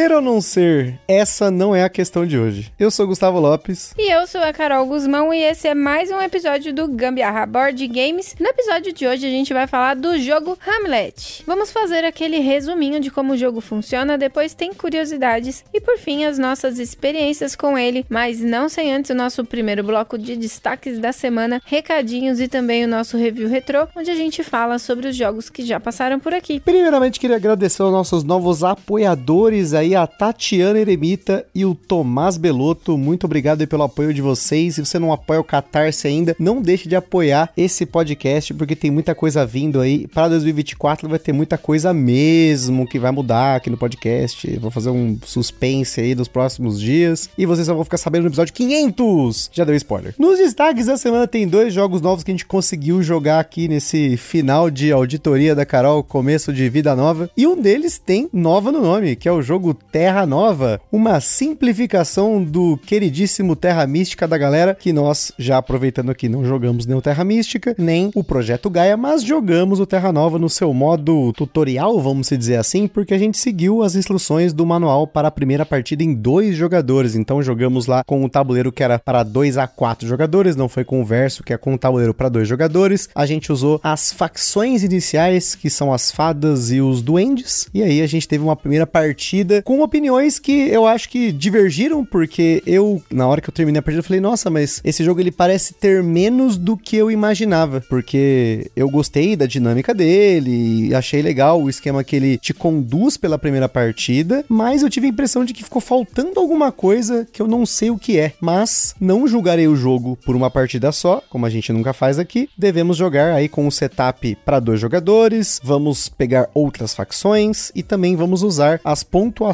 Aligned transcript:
Ser 0.00 0.12
ou 0.12 0.22
não 0.22 0.40
ser, 0.40 0.98
essa 1.06 1.50
não 1.50 1.76
é 1.76 1.84
a 1.84 1.88
questão 1.90 2.24
de 2.24 2.38
hoje. 2.38 2.72
Eu 2.78 2.90
sou 2.90 3.06
Gustavo 3.06 3.38
Lopes. 3.38 3.92
E 3.98 4.10
eu 4.10 4.26
sou 4.26 4.40
a 4.40 4.50
Carol 4.50 4.86
Guzmão 4.86 5.34
e 5.34 5.42
esse 5.42 5.68
é 5.68 5.74
mais 5.74 6.10
um 6.10 6.18
episódio 6.22 6.72
do 6.72 6.88
Gambiarra 6.88 7.44
Board 7.44 7.86
Games. 7.86 8.34
No 8.40 8.46
episódio 8.46 8.94
de 8.94 9.06
hoje 9.06 9.26
a 9.26 9.30
gente 9.30 9.52
vai 9.52 9.66
falar 9.66 9.94
do 9.96 10.18
jogo 10.18 10.56
Hamlet. 10.66 11.42
Vamos 11.46 11.70
fazer 11.70 12.02
aquele 12.06 12.38
resuminho 12.38 12.98
de 12.98 13.10
como 13.10 13.34
o 13.34 13.36
jogo 13.36 13.60
funciona, 13.60 14.16
depois 14.16 14.54
tem 14.54 14.72
curiosidades 14.72 15.62
e 15.70 15.82
por 15.82 15.98
fim 15.98 16.24
as 16.24 16.38
nossas 16.38 16.78
experiências 16.78 17.54
com 17.54 17.76
ele, 17.76 18.06
mas 18.08 18.40
não 18.40 18.70
sem 18.70 18.94
antes 18.94 19.10
o 19.10 19.14
nosso 19.14 19.44
primeiro 19.44 19.84
bloco 19.84 20.16
de 20.16 20.34
destaques 20.34 20.98
da 20.98 21.12
semana, 21.12 21.60
recadinhos 21.66 22.40
e 22.40 22.48
também 22.48 22.86
o 22.86 22.88
nosso 22.88 23.18
review 23.18 23.50
retrô, 23.50 23.86
onde 23.94 24.10
a 24.10 24.16
gente 24.16 24.42
fala 24.42 24.78
sobre 24.78 25.08
os 25.08 25.14
jogos 25.14 25.50
que 25.50 25.62
já 25.62 25.78
passaram 25.78 26.18
por 26.18 26.32
aqui. 26.32 26.58
Primeiramente 26.58 27.20
queria 27.20 27.36
agradecer 27.36 27.82
aos 27.82 27.92
nossos 27.92 28.24
novos 28.24 28.64
apoiadores 28.64 29.74
aí 29.74 29.89
a 29.94 30.06
Tatiana 30.06 30.78
Eremita 30.78 31.46
e 31.54 31.64
o 31.64 31.74
Tomás 31.74 32.36
Belotto. 32.36 32.96
Muito 32.96 33.24
obrigado 33.24 33.66
pelo 33.66 33.82
apoio 33.82 34.12
de 34.12 34.22
vocês. 34.22 34.74
Se 34.74 34.84
você 34.84 34.98
não 34.98 35.12
apoia 35.12 35.40
o 35.40 35.44
Catarse 35.44 36.06
ainda, 36.06 36.34
não 36.38 36.62
deixe 36.62 36.88
de 36.88 36.96
apoiar 36.96 37.52
esse 37.56 37.84
podcast, 37.86 38.54
porque 38.54 38.76
tem 38.76 38.90
muita 38.90 39.14
coisa 39.14 39.44
vindo 39.44 39.80
aí. 39.80 40.06
Para 40.08 40.28
2024 40.28 41.08
vai 41.08 41.18
ter 41.18 41.32
muita 41.32 41.58
coisa 41.58 41.92
mesmo 41.92 42.86
que 42.86 42.98
vai 42.98 43.10
mudar 43.10 43.56
aqui 43.56 43.70
no 43.70 43.76
podcast. 43.76 44.58
Vou 44.58 44.70
fazer 44.70 44.90
um 44.90 45.18
suspense 45.24 46.00
aí 46.00 46.14
dos 46.14 46.28
próximos 46.28 46.80
dias. 46.80 47.28
E 47.36 47.46
vocês 47.46 47.66
só 47.66 47.74
vão 47.74 47.84
ficar 47.84 47.98
sabendo 47.98 48.22
no 48.22 48.28
episódio 48.28 48.54
500. 48.54 49.50
Já 49.52 49.64
deu 49.64 49.74
spoiler. 49.74 50.14
Nos 50.18 50.38
destaques 50.38 50.86
da 50.86 50.96
semana 50.96 51.26
tem 51.26 51.46
dois 51.46 51.72
jogos 51.72 52.00
novos 52.00 52.24
que 52.24 52.30
a 52.30 52.34
gente 52.34 52.46
conseguiu 52.46 53.02
jogar 53.02 53.40
aqui 53.40 53.68
nesse 53.68 54.16
final 54.16 54.70
de 54.70 54.92
auditoria 54.92 55.54
da 55.54 55.66
Carol, 55.66 56.02
começo 56.02 56.52
de 56.52 56.68
vida 56.68 56.94
nova. 56.94 57.30
E 57.36 57.46
um 57.46 57.60
deles 57.60 57.98
tem 57.98 58.28
nova 58.32 58.72
no 58.72 58.80
nome, 58.80 59.16
que 59.16 59.28
é 59.28 59.32
o 59.32 59.42
jogo 59.42 59.74
Terra 59.90 60.24
Nova, 60.26 60.80
uma 60.90 61.20
simplificação 61.20 62.42
do 62.42 62.78
queridíssimo 62.78 63.56
Terra 63.56 63.86
Mística 63.86 64.26
da 64.26 64.38
galera, 64.38 64.74
que 64.74 64.92
nós, 64.92 65.32
já 65.38 65.58
aproveitando 65.58 66.10
aqui, 66.10 66.28
não 66.28 66.44
jogamos 66.44 66.86
nem 66.86 66.96
o 66.96 67.02
Terra 67.02 67.24
Mística, 67.24 67.74
nem 67.76 68.10
o 68.14 68.22
Projeto 68.22 68.70
Gaia, 68.70 68.96
mas 68.96 69.22
jogamos 69.22 69.80
o 69.80 69.86
Terra 69.86 70.12
Nova 70.12 70.38
no 70.38 70.48
seu 70.48 70.72
modo 70.72 71.32
tutorial, 71.32 72.00
vamos 72.00 72.28
dizer 72.28 72.56
assim, 72.56 72.86
porque 72.86 73.14
a 73.14 73.18
gente 73.18 73.38
seguiu 73.38 73.82
as 73.82 73.94
instruções 73.94 74.52
do 74.52 74.64
manual 74.64 75.06
para 75.06 75.28
a 75.28 75.32
primeira 75.32 75.66
partida 75.66 76.02
em 76.02 76.14
dois 76.14 76.56
jogadores. 76.56 77.14
Então 77.14 77.42
jogamos 77.42 77.86
lá 77.86 78.04
com 78.04 78.24
o 78.24 78.28
tabuleiro 78.28 78.72
que 78.72 78.82
era 78.82 78.98
para 78.98 79.22
2 79.22 79.58
a 79.58 79.66
4 79.66 80.06
jogadores, 80.06 80.56
não 80.56 80.68
foi 80.68 80.84
com 80.84 81.00
o 81.00 81.04
verso, 81.04 81.42
que 81.42 81.52
é 81.52 81.56
com 81.56 81.74
o 81.74 81.78
tabuleiro 81.78 82.14
para 82.14 82.28
dois 82.28 82.46
jogadores. 82.46 83.08
A 83.14 83.26
gente 83.26 83.52
usou 83.52 83.80
as 83.82 84.12
facções 84.12 84.82
iniciais, 84.82 85.54
que 85.54 85.70
são 85.70 85.92
as 85.92 86.10
fadas 86.10 86.70
e 86.70 86.80
os 86.80 87.02
duendes, 87.02 87.68
e 87.74 87.82
aí 87.82 88.02
a 88.02 88.06
gente 88.06 88.28
teve 88.28 88.44
uma 88.44 88.56
primeira 88.56 88.86
partida 88.86 89.62
com 89.70 89.82
opiniões 89.82 90.40
que 90.40 90.68
eu 90.68 90.84
acho 90.84 91.08
que 91.08 91.30
divergiram, 91.30 92.04
porque 92.04 92.60
eu, 92.66 93.00
na 93.08 93.28
hora 93.28 93.40
que 93.40 93.48
eu 93.48 93.54
terminei 93.54 93.78
a 93.78 93.82
partida, 93.82 94.00
eu 94.00 94.04
falei, 94.04 94.20
nossa, 94.20 94.50
mas 94.50 94.80
esse 94.82 95.04
jogo 95.04 95.20
ele 95.20 95.30
parece 95.30 95.74
ter 95.74 96.02
menos 96.02 96.56
do 96.56 96.76
que 96.76 96.96
eu 96.96 97.08
imaginava, 97.08 97.80
porque 97.88 98.68
eu 98.74 98.90
gostei 98.90 99.36
da 99.36 99.46
dinâmica 99.46 99.94
dele, 99.94 100.92
achei 100.92 101.22
legal 101.22 101.62
o 101.62 101.70
esquema 101.70 102.02
que 102.02 102.16
ele 102.16 102.36
te 102.36 102.52
conduz 102.52 103.16
pela 103.16 103.38
primeira 103.38 103.68
partida, 103.68 104.44
mas 104.48 104.82
eu 104.82 104.90
tive 104.90 105.06
a 105.06 105.10
impressão 105.10 105.44
de 105.44 105.54
que 105.54 105.62
ficou 105.62 105.80
faltando 105.80 106.40
alguma 106.40 106.72
coisa 106.72 107.24
que 107.32 107.40
eu 107.40 107.46
não 107.46 107.64
sei 107.64 107.92
o 107.92 107.98
que 107.98 108.18
é. 108.18 108.32
Mas 108.40 108.96
não 109.00 109.28
julgarei 109.28 109.68
o 109.68 109.76
jogo 109.76 110.18
por 110.26 110.34
uma 110.34 110.50
partida 110.50 110.90
só, 110.90 111.22
como 111.30 111.46
a 111.46 111.50
gente 111.50 111.72
nunca 111.72 111.92
faz 111.92 112.18
aqui. 112.18 112.48
Devemos 112.58 112.96
jogar 112.96 113.34
aí 113.34 113.48
com 113.48 113.64
um 113.68 113.70
setup 113.70 114.36
para 114.44 114.58
dois 114.58 114.80
jogadores, 114.80 115.60
vamos 115.62 116.08
pegar 116.08 116.50
outras 116.52 116.92
facções 116.92 117.70
e 117.72 117.84
também 117.84 118.16
vamos 118.16 118.42
usar 118.42 118.80
as 118.82 119.04
pontuações 119.04 119.49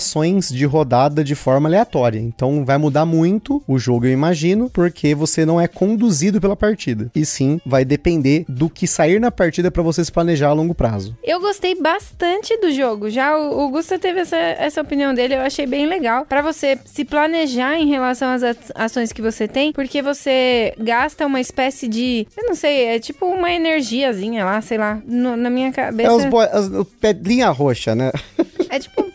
de 0.50 0.64
rodada 0.64 1.22
de 1.22 1.34
forma 1.34 1.68
aleatória. 1.68 2.18
Então 2.18 2.64
vai 2.64 2.78
mudar 2.78 3.04
muito 3.04 3.62
o 3.66 3.78
jogo, 3.78 4.06
eu 4.06 4.12
imagino, 4.12 4.70
porque 4.70 5.14
você 5.14 5.44
não 5.44 5.60
é 5.60 5.66
conduzido 5.68 6.40
pela 6.40 6.56
partida. 6.56 7.10
E 7.14 7.24
sim, 7.24 7.60
vai 7.64 7.84
depender 7.84 8.44
do 8.48 8.68
que 8.68 8.86
sair 8.86 9.20
na 9.20 9.30
partida 9.30 9.70
para 9.70 9.82
você 9.82 10.04
se 10.04 10.12
planejar 10.12 10.48
a 10.48 10.52
longo 10.52 10.74
prazo. 10.74 11.16
Eu 11.22 11.40
gostei 11.40 11.74
bastante 11.74 12.56
do 12.58 12.70
jogo. 12.72 13.10
Já 13.10 13.36
o, 13.36 13.66
o 13.66 13.70
Gusta 13.70 13.98
teve 13.98 14.20
essa, 14.20 14.36
essa 14.36 14.80
opinião 14.80 15.14
dele, 15.14 15.34
eu 15.34 15.40
achei 15.40 15.66
bem 15.66 15.86
legal. 15.86 16.24
para 16.26 16.42
você 16.42 16.78
se 16.84 17.04
planejar 17.04 17.78
em 17.78 17.88
relação 17.88 18.30
às 18.30 18.42
ações 18.74 19.12
que 19.12 19.22
você 19.22 19.46
tem, 19.48 19.72
porque 19.72 20.02
você 20.02 20.74
gasta 20.78 21.26
uma 21.26 21.40
espécie 21.40 21.88
de. 21.88 22.26
Eu 22.36 22.46
não 22.46 22.54
sei, 22.54 22.84
é 22.84 22.98
tipo 22.98 23.26
uma 23.26 23.50
energiazinha 23.50 24.44
lá, 24.44 24.60
sei 24.60 24.78
lá, 24.78 25.00
no, 25.06 25.36
na 25.36 25.50
minha 25.50 25.72
cabeça. 25.72 26.10
É 26.10 26.12
os, 26.12 26.24
as, 26.24 26.72
as 26.72 26.86
pedrinha 27.00 27.50
roxa, 27.50 27.94
né? 27.94 28.10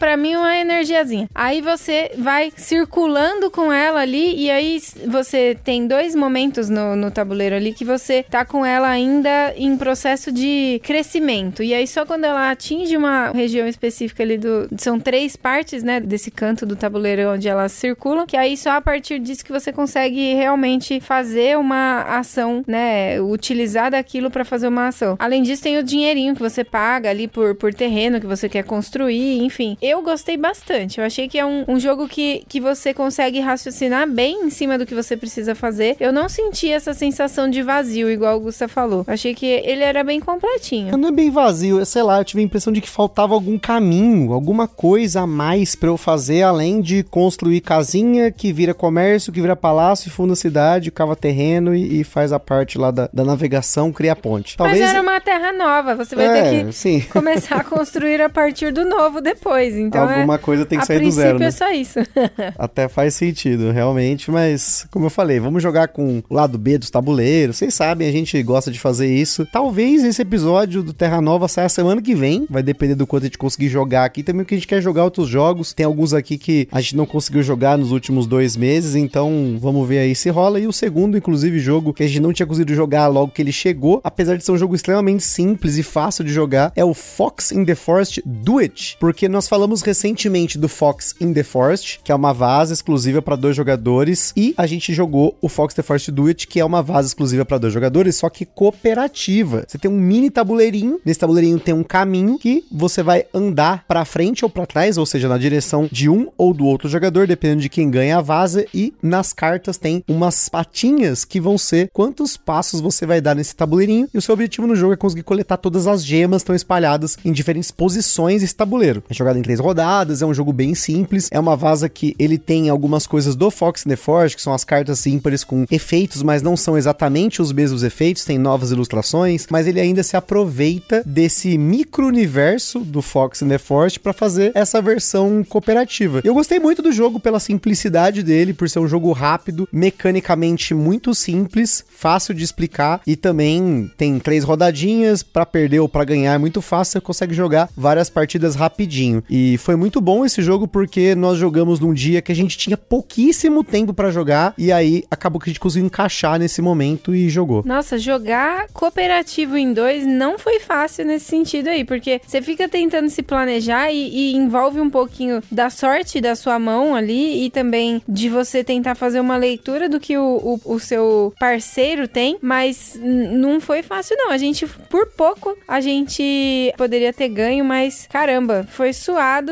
Pra 0.01 0.17
mim, 0.17 0.35
uma 0.35 0.57
energiazinha. 0.57 1.29
Aí 1.35 1.61
você 1.61 2.09
vai 2.17 2.51
circulando 2.57 3.51
com 3.51 3.71
ela 3.71 3.99
ali, 3.99 4.35
e 4.35 4.49
aí 4.49 4.81
você 5.05 5.55
tem 5.63 5.85
dois 5.85 6.15
momentos 6.15 6.69
no, 6.69 6.95
no 6.95 7.11
tabuleiro 7.11 7.55
ali 7.55 7.71
que 7.71 7.85
você 7.85 8.23
tá 8.23 8.43
com 8.43 8.65
ela 8.65 8.89
ainda 8.89 9.53
em 9.55 9.77
processo 9.77 10.31
de 10.31 10.81
crescimento. 10.83 11.61
E 11.61 11.71
aí 11.71 11.85
só 11.85 12.03
quando 12.03 12.23
ela 12.23 12.49
atinge 12.49 12.97
uma 12.97 13.29
região 13.29 13.67
específica 13.67 14.23
ali 14.23 14.39
do. 14.39 14.67
São 14.75 14.99
três 14.99 15.35
partes, 15.35 15.83
né? 15.83 15.99
Desse 15.99 16.31
canto 16.31 16.65
do 16.65 16.75
tabuleiro 16.75 17.33
onde 17.33 17.47
ela 17.47 17.69
circula. 17.69 18.25
Que 18.25 18.35
aí 18.35 18.57
só 18.57 18.71
a 18.71 18.81
partir 18.81 19.19
disso 19.19 19.45
que 19.45 19.51
você 19.51 19.71
consegue 19.71 20.33
realmente 20.33 20.99
fazer 20.99 21.59
uma 21.59 22.01
ação, 22.17 22.63
né? 22.65 23.21
Utilizar 23.21 23.91
daquilo 23.91 24.31
para 24.31 24.43
fazer 24.43 24.67
uma 24.67 24.87
ação. 24.87 25.15
Além 25.19 25.43
disso, 25.43 25.61
tem 25.61 25.77
o 25.77 25.83
dinheirinho 25.83 26.33
que 26.33 26.41
você 26.41 26.63
paga 26.63 27.11
ali 27.11 27.27
por, 27.27 27.53
por 27.53 27.71
terreno 27.71 28.19
que 28.19 28.25
você 28.25 28.49
quer 28.49 28.63
construir 28.63 29.11
enfim, 29.43 29.77
eu 29.81 29.90
gostei 30.03 30.37
bastante. 30.37 30.99
Eu 30.99 31.05
achei 31.05 31.27
que 31.27 31.39
é 31.39 31.45
um, 31.45 31.65
um 31.67 31.79
jogo 31.79 32.07
que, 32.07 32.43
que 32.47 32.61
você 32.61 32.93
consegue 32.93 33.39
raciocinar 33.39 34.07
bem 34.07 34.45
em 34.45 34.49
cima 34.51 34.77
do 34.77 34.85
que 34.85 34.93
você 34.93 35.17
precisa 35.17 35.55
fazer. 35.55 35.95
Eu 35.99 36.13
não 36.13 36.29
senti 36.29 36.69
essa 36.71 36.93
sensação 36.93 37.49
de 37.49 37.63
vazio, 37.63 38.11
igual 38.11 38.37
o 38.37 38.39
Gusta 38.41 38.67
falou. 38.67 39.03
Eu 39.07 39.13
achei 39.13 39.33
que 39.33 39.45
ele 39.45 39.83
era 39.83 40.03
bem 40.03 40.19
completinho. 40.19 40.95
Não 40.97 41.09
é 41.09 41.11
bem 41.11 41.31
vazio, 41.31 41.83
sei 41.85 42.03
lá, 42.03 42.19
eu 42.19 42.25
tive 42.25 42.41
a 42.41 42.45
impressão 42.45 42.71
de 42.71 42.79
que 42.79 42.89
faltava 42.89 43.33
algum 43.33 43.57
caminho, 43.57 44.33
alguma 44.33 44.67
coisa 44.67 45.21
a 45.21 45.27
mais 45.27 45.75
para 45.75 45.89
eu 45.89 45.97
fazer, 45.97 46.43
além 46.43 46.81
de 46.81 47.03
construir 47.03 47.61
casinha 47.61 48.31
que 48.31 48.53
vira 48.53 48.73
comércio, 48.73 49.33
que 49.33 49.41
vira 49.41 49.55
palácio, 49.55 50.11
funda 50.11 50.35
cidade, 50.35 50.91
cava 50.91 51.15
terreno 51.15 51.73
e, 51.73 52.01
e 52.01 52.03
faz 52.03 52.31
a 52.31 52.39
parte 52.39 52.77
lá 52.77 52.91
da, 52.91 53.09
da 53.11 53.23
navegação, 53.23 53.91
cria 53.91 54.15
ponte. 54.15 54.57
Talvez... 54.57 54.79
Mas 54.79 54.89
era 54.89 55.01
uma 55.01 55.19
terra 55.19 55.51
nova, 55.51 55.95
você 55.95 56.15
vai 56.15 56.27
é, 56.27 56.41
ter 56.41 56.65
que 56.65 56.71
sim. 56.73 57.01
começar 57.11 57.57
a 57.57 57.63
construir 57.63 58.21
a 58.21 58.29
partir 58.29 58.71
do 58.71 58.85
novo 58.85 59.21
depois. 59.21 59.75
Então 59.81 60.07
Alguma 60.07 60.35
é, 60.35 60.37
coisa 60.37 60.65
tem 60.65 60.79
que 60.79 60.85
sair 60.85 61.01
do 61.01 61.11
zero. 61.11 61.37
A 61.37 61.39
né? 61.39 61.45
é 61.47 61.51
só 61.51 61.71
isso. 61.71 61.99
Até 62.57 62.87
faz 62.87 63.15
sentido, 63.15 63.71
realmente, 63.71 64.29
mas 64.31 64.87
como 64.91 65.05
eu 65.05 65.09
falei, 65.09 65.39
vamos 65.39 65.61
jogar 65.61 65.89
com 65.89 66.23
o 66.29 66.33
lado 66.33 66.57
B 66.57 66.77
dos 66.77 66.89
tabuleiros. 66.89 67.57
Vocês 67.57 67.73
sabem, 67.73 68.07
a 68.07 68.11
gente 68.11 68.41
gosta 68.43 68.71
de 68.71 68.79
fazer 68.79 69.13
isso. 69.13 69.45
Talvez 69.51 70.03
esse 70.03 70.21
episódio 70.21 70.83
do 70.83 70.93
Terra 70.93 71.21
Nova 71.21 71.47
saia 71.47 71.69
semana 71.69 72.01
que 72.01 72.15
vem. 72.15 72.45
Vai 72.49 72.63
depender 72.63 72.95
do 72.95 73.07
quanto 73.07 73.23
a 73.23 73.25
gente 73.27 73.37
conseguir 73.37 73.69
jogar 73.69 74.05
aqui. 74.05 74.23
Também 74.23 74.45
que 74.45 74.53
a 74.53 74.57
gente 74.57 74.67
quer 74.67 74.81
jogar 74.81 75.03
outros 75.03 75.27
jogos. 75.27 75.73
Tem 75.73 75.85
alguns 75.85 76.13
aqui 76.13 76.37
que 76.37 76.67
a 76.71 76.81
gente 76.81 76.95
não 76.95 77.05
conseguiu 77.05 77.41
jogar 77.43 77.77
nos 77.77 77.91
últimos 77.91 78.27
dois 78.27 78.55
meses. 78.55 78.95
Então 78.95 79.57
vamos 79.59 79.87
ver 79.87 79.99
aí 79.99 80.15
se 80.15 80.29
rola. 80.29 80.59
E 80.59 80.67
o 80.67 80.73
segundo, 80.73 81.17
inclusive, 81.17 81.59
jogo 81.59 81.93
que 81.93 82.03
a 82.03 82.07
gente 82.07 82.19
não 82.19 82.33
tinha 82.33 82.45
conseguido 82.45 82.75
jogar 82.75 83.07
logo 83.07 83.31
que 83.31 83.41
ele 83.41 83.51
chegou, 83.51 84.01
apesar 84.03 84.35
de 84.35 84.43
ser 84.43 84.51
um 84.51 84.57
jogo 84.57 84.75
extremamente 84.75 85.23
simples 85.23 85.77
e 85.77 85.83
fácil 85.83 86.23
de 86.23 86.31
jogar, 86.31 86.71
é 86.75 86.83
o 86.83 86.93
Fox 86.93 87.51
in 87.51 87.63
the 87.63 87.75
Forest 87.75 88.21
Do 88.25 88.59
It. 88.59 88.97
Porque 88.99 89.29
nós 89.29 89.47
falamos 89.47 89.70
recentemente 89.79 90.57
do 90.57 90.67
Fox 90.67 91.15
in 91.21 91.31
the 91.31 91.43
Forest, 91.43 92.01
que 92.03 92.11
é 92.11 92.15
uma 92.15 92.33
vaza 92.33 92.73
exclusiva 92.73 93.21
para 93.21 93.37
dois 93.37 93.55
jogadores, 93.55 94.33
e 94.35 94.53
a 94.57 94.67
gente 94.67 94.93
jogou 94.93 95.37
o 95.41 95.47
Fox 95.47 95.73
the 95.73 95.81
Forest 95.81 96.11
Do 96.11 96.27
It, 96.27 96.47
que 96.47 96.59
é 96.59 96.65
uma 96.65 96.83
vaza 96.83 97.07
exclusiva 97.07 97.45
para 97.45 97.57
dois 97.57 97.73
jogadores, 97.73 98.17
só 98.17 98.29
que 98.29 98.45
cooperativa. 98.45 99.63
Você 99.65 99.77
tem 99.77 99.89
um 99.89 99.97
mini 99.97 100.29
tabuleirinho, 100.29 100.99
nesse 101.05 101.21
tabuleirinho 101.21 101.59
tem 101.59 101.73
um 101.73 101.83
caminho 101.83 102.37
que 102.37 102.65
você 102.69 103.01
vai 103.01 103.25
andar 103.33 103.85
para 103.87 104.03
frente 104.03 104.43
ou 104.43 104.49
para 104.49 104.65
trás, 104.65 104.97
ou 104.97 105.05
seja, 105.05 105.29
na 105.29 105.37
direção 105.37 105.87
de 105.89 106.09
um 106.09 106.27
ou 106.37 106.53
do 106.53 106.65
outro 106.65 106.89
jogador, 106.89 107.27
dependendo 107.27 107.61
de 107.61 107.69
quem 107.69 107.89
ganha 107.89 108.17
a 108.17 108.21
vaza, 108.21 108.65
e 108.73 108.93
nas 109.01 109.31
cartas 109.31 109.77
tem 109.77 110.03
umas 110.07 110.49
patinhas 110.49 111.23
que 111.23 111.39
vão 111.39 111.57
ser 111.57 111.89
quantos 111.93 112.35
passos 112.35 112.81
você 112.81 113.05
vai 113.05 113.21
dar 113.21 113.35
nesse 113.35 113.55
tabuleirinho, 113.55 114.09
e 114.13 114.17
o 114.17 114.21
seu 114.21 114.33
objetivo 114.33 114.67
no 114.67 114.75
jogo 114.75 114.93
é 114.93 114.97
conseguir 114.97 115.23
coletar 115.23 115.57
todas 115.57 115.87
as 115.87 116.03
gemas 116.03 116.41
que 116.41 116.45
estão 116.45 116.55
espalhadas 116.55 117.17
em 117.23 117.31
diferentes 117.31 117.69
posições 117.69 118.41
desse 118.41 118.55
tabuleiro. 118.55 119.03
É 119.09 119.13
jogado 119.13 119.37
em 119.37 119.41
três 119.51 119.59
rodadas, 119.59 120.21
é 120.21 120.25
um 120.25 120.33
jogo 120.33 120.53
bem 120.53 120.73
simples. 120.73 121.27
É 121.29 121.39
uma 121.39 121.57
vaza 121.57 121.89
que 121.89 122.15
ele 122.17 122.37
tem 122.37 122.69
algumas 122.69 123.05
coisas 123.05 123.35
do 123.35 123.51
Fox 123.51 123.85
and 123.85 123.89
the 123.89 123.95
Forge, 123.97 124.35
que 124.35 124.41
são 124.41 124.53
as 124.53 124.63
cartas 124.63 125.05
ímpares 125.05 125.43
com 125.43 125.65
efeitos, 125.69 126.23
mas 126.23 126.41
não 126.41 126.55
são 126.55 126.77
exatamente 126.77 127.41
os 127.41 127.51
mesmos 127.51 127.83
efeitos, 127.83 128.23
tem 128.23 128.37
novas 128.37 128.71
ilustrações, 128.71 129.47
mas 129.49 129.67
ele 129.67 129.81
ainda 129.81 130.03
se 130.03 130.15
aproveita 130.15 131.03
desse 131.05 131.57
micro-universo 131.57 132.79
do 132.79 133.01
Fox 133.01 133.41
and 133.41 133.49
the 133.49 133.57
Forge 133.57 133.99
para 133.99 134.13
fazer 134.13 134.51
essa 134.55 134.81
versão 134.81 135.43
cooperativa. 135.43 136.21
Eu 136.23 136.33
gostei 136.33 136.59
muito 136.59 136.81
do 136.81 136.91
jogo 136.91 137.19
pela 137.19 137.39
simplicidade 137.39 138.23
dele, 138.23 138.53
por 138.53 138.69
ser 138.69 138.79
um 138.79 138.87
jogo 138.87 139.11
rápido, 139.11 139.67
mecanicamente 139.71 140.73
muito 140.73 141.13
simples, 141.13 141.83
fácil 141.89 142.33
de 142.33 142.43
explicar 142.43 143.01
e 143.05 143.17
também 143.17 143.91
tem 143.97 144.17
três 144.17 144.45
rodadinhas 144.45 145.23
para 145.23 145.45
perder 145.45 145.81
ou 145.81 145.89
para 145.89 146.05
ganhar 146.05 146.33
é 146.33 146.37
muito 146.37 146.61
fácil, 146.61 146.93
você 146.93 147.01
consegue 147.01 147.33
jogar 147.33 147.69
várias 147.75 148.09
partidas 148.09 148.55
rapidinho. 148.55 149.23
E 149.29 149.40
foi 149.59 149.75
muito 149.75 150.01
bom 150.01 150.25
esse 150.25 150.41
jogo 150.41 150.67
porque 150.67 151.15
nós 151.15 151.37
jogamos 151.37 151.79
num 151.79 151.93
dia 151.93 152.21
que 152.21 152.31
a 152.31 152.35
gente 152.35 152.57
tinha 152.57 152.77
pouquíssimo 152.77 153.63
tempo 153.63 153.93
para 153.93 154.11
jogar 154.11 154.53
e 154.57 154.71
aí 154.71 155.03
acabou 155.09 155.39
que 155.39 155.49
a 155.49 155.51
gente 155.51 155.59
conseguiu 155.59 155.85
encaixar 155.85 156.39
nesse 156.39 156.61
momento 156.61 157.13
e 157.15 157.29
jogou. 157.29 157.63
Nossa, 157.65 157.97
jogar 157.97 158.67
cooperativo 158.73 159.57
em 159.57 159.73
dois 159.73 160.05
não 160.05 160.37
foi 160.37 160.59
fácil 160.59 161.05
nesse 161.05 161.25
sentido 161.25 161.67
aí, 161.67 161.83
porque 161.83 162.21
você 162.25 162.41
fica 162.41 162.67
tentando 162.67 163.09
se 163.09 163.21
planejar 163.21 163.91
e, 163.91 164.09
e 164.09 164.35
envolve 164.35 164.79
um 164.79 164.89
pouquinho 164.89 165.41
da 165.51 165.69
sorte 165.69 166.21
da 166.21 166.35
sua 166.35 166.59
mão 166.59 166.95
ali 166.95 167.45
e 167.45 167.49
também 167.49 168.01
de 168.07 168.29
você 168.29 168.63
tentar 168.63 168.95
fazer 168.95 169.19
uma 169.19 169.37
leitura 169.37 169.87
do 169.87 169.99
que 169.99 170.17
o, 170.17 170.59
o, 170.65 170.73
o 170.75 170.79
seu 170.79 171.33
parceiro 171.39 172.07
tem, 172.07 172.37
mas 172.41 172.99
não 173.01 173.59
foi 173.59 173.81
fácil 173.81 174.15
não. 174.17 174.31
A 174.31 174.37
gente, 174.37 174.65
por 174.89 175.07
pouco, 175.07 175.55
a 175.67 175.79
gente 175.79 176.73
poderia 176.77 177.13
ter 177.13 177.29
ganho, 177.29 177.63
mas 177.63 178.07
caramba, 178.11 178.65
foi 178.69 178.93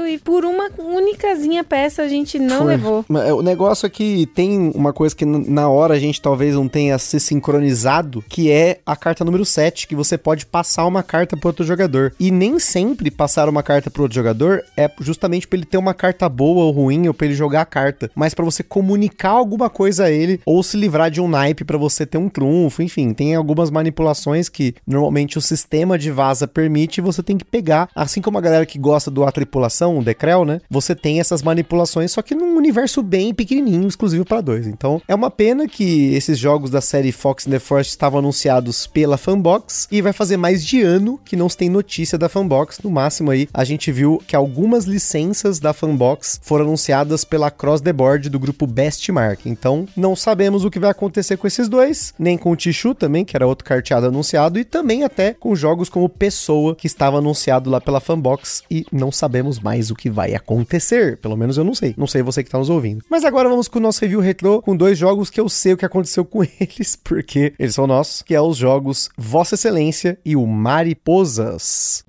e 0.08 0.18
por 0.18 0.44
uma 0.44 0.70
unicazinha 0.78 1.64
peça 1.64 2.02
a 2.02 2.08
gente 2.08 2.38
não 2.38 2.60
Foi. 2.60 2.68
levou. 2.68 3.06
É, 3.26 3.34
O 3.34 3.42
negócio 3.42 3.86
é 3.86 3.90
que 3.90 4.26
tem 4.36 4.72
uma 4.76 4.92
coisa 4.92 5.16
que 5.16 5.26
na 5.26 5.70
hora 5.70 5.94
a 5.94 6.00
gente 6.00 6.22
talvez 6.22 6.56
não 6.56 6.68
tenha 6.68 6.98
se 6.98 7.20
sincronizado, 7.20 8.24
que 8.28 8.52
é 8.52 8.80
a 8.86 8.96
carta 8.96 9.24
número 9.24 9.46
7, 9.46 9.88
que 9.88 9.96
você 9.96 10.18
pode 10.18 10.46
passar 10.46 10.86
uma 10.86 11.04
carta 11.04 11.38
para 11.38 11.50
outro 11.50 11.66
jogador. 11.66 12.14
E 12.20 12.32
nem 12.32 12.60
sempre 12.60 13.10
passar 13.10 13.48
uma 13.48 13.64
carta 13.64 13.90
para 13.90 14.02
outro 14.02 14.16
jogador 14.16 14.64
é 14.76 14.90
justamente 15.00 15.48
para 15.48 15.58
ele 15.58 15.66
ter 15.66 15.78
uma 15.78 15.94
carta 15.94 16.28
boa 16.28 16.66
ou 16.66 16.72
ruim 16.72 17.08
ou 17.08 17.14
para 17.14 17.28
ele 17.28 17.36
jogar 17.36 17.62
a 17.62 17.66
carta, 17.66 18.12
mas 18.16 18.34
para 18.34 18.46
você 18.46 18.64
comunicar 18.64 19.30
alguma 19.32 19.70
coisa 19.70 20.06
a 20.06 20.12
ele 20.12 20.42
ou 20.46 20.62
se 20.62 20.78
livrar 20.78 21.10
de 21.10 21.22
um 21.22 21.28
naipe 21.28 21.64
para 21.64 21.78
você 21.78 22.06
ter 22.06 22.18
um 22.18 22.30
trunfo, 22.30 22.82
enfim, 22.82 23.14
tem 23.14 23.36
algumas 23.36 23.70
manipulações 23.70 24.50
que 24.50 24.76
normalmente 24.86 25.38
o 25.38 25.42
sistema 25.42 25.98
de 25.98 26.12
vaza 26.12 26.48
permite 26.48 26.98
e 26.98 27.02
você 27.02 27.22
tem 27.24 27.38
que 27.38 27.46
pegar, 27.46 27.90
assim 27.96 28.22
como 28.22 28.38
a 28.38 28.42
galera 28.42 28.66
que 28.66 28.80
gosta 28.80 29.10
do 29.10 29.24
A 29.24 29.32
Tripulação, 29.70 30.00
o 30.00 30.04
Decrel, 30.04 30.44
né? 30.44 30.60
Você 30.70 30.96
tem 30.96 31.20
essas 31.20 31.44
manipulações, 31.44 32.12
só 32.12 32.22
que 32.22 32.34
num 32.34 32.58
universo 32.58 33.04
bem 33.04 33.34
pequenininho, 33.34 33.88
exclusivo 33.88 34.26
para 34.26 34.42
dois. 34.42 34.68
Então, 34.68 35.02
é 35.08 35.14
uma 35.14 35.30
pena 35.30 35.68
que 35.68 36.14
esses 36.14 36.38
jogos 36.38 36.72
da 36.72 36.82
série 36.82 37.12
Fox 37.12 37.48
and 37.48 37.52
the 37.52 37.60
Forest 37.60 37.92
estavam 37.92 38.20
anunciados 38.20 38.88
pela 38.88 39.18
Fanbox 39.18 39.88
e 39.92 40.02
vai 40.02 40.12
fazer 40.12 40.38
mais 40.38 40.66
de 40.66 40.82
ano 40.82 41.20
que 41.24 41.36
não 41.36 41.48
se 41.48 41.58
tem 41.58 41.70
notícia 41.70 42.18
da 42.18 42.28
Fanbox. 42.28 42.80
No 42.84 42.90
máximo 42.90 43.32
aí, 43.32 43.48
a 43.54 43.64
gente 43.64 43.92
viu 43.92 44.22
que 44.26 44.36
algumas 44.36 44.86
licenças 44.86 45.60
da 45.60 45.72
Fanbox 45.72 46.40
foram 46.44 46.66
anunciadas 46.66 47.24
pela 47.24 47.52
Cross 47.52 47.82
the 47.82 47.94
Board 47.94 48.30
do 48.30 48.40
grupo 48.40 48.66
Bestmark. 48.66 49.46
Então, 49.46 49.88
não 49.96 50.16
sabemos 50.16 50.66
o 50.66 50.72
que 50.72 50.80
vai 50.80 50.90
acontecer 50.90 51.38
com 51.38 51.48
esses 51.48 51.70
dois, 51.70 52.14
nem 52.18 52.38
com 52.38 52.52
o 52.52 52.56
Tichu 52.56 52.96
também, 52.96 53.24
que 53.24 53.36
era 53.36 53.48
outro 53.48 53.66
carteado 53.66 54.08
anunciado, 54.08 54.58
e 54.58 54.64
também 54.64 55.04
até 55.04 55.34
com 55.34 55.56
jogos 55.56 55.90
como 55.90 56.10
Pessoa, 56.10 56.76
que 56.76 56.88
estava 56.88 57.20
anunciado 57.20 57.70
lá 57.70 57.80
pela 57.80 58.00
Fanbox 58.00 58.64
e 58.70 58.86
não 58.92 59.12
sabemos 59.12 59.59
mais 59.62 59.92
o 59.92 59.96
que 59.96 60.10
vai 60.10 60.36
acontecer. 60.36 61.18
Pelo 61.18 61.38
menos 61.38 61.58
eu 61.58 61.64
não 61.64 61.74
sei. 61.74 61.94
Não 61.98 62.08
sei 62.08 62.22
você 62.22 62.44
que 62.44 62.50
tá 62.50 62.58
nos 62.58 62.70
ouvindo. 62.70 63.04
Mas 63.10 63.24
agora 63.24 63.50
vamos 63.50 63.68
com 63.68 63.80
o 63.80 63.82
nosso 63.82 64.02
review 64.02 64.20
retrô 64.20 64.62
com 64.62 64.76
dois 64.76 64.98
jogos 64.98 65.30
que 65.30 65.40
eu 65.40 65.50
sei 65.50 65.74
o 65.74 65.78
que 65.78 65.86
aconteceu 65.86 66.26
com 66.26 66.44
eles, 66.60 66.96
porque 66.96 67.54
eles 67.58 67.76
são 67.76 67.88
nossos, 67.88 68.22
que 68.22 68.36
é 68.36 68.42
os 68.42 68.58
jogos 68.58 69.10
Vossa 69.18 69.56
Excelência 69.56 70.18
e 70.26 70.36
o 70.36 70.46
Mariposas. 70.46 72.04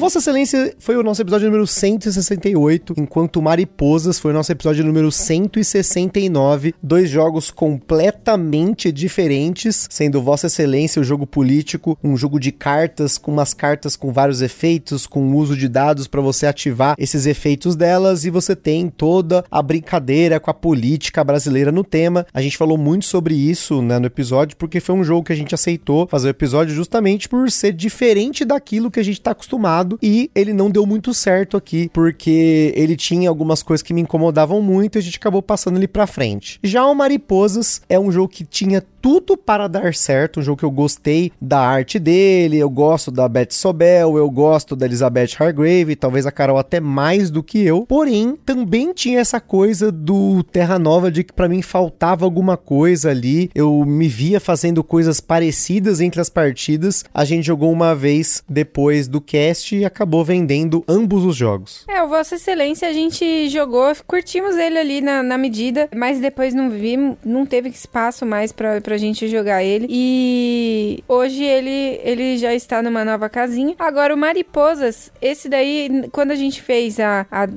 Vossa 0.00 0.16
Excelência 0.16 0.74
foi 0.78 0.96
o 0.96 1.02
nosso 1.02 1.20
episódio 1.20 1.44
número 1.44 1.66
168, 1.66 2.94
enquanto 2.96 3.42
Mariposas 3.42 4.18
foi 4.18 4.30
o 4.30 4.34
nosso 4.34 4.50
episódio 4.50 4.82
número 4.82 5.12
169. 5.12 6.74
Dois 6.82 7.10
jogos 7.10 7.50
completamente 7.50 8.90
diferentes, 8.90 9.86
sendo 9.90 10.22
Vossa 10.22 10.46
Excelência 10.46 11.02
o 11.02 11.04
jogo 11.04 11.26
político, 11.26 11.98
um 12.02 12.16
jogo 12.16 12.40
de 12.40 12.50
cartas, 12.50 13.18
com 13.18 13.30
umas 13.30 13.52
cartas 13.52 13.94
com 13.94 14.10
vários 14.10 14.40
efeitos, 14.40 15.06
com 15.06 15.34
uso 15.34 15.54
de 15.54 15.68
dados 15.68 16.06
para 16.06 16.22
você 16.22 16.46
ativar 16.46 16.94
esses 16.98 17.26
efeitos 17.26 17.76
delas, 17.76 18.24
e 18.24 18.30
você 18.30 18.56
tem 18.56 18.88
toda 18.88 19.44
a 19.50 19.60
brincadeira 19.60 20.40
com 20.40 20.50
a 20.50 20.54
política 20.54 21.22
brasileira 21.22 21.70
no 21.70 21.84
tema. 21.84 22.26
A 22.32 22.40
gente 22.40 22.56
falou 22.56 22.78
muito 22.78 23.04
sobre 23.04 23.34
isso 23.34 23.82
né, 23.82 23.98
no 23.98 24.06
episódio, 24.06 24.56
porque 24.56 24.80
foi 24.80 24.94
um 24.94 25.04
jogo 25.04 25.26
que 25.26 25.32
a 25.34 25.36
gente 25.36 25.54
aceitou 25.54 26.08
fazer 26.08 26.28
o 26.28 26.30
episódio 26.30 26.74
justamente 26.74 27.28
por 27.28 27.50
ser 27.50 27.74
diferente 27.74 28.46
daquilo 28.46 28.90
que 28.90 28.98
a 28.98 29.04
gente 29.04 29.20
tá 29.20 29.32
acostumado 29.32 29.89
e 30.02 30.30
ele 30.34 30.52
não 30.52 30.70
deu 30.70 30.86
muito 30.86 31.12
certo 31.14 31.56
aqui, 31.56 31.90
porque 31.92 32.72
ele 32.76 32.96
tinha 32.96 33.28
algumas 33.28 33.62
coisas 33.62 33.82
que 33.82 33.94
me 33.94 34.00
incomodavam 34.00 34.60
muito 34.62 34.96
e 34.96 34.98
a 34.98 35.02
gente 35.02 35.18
acabou 35.18 35.42
passando 35.42 35.76
ele 35.76 35.88
pra 35.88 36.06
frente. 36.06 36.58
Já 36.62 36.84
o 36.86 36.94
Mariposas 36.94 37.82
é 37.88 37.98
um 37.98 38.10
jogo 38.10 38.28
que 38.28 38.44
tinha 38.44 38.82
tudo 39.00 39.36
para 39.36 39.68
dar 39.68 39.94
certo, 39.94 40.40
um 40.40 40.42
jogo 40.42 40.58
que 40.58 40.64
eu 40.64 40.70
gostei 40.70 41.32
da 41.40 41.60
arte 41.60 41.98
dele, 41.98 42.58
eu 42.58 42.70
gosto 42.70 43.10
da 43.10 43.28
Beth 43.28 43.50
Sobel, 43.50 44.16
eu 44.16 44.30
gosto 44.30 44.76
da 44.76 44.86
Elizabeth 44.86 45.30
Hargrave, 45.38 45.96
talvez 45.96 46.26
a 46.26 46.32
Carol 46.32 46.58
até 46.58 46.80
mais 46.80 47.30
do 47.30 47.42
que 47.42 47.64
eu, 47.64 47.84
porém 47.86 48.36
também 48.44 48.92
tinha 48.92 49.20
essa 49.20 49.40
coisa 49.40 49.90
do 49.90 50.42
Terra 50.42 50.78
Nova 50.78 51.10
de 51.10 51.24
que 51.24 51.32
para 51.32 51.48
mim 51.48 51.62
faltava 51.62 52.24
alguma 52.24 52.56
coisa 52.56 53.10
ali, 53.10 53.50
eu 53.54 53.84
me 53.84 54.08
via 54.08 54.40
fazendo 54.40 54.84
coisas 54.84 55.20
parecidas 55.20 56.00
entre 56.00 56.20
as 56.20 56.28
partidas, 56.28 57.04
a 57.12 57.24
gente 57.24 57.46
jogou 57.46 57.72
uma 57.72 57.94
vez 57.94 58.42
depois 58.48 59.08
do 59.08 59.20
cast 59.20 59.74
e 59.74 59.84
acabou 59.84 60.24
vendendo 60.24 60.84
ambos 60.88 61.24
os 61.24 61.36
jogos. 61.36 61.84
É, 61.88 62.02
o 62.02 62.08
Vossa 62.08 62.34
Excelência 62.36 62.88
a 62.88 62.92
gente 62.92 63.48
jogou, 63.48 63.92
curtimos 64.06 64.56
ele 64.56 64.78
ali 64.78 65.00
na, 65.00 65.22
na 65.22 65.38
medida, 65.38 65.88
mas 65.94 66.20
depois 66.20 66.54
não 66.54 66.70
vimos, 66.70 67.16
não 67.24 67.46
teve 67.46 67.68
espaço 67.68 68.26
mais 68.26 68.52
pra, 68.52 68.80
pra 68.90 68.98
gente 68.98 69.28
jogar 69.28 69.62
ele. 69.62 69.86
E 69.88 71.04
hoje 71.06 71.44
ele, 71.44 72.00
ele 72.02 72.36
já 72.36 72.52
está 72.52 72.82
numa 72.82 73.04
nova 73.04 73.28
casinha. 73.28 73.76
Agora, 73.78 74.12
o 74.12 74.18
Mariposas, 74.18 75.12
esse 75.22 75.48
daí, 75.48 76.08
quando 76.10 76.32
a 76.32 76.34
gente 76.34 76.60
fez 76.60 76.98
a. 76.98 77.24
A, 77.30 77.44
a, 77.44 77.48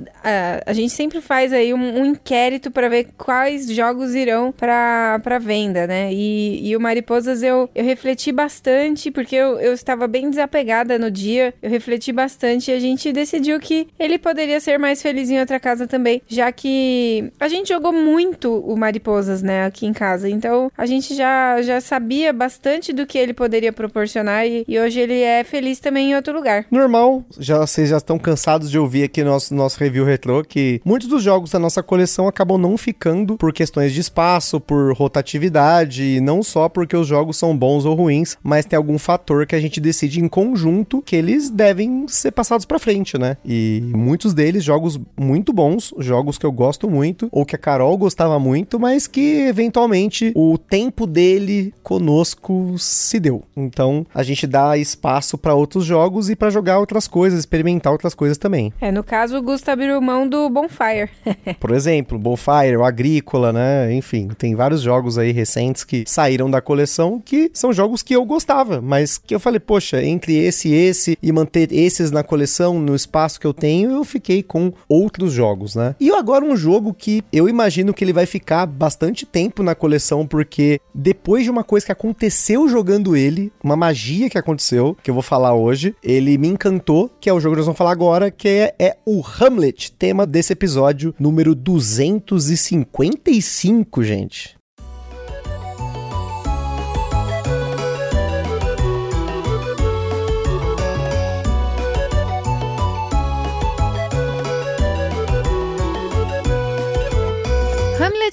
a 0.67 0.73
gente 0.73 0.93
sempre 0.93 1.21
faz 1.21 1.51
aí 1.51 1.73
um, 1.73 2.01
um 2.01 2.05
inquérito 2.05 2.69
pra 2.69 2.87
ver 2.87 3.07
quais 3.17 3.67
jogos 3.67 4.13
irão 4.13 4.51
pra, 4.51 5.19
pra 5.23 5.39
venda, 5.39 5.87
né? 5.87 6.13
E, 6.13 6.69
e 6.69 6.77
o 6.77 6.79
Mariposas 6.79 7.41
eu, 7.41 7.67
eu 7.73 7.83
refleti 7.83 8.31
bastante, 8.31 9.09
porque 9.09 9.35
eu, 9.35 9.59
eu 9.59 9.73
estava 9.73 10.05
bem 10.05 10.29
desapegada 10.29 10.99
no 10.99 11.09
dia. 11.09 11.51
Eu 11.63 11.69
refleti 11.71 12.11
bastante 12.11 12.69
e 12.69 12.75
a 12.75 12.79
gente 12.79 13.11
decidiu 13.11 13.59
que 13.59 13.87
ele 13.97 14.19
poderia 14.19 14.59
ser 14.59 14.77
mais 14.77 15.01
feliz 15.01 15.31
em 15.31 15.39
outra 15.39 15.59
casa 15.59 15.87
também, 15.87 16.21
já 16.27 16.51
que 16.51 17.31
a 17.39 17.47
gente 17.47 17.69
jogou 17.69 17.91
muito 17.91 18.53
o 18.59 18.77
Mariposas, 18.77 19.41
né, 19.41 19.65
aqui 19.65 19.87
em 19.87 19.93
casa. 19.93 20.29
Então 20.29 20.71
a 20.77 20.85
gente 20.85 21.15
já, 21.15 21.22
já 21.61 21.81
sabia 21.81 22.33
bastante 22.33 22.91
do 22.93 23.05
que 23.05 23.17
ele 23.17 23.33
poderia 23.33 23.71
proporcionar 23.71 24.45
e, 24.45 24.63
e 24.67 24.79
hoje 24.79 24.99
ele 24.99 25.21
é 25.21 25.43
feliz 25.43 25.79
também 25.79 26.11
em 26.11 26.15
outro 26.15 26.33
lugar. 26.33 26.65
Normal, 26.71 27.23
já 27.39 27.59
vocês 27.59 27.89
já 27.89 27.97
estão 27.97 28.17
cansados 28.17 28.69
de 28.69 28.77
ouvir 28.77 29.03
aqui 29.03 29.23
nosso 29.23 29.53
nosso 29.53 29.79
review 29.79 30.05
retrô 30.05 30.43
que 30.43 30.81
muitos 30.85 31.07
dos 31.07 31.23
jogos 31.23 31.51
da 31.51 31.59
nossa 31.59 31.83
coleção 31.83 32.27
acabam 32.27 32.57
não 32.57 32.77
ficando 32.77 33.37
por 33.37 33.53
questões 33.53 33.93
de 33.93 33.99
espaço, 33.99 34.59
por 34.59 34.93
rotatividade, 34.93 36.03
e 36.03 36.21
não 36.21 36.43
só 36.43 36.69
porque 36.69 36.95
os 36.95 37.07
jogos 37.07 37.37
são 37.37 37.55
bons 37.55 37.85
ou 37.85 37.95
ruins, 37.95 38.37
mas 38.43 38.65
tem 38.65 38.77
algum 38.77 38.97
fator 38.97 39.45
que 39.45 39.55
a 39.55 39.59
gente 39.59 39.79
decide 39.79 40.19
em 40.19 40.27
conjunto 40.27 41.01
que 41.01 41.15
eles 41.15 41.49
devem 41.49 42.05
ser 42.07 42.31
passados 42.31 42.65
pra 42.65 42.79
frente, 42.79 43.17
né? 43.17 43.37
E 43.45 43.81
muitos 43.95 44.33
deles 44.33 44.63
jogos 44.63 44.99
muito 45.17 45.53
bons, 45.53 45.93
jogos 45.99 46.37
que 46.37 46.45
eu 46.45 46.51
gosto 46.51 46.89
muito 46.89 47.27
ou 47.31 47.45
que 47.45 47.55
a 47.55 47.59
Carol 47.59 47.97
gostava 47.97 48.39
muito, 48.39 48.79
mas 48.79 49.07
que 49.07 49.41
eventualmente 49.47 50.31
o 50.35 50.57
tempo 50.57 51.05
dele 51.13 51.73
conosco 51.83 52.75
se 52.77 53.19
deu. 53.19 53.43
Então 53.55 54.05
a 54.13 54.23
gente 54.23 54.47
dá 54.47 54.77
espaço 54.77 55.37
para 55.37 55.53
outros 55.53 55.85
jogos 55.85 56.29
e 56.29 56.35
para 56.35 56.49
jogar 56.49 56.79
outras 56.79 57.07
coisas, 57.07 57.39
experimentar 57.39 57.93
outras 57.93 58.13
coisas 58.13 58.37
também. 58.37 58.73
É, 58.81 58.91
no 58.91 59.03
caso, 59.03 59.37
o 59.37 59.41
Gusto 59.41 59.69
abriu 59.69 60.01
mão 60.01 60.27
do 60.27 60.49
Bonfire. 60.49 61.09
Por 61.59 61.71
exemplo, 61.71 62.17
Bonfire, 62.17 62.75
o 62.77 62.83
Agrícola, 62.83 63.53
né? 63.53 63.93
Enfim, 63.93 64.29
tem 64.37 64.55
vários 64.55 64.81
jogos 64.81 65.17
aí 65.17 65.31
recentes 65.31 65.83
que 65.83 66.03
saíram 66.07 66.49
da 66.49 66.61
coleção 66.61 67.21
que 67.23 67.51
são 67.53 67.71
jogos 67.71 68.01
que 68.01 68.15
eu 68.15 68.25
gostava, 68.25 68.81
mas 68.81 69.17
que 69.17 69.35
eu 69.35 69.39
falei, 69.39 69.59
poxa, 69.59 70.03
entre 70.03 70.35
esse 70.35 70.69
e 70.69 70.73
esse 70.73 71.17
e 71.21 71.31
manter 71.31 71.71
esses 71.71 72.11
na 72.11 72.23
coleção, 72.23 72.79
no 72.79 72.95
espaço 72.95 73.39
que 73.39 73.47
eu 73.47 73.53
tenho, 73.53 73.91
eu 73.91 74.03
fiquei 74.03 74.41
com 74.41 74.73
outros 74.89 75.31
jogos, 75.31 75.75
né? 75.75 75.95
E 75.99 76.11
agora 76.11 76.43
um 76.43 76.55
jogo 76.55 76.93
que 76.93 77.23
eu 77.31 77.47
imagino 77.47 77.93
que 77.93 78.03
ele 78.03 78.13
vai 78.13 78.25
ficar 78.25 78.65
bastante 78.65 79.25
tempo 79.25 79.61
na 79.61 79.75
coleção, 79.75 80.25
porque 80.25 80.79
depois 81.03 81.43
de 81.43 81.51
uma 81.51 81.65
coisa 81.65 81.85
que 81.85 81.91
aconteceu 81.91 82.69
jogando 82.69 83.13
ele, 83.13 83.51
uma 83.61 83.75
magia 83.75 84.29
que 84.29 84.37
aconteceu, 84.37 84.95
que 85.03 85.11
eu 85.11 85.13
vou 85.13 85.21
falar 85.21 85.53
hoje, 85.53 85.93
ele 86.01 86.37
me 86.37 86.47
encantou, 86.47 87.11
que 87.19 87.29
é 87.29 87.33
o 87.33 87.41
jogo 87.41 87.55
que 87.55 87.59
nós 87.59 87.65
vamos 87.65 87.77
falar 87.77 87.91
agora, 87.91 88.31
que 88.31 88.47
é, 88.47 88.73
é 88.79 88.95
o 89.05 89.21
Hamlet, 89.21 89.91
tema 89.91 90.25
desse 90.25 90.53
episódio 90.53 91.13
número 91.19 91.53
255, 91.53 94.01
gente. 94.01 94.62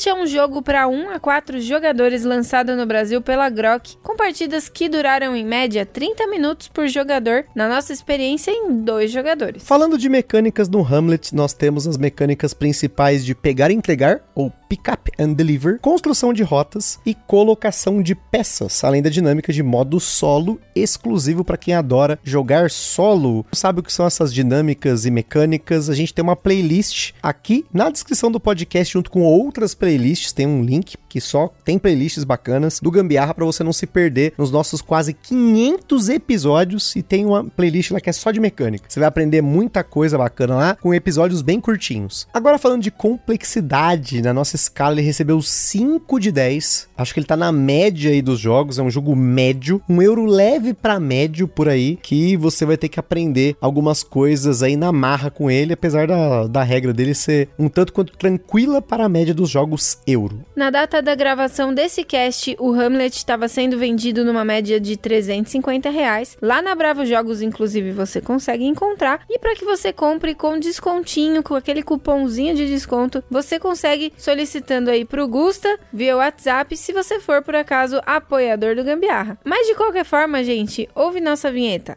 Hamlet 0.00 0.08
é 0.08 0.14
um 0.14 0.26
jogo 0.26 0.62
para 0.62 0.88
1 0.88 1.10
a 1.10 1.20
4 1.20 1.60
jogadores 1.60 2.24
lançado 2.24 2.74
no 2.74 2.86
Brasil 2.86 3.20
pela 3.20 3.50
Grok, 3.50 3.98
com 4.02 4.16
partidas 4.16 4.68
que 4.68 4.88
duraram 4.88 5.36
em 5.36 5.44
média 5.44 5.84
30 5.84 6.26
minutos 6.26 6.68
por 6.68 6.88
jogador, 6.88 7.44
na 7.54 7.68
nossa 7.68 7.92
experiência 7.92 8.50
em 8.50 8.82
dois 8.82 9.10
jogadores. 9.10 9.62
Falando 9.62 9.98
de 9.98 10.08
mecânicas 10.08 10.68
no 10.68 10.82
Hamlet, 10.82 11.34
nós 11.34 11.52
temos 11.52 11.86
as 11.86 11.98
mecânicas 11.98 12.54
principais 12.54 13.24
de 13.24 13.34
pegar 13.34 13.70
e 13.70 13.74
entregar, 13.74 14.22
ou 14.34 14.50
pick 14.70 14.88
up 14.88 15.10
and 15.18 15.32
deliver, 15.32 15.80
construção 15.80 16.32
de 16.32 16.44
rotas 16.44 17.00
e 17.04 17.12
colocação 17.12 18.00
de 18.00 18.14
peças, 18.14 18.84
além 18.84 19.02
da 19.02 19.10
dinâmica 19.10 19.52
de 19.52 19.64
modo 19.64 19.98
solo, 19.98 20.60
exclusivo 20.76 21.44
para 21.44 21.56
quem 21.56 21.74
adora 21.74 22.20
jogar 22.22 22.70
solo. 22.70 23.44
Sabe 23.52 23.80
o 23.80 23.82
que 23.82 23.92
são 23.92 24.06
essas 24.06 24.32
dinâmicas 24.32 25.04
e 25.04 25.10
mecânicas? 25.10 25.90
A 25.90 25.94
gente 25.94 26.14
tem 26.14 26.22
uma 26.22 26.36
playlist 26.36 27.12
aqui 27.20 27.66
na 27.74 27.90
descrição 27.90 28.30
do 28.30 28.38
podcast 28.38 28.92
junto 28.92 29.10
com 29.10 29.22
outras 29.22 29.74
playlists, 29.74 30.32
tem 30.32 30.46
um 30.46 30.62
link 30.62 30.96
que 31.10 31.20
só 31.20 31.52
tem 31.64 31.78
playlists 31.78 32.22
bacanas 32.22 32.78
do 32.80 32.90
Gambiarra 32.90 33.34
para 33.34 33.44
você 33.44 33.64
não 33.64 33.72
se 33.72 33.86
perder 33.86 34.32
nos 34.38 34.50
nossos 34.50 34.80
quase 34.80 35.12
500 35.12 36.08
episódios 36.08 36.94
e 36.94 37.02
tem 37.02 37.26
uma 37.26 37.44
playlist 37.44 37.90
lá 37.90 38.00
que 38.00 38.08
é 38.08 38.12
só 38.12 38.30
de 38.30 38.38
mecânica. 38.38 38.86
Você 38.88 39.00
vai 39.00 39.08
aprender 39.08 39.42
muita 39.42 39.82
coisa 39.82 40.16
bacana 40.16 40.54
lá 40.54 40.76
com 40.76 40.94
episódios 40.94 41.42
bem 41.42 41.60
curtinhos. 41.60 42.28
Agora 42.32 42.58
falando 42.58 42.82
de 42.82 42.92
complexidade, 42.92 44.22
na 44.22 44.32
nossa 44.32 44.54
escala 44.54 44.94
ele 44.94 45.02
recebeu 45.02 45.42
5 45.42 46.20
de 46.20 46.30
10. 46.30 46.88
Acho 46.96 47.12
que 47.12 47.20
ele 47.20 47.26
tá 47.26 47.36
na 47.36 47.50
média 47.50 48.10
aí 48.10 48.22
dos 48.22 48.38
jogos, 48.38 48.78
é 48.78 48.82
um 48.82 48.90
jogo 48.90 49.16
médio, 49.16 49.82
um 49.88 50.00
euro 50.00 50.24
leve 50.24 50.72
para 50.72 51.00
médio 51.00 51.48
por 51.48 51.68
aí, 51.68 51.98
que 52.00 52.36
você 52.36 52.64
vai 52.64 52.76
ter 52.76 52.88
que 52.88 53.00
aprender 53.00 53.56
algumas 53.60 54.04
coisas 54.04 54.62
aí 54.62 54.76
na 54.76 54.92
marra 54.92 55.30
com 55.30 55.50
ele, 55.50 55.72
apesar 55.72 56.06
da, 56.06 56.46
da 56.46 56.62
regra 56.62 56.92
dele 56.92 57.14
ser 57.14 57.48
um 57.58 57.68
tanto 57.68 57.92
quanto 57.92 58.16
tranquila 58.16 58.80
para 58.80 59.06
a 59.06 59.08
média 59.08 59.34
dos 59.34 59.50
jogos 59.50 59.98
euro. 60.06 60.44
Na 60.54 60.70
data 60.70 60.99
da 61.02 61.14
gravação 61.14 61.72
desse 61.72 62.04
cast, 62.04 62.56
o 62.58 62.72
Hamlet 62.72 63.16
estava 63.16 63.48
sendo 63.48 63.78
vendido 63.78 64.24
numa 64.24 64.44
média 64.44 64.80
de 64.80 64.96
350 64.96 65.90
reais. 65.90 66.36
Lá 66.40 66.60
na 66.60 66.74
Bravo 66.74 67.04
Jogos, 67.04 67.42
inclusive, 67.42 67.92
você 67.92 68.20
consegue 68.20 68.64
encontrar. 68.64 69.22
E 69.28 69.38
para 69.38 69.54
que 69.54 69.64
você 69.64 69.92
compre 69.92 70.34
com 70.34 70.58
descontinho, 70.58 71.42
com 71.42 71.54
aquele 71.54 71.82
cupomzinho 71.82 72.54
de 72.54 72.66
desconto, 72.66 73.22
você 73.30 73.58
consegue 73.58 74.12
solicitando 74.16 74.90
aí 74.90 75.04
pro 75.04 75.28
Gusta 75.28 75.78
via 75.92 76.16
WhatsApp, 76.16 76.76
se 76.76 76.92
você 76.92 77.20
for 77.20 77.42
por 77.42 77.54
acaso 77.54 78.00
apoiador 78.04 78.74
do 78.74 78.84
Gambiarra. 78.84 79.38
Mas 79.44 79.66
de 79.66 79.74
qualquer 79.74 80.04
forma, 80.04 80.44
gente, 80.44 80.88
ouve 80.94 81.20
nossa 81.20 81.50
vinheta. 81.50 81.96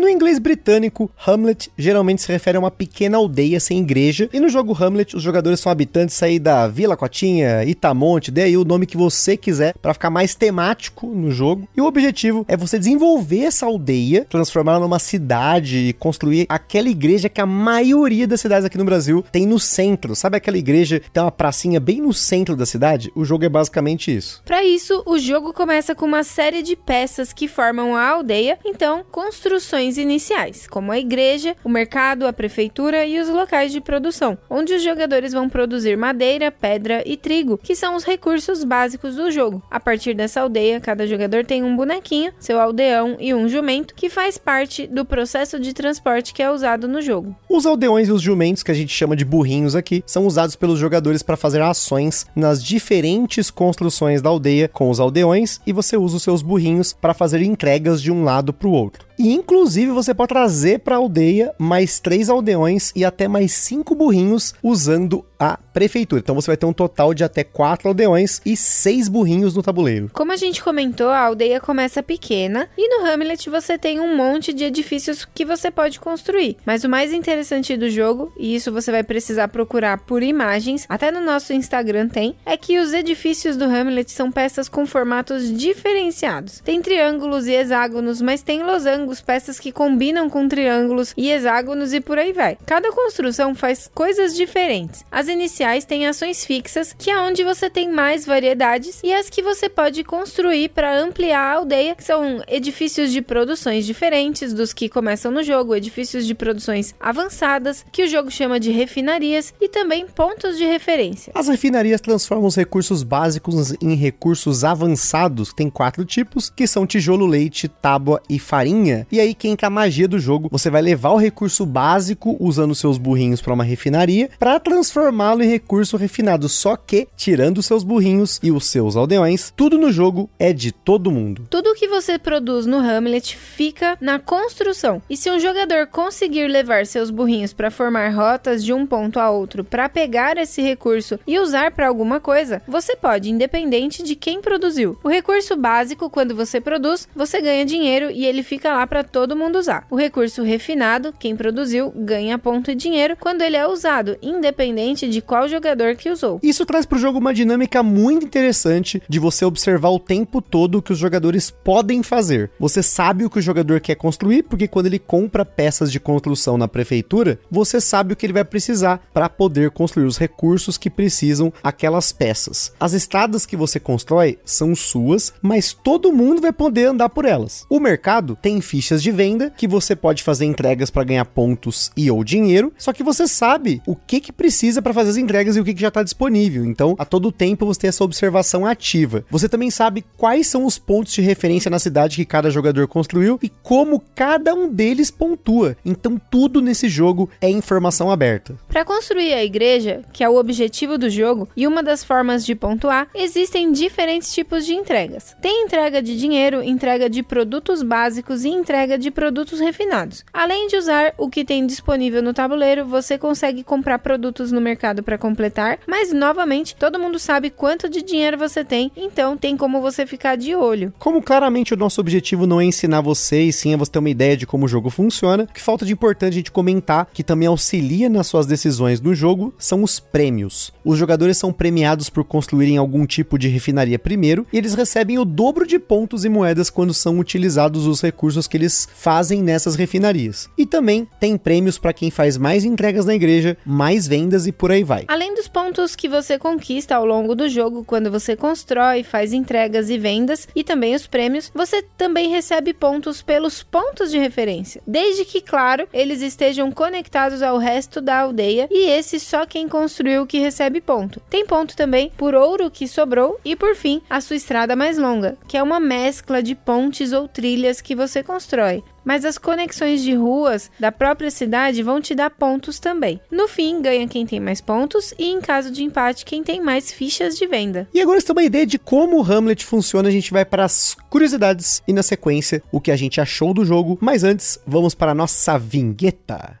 No 0.00 0.08
inglês 0.08 0.38
britânico, 0.38 1.10
Hamlet 1.26 1.70
geralmente 1.76 2.22
se 2.22 2.32
refere 2.32 2.56
a 2.56 2.60
uma 2.60 2.70
pequena 2.70 3.18
aldeia 3.18 3.60
sem 3.60 3.80
igreja, 3.80 4.30
e 4.32 4.40
no 4.40 4.48
jogo 4.48 4.72
Hamlet, 4.72 5.14
os 5.14 5.22
jogadores 5.22 5.60
são 5.60 5.70
habitantes 5.70 6.22
aí 6.22 6.38
da 6.38 6.66
Vila 6.66 6.96
Cotinha, 6.96 7.64
Itamonte, 7.66 8.30
dê 8.30 8.44
aí 8.44 8.56
o 8.56 8.64
nome 8.64 8.86
que 8.86 8.96
você 8.96 9.36
quiser 9.36 9.74
para 9.74 9.92
ficar 9.92 10.08
mais 10.08 10.34
temático 10.34 11.06
no 11.06 11.30
jogo. 11.30 11.68
E 11.76 11.82
o 11.82 11.84
objetivo 11.84 12.46
é 12.48 12.56
você 12.56 12.78
desenvolver 12.78 13.40
essa 13.40 13.66
aldeia, 13.66 14.24
transformá-la 14.24 14.80
numa 14.80 14.98
cidade 14.98 15.76
e 15.76 15.92
construir 15.92 16.46
aquela 16.48 16.88
igreja 16.88 17.28
que 17.28 17.42
a 17.42 17.44
maioria 17.44 18.26
das 18.26 18.40
cidades 18.40 18.64
aqui 18.64 18.78
no 18.78 18.86
Brasil 18.86 19.22
tem 19.30 19.46
no 19.46 19.58
centro. 19.58 20.16
Sabe 20.16 20.38
aquela 20.38 20.56
igreja 20.56 20.98
que 20.98 21.10
tem 21.10 21.22
uma 21.22 21.30
pracinha 21.30 21.78
bem 21.78 22.00
no 22.00 22.14
centro 22.14 22.56
da 22.56 22.64
cidade? 22.64 23.12
O 23.14 23.22
jogo 23.22 23.44
é 23.44 23.50
basicamente 23.50 24.16
isso. 24.16 24.40
Para 24.46 24.64
isso, 24.64 25.02
o 25.04 25.18
jogo 25.18 25.52
começa 25.52 25.94
com 25.94 26.06
uma 26.06 26.24
série 26.24 26.62
de 26.62 26.74
peças 26.74 27.34
que 27.34 27.46
formam 27.46 27.94
a 27.94 28.08
aldeia, 28.08 28.58
então 28.64 29.04
construções 29.10 29.89
iniciais, 29.98 30.66
como 30.66 30.92
a 30.92 30.98
igreja, 30.98 31.56
o 31.64 31.68
mercado, 31.68 32.26
a 32.26 32.32
prefeitura 32.32 33.04
e 33.06 33.20
os 33.20 33.28
locais 33.28 33.72
de 33.72 33.80
produção, 33.80 34.38
onde 34.48 34.74
os 34.74 34.82
jogadores 34.82 35.32
vão 35.32 35.48
produzir 35.48 35.96
madeira, 35.96 36.50
pedra 36.50 37.02
e 37.06 37.16
trigo, 37.16 37.58
que 37.58 37.74
são 37.74 37.96
os 37.96 38.04
recursos 38.04 38.64
básicos 38.64 39.16
do 39.16 39.30
jogo. 39.30 39.62
A 39.70 39.80
partir 39.80 40.14
dessa 40.14 40.40
aldeia, 40.40 40.80
cada 40.80 41.06
jogador 41.06 41.44
tem 41.44 41.62
um 41.62 41.76
bonequinho, 41.76 42.32
seu 42.38 42.60
aldeão 42.60 43.16
e 43.18 43.34
um 43.34 43.48
jumento, 43.48 43.94
que 43.94 44.08
faz 44.08 44.38
parte 44.38 44.86
do 44.86 45.04
processo 45.04 45.58
de 45.58 45.72
transporte 45.72 46.32
que 46.32 46.42
é 46.42 46.50
usado 46.50 46.88
no 46.88 47.00
jogo. 47.00 47.34
Os 47.48 47.66
aldeões 47.66 48.08
e 48.08 48.12
os 48.12 48.22
jumentos, 48.22 48.62
que 48.62 48.70
a 48.70 48.74
gente 48.74 48.92
chama 48.92 49.16
de 49.16 49.24
burrinhos 49.24 49.74
aqui, 49.74 50.02
são 50.06 50.26
usados 50.26 50.56
pelos 50.56 50.78
jogadores 50.78 51.22
para 51.22 51.36
fazer 51.36 51.62
ações 51.62 52.26
nas 52.34 52.62
diferentes 52.62 53.50
construções 53.50 54.22
da 54.22 54.28
aldeia 54.28 54.68
com 54.68 54.90
os 54.90 55.00
aldeões 55.00 55.60
e 55.66 55.72
você 55.72 55.96
usa 55.96 56.16
os 56.16 56.22
seus 56.22 56.42
burrinhos 56.42 56.92
para 56.92 57.14
fazer 57.14 57.42
entregas 57.42 58.00
de 58.02 58.10
um 58.10 58.24
lado 58.24 58.52
para 58.52 58.68
o 58.68 58.72
outro. 58.72 59.09
E 59.20 59.34
inclusive 59.34 59.92
você 59.92 60.14
pode 60.14 60.30
trazer 60.30 60.78
para 60.78 60.94
a 60.94 60.98
aldeia 60.98 61.54
mais 61.58 62.00
três 62.00 62.30
aldeões 62.30 62.90
e 62.96 63.04
até 63.04 63.28
mais 63.28 63.52
cinco 63.52 63.94
burrinhos 63.94 64.54
usando 64.62 65.22
a 65.40 65.58
prefeitura. 65.72 66.20
Então 66.20 66.34
você 66.34 66.48
vai 66.48 66.56
ter 66.56 66.66
um 66.66 66.72
total 66.72 67.14
de 67.14 67.24
até 67.24 67.42
quatro 67.42 67.88
aldeões 67.88 68.42
e 68.44 68.54
seis 68.54 69.08
burrinhos 69.08 69.54
no 69.54 69.62
tabuleiro. 69.62 70.10
Como 70.12 70.30
a 70.30 70.36
gente 70.36 70.62
comentou, 70.62 71.08
a 71.08 71.20
aldeia 71.20 71.58
começa 71.58 72.02
pequena 72.02 72.68
e 72.76 72.88
no 72.88 73.06
Hamlet 73.06 73.48
você 73.48 73.78
tem 73.78 73.98
um 73.98 74.14
monte 74.14 74.52
de 74.52 74.64
edifícios 74.64 75.24
que 75.24 75.44
você 75.44 75.70
pode 75.70 75.98
construir. 75.98 76.58
Mas 76.66 76.84
o 76.84 76.88
mais 76.88 77.12
interessante 77.12 77.76
do 77.76 77.88
jogo, 77.88 78.32
e 78.38 78.54
isso 78.54 78.70
você 78.70 78.90
vai 78.92 79.02
precisar 79.02 79.48
procurar 79.48 79.98
por 79.98 80.22
imagens, 80.22 80.84
até 80.88 81.10
no 81.10 81.20
nosso 81.20 81.54
Instagram 81.54 82.08
tem, 82.08 82.36
é 82.44 82.56
que 82.56 82.78
os 82.78 82.92
edifícios 82.92 83.56
do 83.56 83.64
Hamlet 83.64 84.10
são 84.12 84.30
peças 84.30 84.68
com 84.68 84.84
formatos 84.84 85.50
diferenciados. 85.56 86.60
Tem 86.60 86.82
triângulos 86.82 87.46
e 87.46 87.52
hexágonos, 87.52 88.20
mas 88.20 88.42
tem 88.42 88.62
losangos, 88.62 89.22
peças 89.22 89.58
que 89.58 89.72
combinam 89.72 90.28
com 90.28 90.46
triângulos 90.46 91.14
e 91.16 91.30
hexágonos 91.30 91.94
e 91.94 92.00
por 92.00 92.18
aí 92.18 92.32
vai. 92.32 92.58
Cada 92.66 92.92
construção 92.92 93.54
faz 93.54 93.90
coisas 93.94 94.36
diferentes. 94.36 95.02
As 95.10 95.29
iniciais 95.30 95.84
têm 95.84 96.06
ações 96.06 96.44
fixas, 96.44 96.94
que 96.96 97.10
é 97.10 97.18
onde 97.18 97.42
você 97.42 97.70
tem 97.70 97.90
mais 97.90 98.26
variedades, 98.26 99.00
e 99.02 99.12
as 99.12 99.30
que 99.30 99.42
você 99.42 99.68
pode 99.68 100.04
construir 100.04 100.68
para 100.70 101.00
ampliar 101.00 101.40
a 101.40 101.56
aldeia, 101.56 101.94
que 101.94 102.04
são 102.04 102.42
edifícios 102.48 103.12
de 103.12 103.22
produções 103.22 103.86
diferentes 103.86 104.52
dos 104.52 104.72
que 104.72 104.88
começam 104.88 105.30
no 105.30 105.42
jogo, 105.42 105.74
edifícios 105.74 106.26
de 106.26 106.34
produções 106.34 106.94
avançadas, 107.00 107.84
que 107.92 108.02
o 108.02 108.08
jogo 108.08 108.30
chama 108.30 108.58
de 108.58 108.70
refinarias, 108.70 109.54
e 109.60 109.68
também 109.68 110.06
pontos 110.06 110.58
de 110.58 110.64
referência. 110.64 111.32
As 111.34 111.48
refinarias 111.48 112.00
transformam 112.00 112.46
os 112.46 112.56
recursos 112.56 113.02
básicos 113.02 113.72
em 113.80 113.94
recursos 113.94 114.64
avançados, 114.64 115.52
tem 115.52 115.70
quatro 115.70 116.04
tipos, 116.04 116.50
que 116.50 116.66
são 116.66 116.86
tijolo, 116.86 117.26
leite, 117.26 117.68
tábua 117.68 118.20
e 118.28 118.38
farinha. 118.38 119.06
E 119.10 119.20
aí 119.20 119.34
que 119.34 119.48
entra 119.48 119.68
a 119.68 119.70
magia 119.70 120.08
do 120.08 120.18
jogo, 120.18 120.48
você 120.50 120.68
vai 120.70 120.82
levar 120.82 121.10
o 121.10 121.16
recurso 121.16 121.64
básico 121.64 122.36
usando 122.40 122.74
seus 122.74 122.98
burrinhos 122.98 123.40
para 123.40 123.54
uma 123.54 123.64
refinaria 123.64 124.28
para 124.38 124.58
transformar 124.58 125.19
transformá-lo 125.20 125.42
em 125.42 125.48
recurso 125.48 125.96
refinado. 125.96 126.48
Só 126.48 126.76
que, 126.76 127.06
tirando 127.16 127.62
seus 127.62 127.84
burrinhos 127.84 128.40
e 128.42 128.50
os 128.50 128.64
seus 128.64 128.96
aldeões, 128.96 129.52
tudo 129.54 129.78
no 129.78 129.92
jogo 129.92 130.30
é 130.38 130.52
de 130.52 130.72
todo 130.72 131.10
mundo. 131.10 131.46
Tudo 131.50 131.74
que 131.74 131.88
você 131.88 132.18
produz 132.18 132.64
no 132.64 132.78
Hamlet 132.78 133.36
fica 133.36 133.98
na 134.00 134.18
construção. 134.18 135.02
E 135.10 135.16
se 135.16 135.30
um 135.30 135.38
jogador 135.38 135.86
conseguir 135.86 136.48
levar 136.48 136.86
seus 136.86 137.10
burrinhos 137.10 137.52
para 137.52 137.70
formar 137.70 138.08
rotas 138.14 138.64
de 138.64 138.72
um 138.72 138.86
ponto 138.86 139.20
a 139.20 139.30
outro 139.30 139.62
para 139.62 139.88
pegar 139.88 140.38
esse 140.38 140.62
recurso 140.62 141.18
e 141.26 141.38
usar 141.38 141.72
para 141.72 141.88
alguma 141.88 142.18
coisa, 142.18 142.62
você 142.66 142.96
pode, 142.96 143.30
independente 143.30 144.02
de 144.02 144.16
quem 144.16 144.40
produziu. 144.40 144.98
O 145.04 145.08
recurso 145.08 145.56
básico, 145.56 146.08
quando 146.08 146.34
você 146.34 146.60
produz, 146.60 147.08
você 147.14 147.40
ganha 147.40 147.64
dinheiro 147.64 148.10
e 148.10 148.24
ele 148.24 148.42
fica 148.42 148.72
lá 148.72 148.86
para 148.86 149.04
todo 149.04 149.36
mundo 149.36 149.58
usar. 149.58 149.86
O 149.90 149.96
recurso 149.96 150.42
refinado, 150.42 151.12
quem 151.18 151.36
produziu, 151.36 151.92
ganha 151.94 152.38
ponto 152.38 152.70
e 152.70 152.74
dinheiro 152.74 153.16
quando 153.18 153.42
ele 153.42 153.56
é 153.56 153.66
usado, 153.66 154.16
independente 154.22 155.09
de 155.10 155.20
qual 155.20 155.48
jogador 155.48 155.96
que 155.96 156.10
usou. 156.10 156.40
Isso 156.42 156.64
traz 156.64 156.86
para 156.86 156.96
o 156.96 157.00
jogo 157.00 157.18
uma 157.18 157.34
dinâmica 157.34 157.82
muito 157.82 158.24
interessante 158.24 159.02
de 159.08 159.18
você 159.18 159.44
observar 159.44 159.90
o 159.90 159.98
tempo 159.98 160.40
todo 160.40 160.78
o 160.78 160.82
que 160.82 160.92
os 160.92 160.98
jogadores 160.98 161.50
podem 161.50 162.02
fazer. 162.02 162.50
Você 162.58 162.82
sabe 162.82 163.24
o 163.24 163.30
que 163.30 163.38
o 163.38 163.42
jogador 163.42 163.80
quer 163.80 163.94
construir, 163.94 164.44
porque 164.44 164.68
quando 164.68 164.86
ele 164.86 164.98
compra 164.98 165.44
peças 165.44 165.90
de 165.90 166.00
construção 166.00 166.56
na 166.56 166.68
prefeitura, 166.68 167.38
você 167.50 167.80
sabe 167.80 168.12
o 168.12 168.16
que 168.16 168.26
ele 168.26 168.32
vai 168.32 168.44
precisar 168.44 169.02
para 169.12 169.28
poder 169.28 169.70
construir 169.70 170.04
os 170.06 170.18
recursos 170.18 170.78
que 170.78 170.90
precisam 170.90 171.52
aquelas 171.62 172.12
peças. 172.12 172.72
As 172.78 172.92
estradas 172.92 173.44
que 173.44 173.56
você 173.56 173.80
constrói 173.80 174.38
são 174.44 174.74
suas, 174.74 175.32
mas 175.42 175.72
todo 175.72 176.12
mundo 176.12 176.40
vai 176.40 176.52
poder 176.52 176.86
andar 176.86 177.08
por 177.08 177.24
elas. 177.24 177.66
O 177.68 177.80
mercado 177.80 178.38
tem 178.40 178.60
fichas 178.60 179.02
de 179.02 179.10
venda 179.10 179.50
que 179.50 179.66
você 179.66 179.96
pode 179.96 180.22
fazer 180.22 180.44
entregas 180.44 180.90
para 180.90 181.04
ganhar 181.04 181.24
pontos 181.24 181.90
e 181.96 182.10
ou 182.10 182.22
dinheiro, 182.22 182.72
só 182.78 182.92
que 182.92 183.02
você 183.02 183.26
sabe 183.26 183.82
o 183.86 183.96
que 183.96 184.20
que 184.20 184.32
precisa 184.32 184.82
para 184.82 184.92
fazer 185.00 185.10
as 185.10 185.16
entregas 185.16 185.56
e 185.56 185.60
o 185.60 185.64
que, 185.64 185.74
que 185.74 185.80
já 185.80 185.88
está 185.88 186.02
disponível. 186.02 186.64
Então, 186.64 186.94
a 186.98 187.04
todo 187.04 187.32
tempo 187.32 187.64
você 187.64 187.80
tem 187.80 187.88
essa 187.88 188.04
observação 188.04 188.66
ativa. 188.66 189.24
Você 189.30 189.48
também 189.48 189.70
sabe 189.70 190.04
quais 190.16 190.46
são 190.46 190.66
os 190.66 190.78
pontos 190.78 191.12
de 191.12 191.22
referência 191.22 191.70
na 191.70 191.78
cidade 191.78 192.16
que 192.16 192.24
cada 192.24 192.50
jogador 192.50 192.86
construiu 192.86 193.38
e 193.42 193.48
como 193.48 194.02
cada 194.14 194.54
um 194.54 194.68
deles 194.68 195.10
pontua. 195.10 195.76
Então, 195.84 196.20
tudo 196.30 196.60
nesse 196.60 196.88
jogo 196.88 197.30
é 197.40 197.48
informação 197.48 198.10
aberta. 198.10 198.58
Para 198.68 198.84
construir 198.84 199.32
a 199.32 199.44
igreja, 199.44 200.02
que 200.12 200.22
é 200.22 200.28
o 200.28 200.36
objetivo 200.36 200.98
do 200.98 201.08
jogo 201.08 201.48
e 201.56 201.66
uma 201.66 201.82
das 201.82 202.04
formas 202.04 202.44
de 202.44 202.54
pontuar, 202.54 203.08
existem 203.14 203.72
diferentes 203.72 204.32
tipos 204.32 204.66
de 204.66 204.74
entregas. 204.74 205.34
Tem 205.40 205.64
entrega 205.64 206.02
de 206.02 206.18
dinheiro, 206.18 206.62
entrega 206.62 207.08
de 207.08 207.22
produtos 207.22 207.82
básicos 207.82 208.44
e 208.44 208.48
entrega 208.48 208.98
de 208.98 209.10
produtos 209.10 209.60
refinados. 209.60 210.24
Além 210.32 210.68
de 210.68 210.76
usar 210.76 211.14
o 211.16 211.30
que 211.30 211.44
tem 211.44 211.66
disponível 211.66 212.22
no 212.22 212.34
tabuleiro, 212.34 212.84
você 212.84 213.16
consegue 213.16 213.62
comprar 213.64 213.98
produtos 213.98 214.52
no 214.52 214.60
mercado 214.60 214.79
para 215.02 215.18
completar, 215.18 215.78
mas 215.86 216.12
novamente 216.12 216.74
todo 216.74 216.98
mundo 216.98 217.18
sabe 217.18 217.50
quanto 217.50 217.88
de 217.88 218.02
dinheiro 218.02 218.38
você 218.38 218.64
tem, 218.64 218.90
então 218.96 219.36
tem 219.36 219.56
como 219.56 219.80
você 219.80 220.06
ficar 220.06 220.36
de 220.36 220.54
olho. 220.54 220.92
Como 220.98 221.22
claramente 221.22 221.74
o 221.74 221.76
nosso 221.76 222.00
objetivo 222.00 222.46
não 222.46 222.60
é 222.60 222.64
ensinar 222.64 223.02
você, 223.02 223.42
e 223.42 223.52
sim 223.52 223.74
é 223.74 223.76
você 223.76 223.92
ter 223.92 223.98
uma 223.98 224.08
ideia 224.08 224.36
de 224.36 224.46
como 224.46 224.64
o 224.64 224.68
jogo 224.68 224.88
funciona, 224.88 225.44
o 225.44 225.46
que 225.52 225.60
falta 225.60 225.84
de 225.84 225.92
importante 225.92 226.32
a 226.32 226.36
gente 226.36 226.50
comentar, 226.50 227.08
que 227.12 227.22
também 227.22 227.46
auxilia 227.46 228.08
nas 228.08 228.26
suas 228.26 228.46
decisões 228.46 229.00
no 229.00 229.14
jogo, 229.14 229.52
são 229.58 229.82
os 229.82 230.00
prêmios. 230.00 230.72
Os 230.84 230.98
jogadores 230.98 231.36
são 231.36 231.52
premiados 231.52 232.08
por 232.08 232.24
construírem 232.24 232.78
algum 232.78 233.06
tipo 233.06 233.38
de 233.38 233.48
refinaria 233.48 233.98
primeiro, 233.98 234.46
e 234.50 234.56
eles 234.56 234.74
recebem 234.74 235.18
o 235.18 235.24
dobro 235.24 235.66
de 235.66 235.78
pontos 235.78 236.24
e 236.24 236.28
moedas 236.28 236.70
quando 236.70 236.94
são 236.94 237.18
utilizados 237.18 237.86
os 237.86 238.00
recursos 238.00 238.46
que 238.46 238.56
eles 238.56 238.88
fazem 238.94 239.42
nessas 239.42 239.74
refinarias. 239.74 240.48
E 240.56 240.64
também 240.64 241.06
tem 241.20 241.36
prêmios 241.36 241.78
para 241.78 241.92
quem 241.92 242.10
faz 242.10 242.38
mais 242.38 242.64
entregas 242.64 243.04
na 243.04 243.14
igreja, 243.14 243.56
mais 243.66 244.06
vendas 244.06 244.46
e 244.46 244.52
por 244.52 244.69
aí 244.72 244.84
vai. 244.84 245.04
Além 245.08 245.34
dos 245.34 245.48
pontos 245.48 245.96
que 245.96 246.08
você 246.08 246.38
conquista 246.38 246.96
ao 246.96 247.04
longo 247.04 247.34
do 247.34 247.48
jogo 247.48 247.84
quando 247.84 248.10
você 248.10 248.36
constrói, 248.36 249.02
faz 249.02 249.32
entregas 249.32 249.90
e 249.90 249.98
vendas, 249.98 250.48
e 250.54 250.64
também 250.64 250.94
os 250.94 251.06
prêmios, 251.06 251.50
você 251.54 251.82
também 251.96 252.28
recebe 252.28 252.72
pontos 252.72 253.22
pelos 253.22 253.62
pontos 253.62 254.10
de 254.10 254.18
referência, 254.18 254.82
desde 254.86 255.24
que, 255.24 255.40
claro, 255.40 255.88
eles 255.92 256.22
estejam 256.22 256.70
conectados 256.70 257.42
ao 257.42 257.58
resto 257.58 258.00
da 258.00 258.20
aldeia 258.20 258.68
e 258.70 258.88
esse 258.90 259.18
só 259.18 259.46
quem 259.46 259.68
construiu 259.68 260.26
que 260.26 260.38
recebe 260.38 260.80
ponto. 260.80 261.20
Tem 261.28 261.46
ponto 261.46 261.76
também 261.76 262.10
por 262.16 262.34
ouro 262.34 262.70
que 262.70 262.88
sobrou 262.88 263.38
e 263.44 263.56
por 263.56 263.74
fim 263.74 264.02
a 264.08 264.20
sua 264.20 264.36
estrada 264.36 264.76
mais 264.76 264.98
longa, 264.98 265.36
que 265.48 265.56
é 265.56 265.62
uma 265.62 265.80
mescla 265.80 266.42
de 266.42 266.54
pontes 266.54 267.12
ou 267.12 267.28
trilhas 267.28 267.80
que 267.80 267.94
você 267.94 268.22
constrói 268.22 268.82
mas 269.04 269.24
as 269.24 269.38
conexões 269.38 270.02
de 270.02 270.14
ruas 270.14 270.70
da 270.78 270.92
própria 270.92 271.30
cidade 271.30 271.82
vão 271.82 272.00
te 272.00 272.14
dar 272.14 272.30
pontos 272.30 272.78
também. 272.78 273.20
No 273.30 273.48
fim, 273.48 273.80
ganha 273.82 274.08
quem 274.08 274.26
tem 274.26 274.40
mais 274.40 274.60
pontos 274.60 275.14
e, 275.18 275.26
em 275.30 275.40
caso 275.40 275.70
de 275.70 275.82
empate, 275.82 276.24
quem 276.24 276.42
tem 276.42 276.60
mais 276.60 276.92
fichas 276.92 277.36
de 277.36 277.46
venda. 277.46 277.88
E 277.92 278.00
agora 278.00 278.20
você 278.20 278.26
tem 278.26 278.36
uma 278.36 278.44
ideia 278.44 278.66
de 278.66 278.78
como 278.78 279.18
o 279.18 279.22
Hamlet 279.22 279.64
funciona, 279.64 280.08
a 280.08 280.12
gente 280.12 280.32
vai 280.32 280.44
para 280.44 280.64
as 280.64 280.96
curiosidades 281.08 281.82
e, 281.86 281.92
na 281.92 282.02
sequência, 282.02 282.62
o 282.70 282.80
que 282.80 282.90
a 282.90 282.96
gente 282.96 283.20
achou 283.20 283.52
do 283.54 283.64
jogo. 283.64 283.98
Mas 284.00 284.24
antes, 284.24 284.58
vamos 284.66 284.94
para 284.94 285.12
a 285.12 285.14
nossa 285.14 285.58
vinheta. 285.58 286.60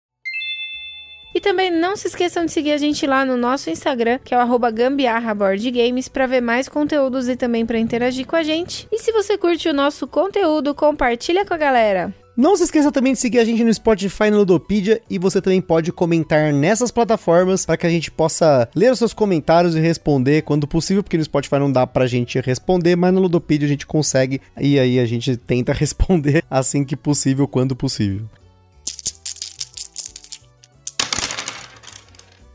E 1.33 1.39
também 1.39 1.71
não 1.71 1.95
se 1.95 2.07
esqueçam 2.07 2.45
de 2.45 2.51
seguir 2.51 2.73
a 2.73 2.77
gente 2.77 3.07
lá 3.07 3.23
no 3.25 3.37
nosso 3.37 3.69
Instagram, 3.69 4.19
que 4.23 4.33
é 4.33 4.37
o 4.37 4.41
arroba 4.41 4.69
gambiarra 4.69 5.33
board 5.33 5.71
games, 5.71 6.07
para 6.07 6.27
ver 6.27 6.41
mais 6.41 6.67
conteúdos 6.67 7.29
e 7.29 7.35
também 7.35 7.65
para 7.65 7.79
interagir 7.79 8.25
com 8.25 8.35
a 8.35 8.43
gente. 8.43 8.87
E 8.91 8.99
se 8.99 9.11
você 9.11 9.37
curte 9.37 9.69
o 9.69 9.73
nosso 9.73 10.07
conteúdo, 10.07 10.75
compartilha 10.75 11.45
com 11.45 11.53
a 11.53 11.57
galera. 11.57 12.13
Não 12.35 12.55
se 12.55 12.63
esqueça 12.63 12.91
também 12.91 13.13
de 13.13 13.19
seguir 13.19 13.39
a 13.39 13.45
gente 13.45 13.63
no 13.63 13.73
Spotify 13.73 14.25
e 14.25 14.31
no 14.31 14.37
Ludopedia 14.37 15.01
e 15.09 15.19
você 15.19 15.41
também 15.41 15.61
pode 15.61 15.91
comentar 15.91 16.53
nessas 16.53 16.89
plataformas 16.89 17.65
para 17.65 17.75
que 17.75 17.85
a 17.85 17.89
gente 17.89 18.09
possa 18.09 18.69
ler 18.73 18.91
os 18.91 18.99
seus 18.99 19.13
comentários 19.13 19.75
e 19.75 19.79
responder 19.79 20.41
quando 20.41 20.65
possível, 20.65 21.03
porque 21.03 21.17
no 21.17 21.23
Spotify 21.23 21.59
não 21.59 21.71
dá 21.71 21.85
pra 21.85 22.07
gente 22.07 22.39
responder, 22.39 22.95
mas 22.95 23.13
no 23.13 23.21
Ludopedia 23.21 23.65
a 23.65 23.69
gente 23.69 23.85
consegue 23.85 24.41
e 24.59 24.79
aí 24.79 24.97
a 24.97 25.05
gente 25.05 25.35
tenta 25.35 25.73
responder 25.73 26.43
assim 26.49 26.85
que 26.85 26.95
possível, 26.95 27.47
quando 27.47 27.75
possível. 27.75 28.25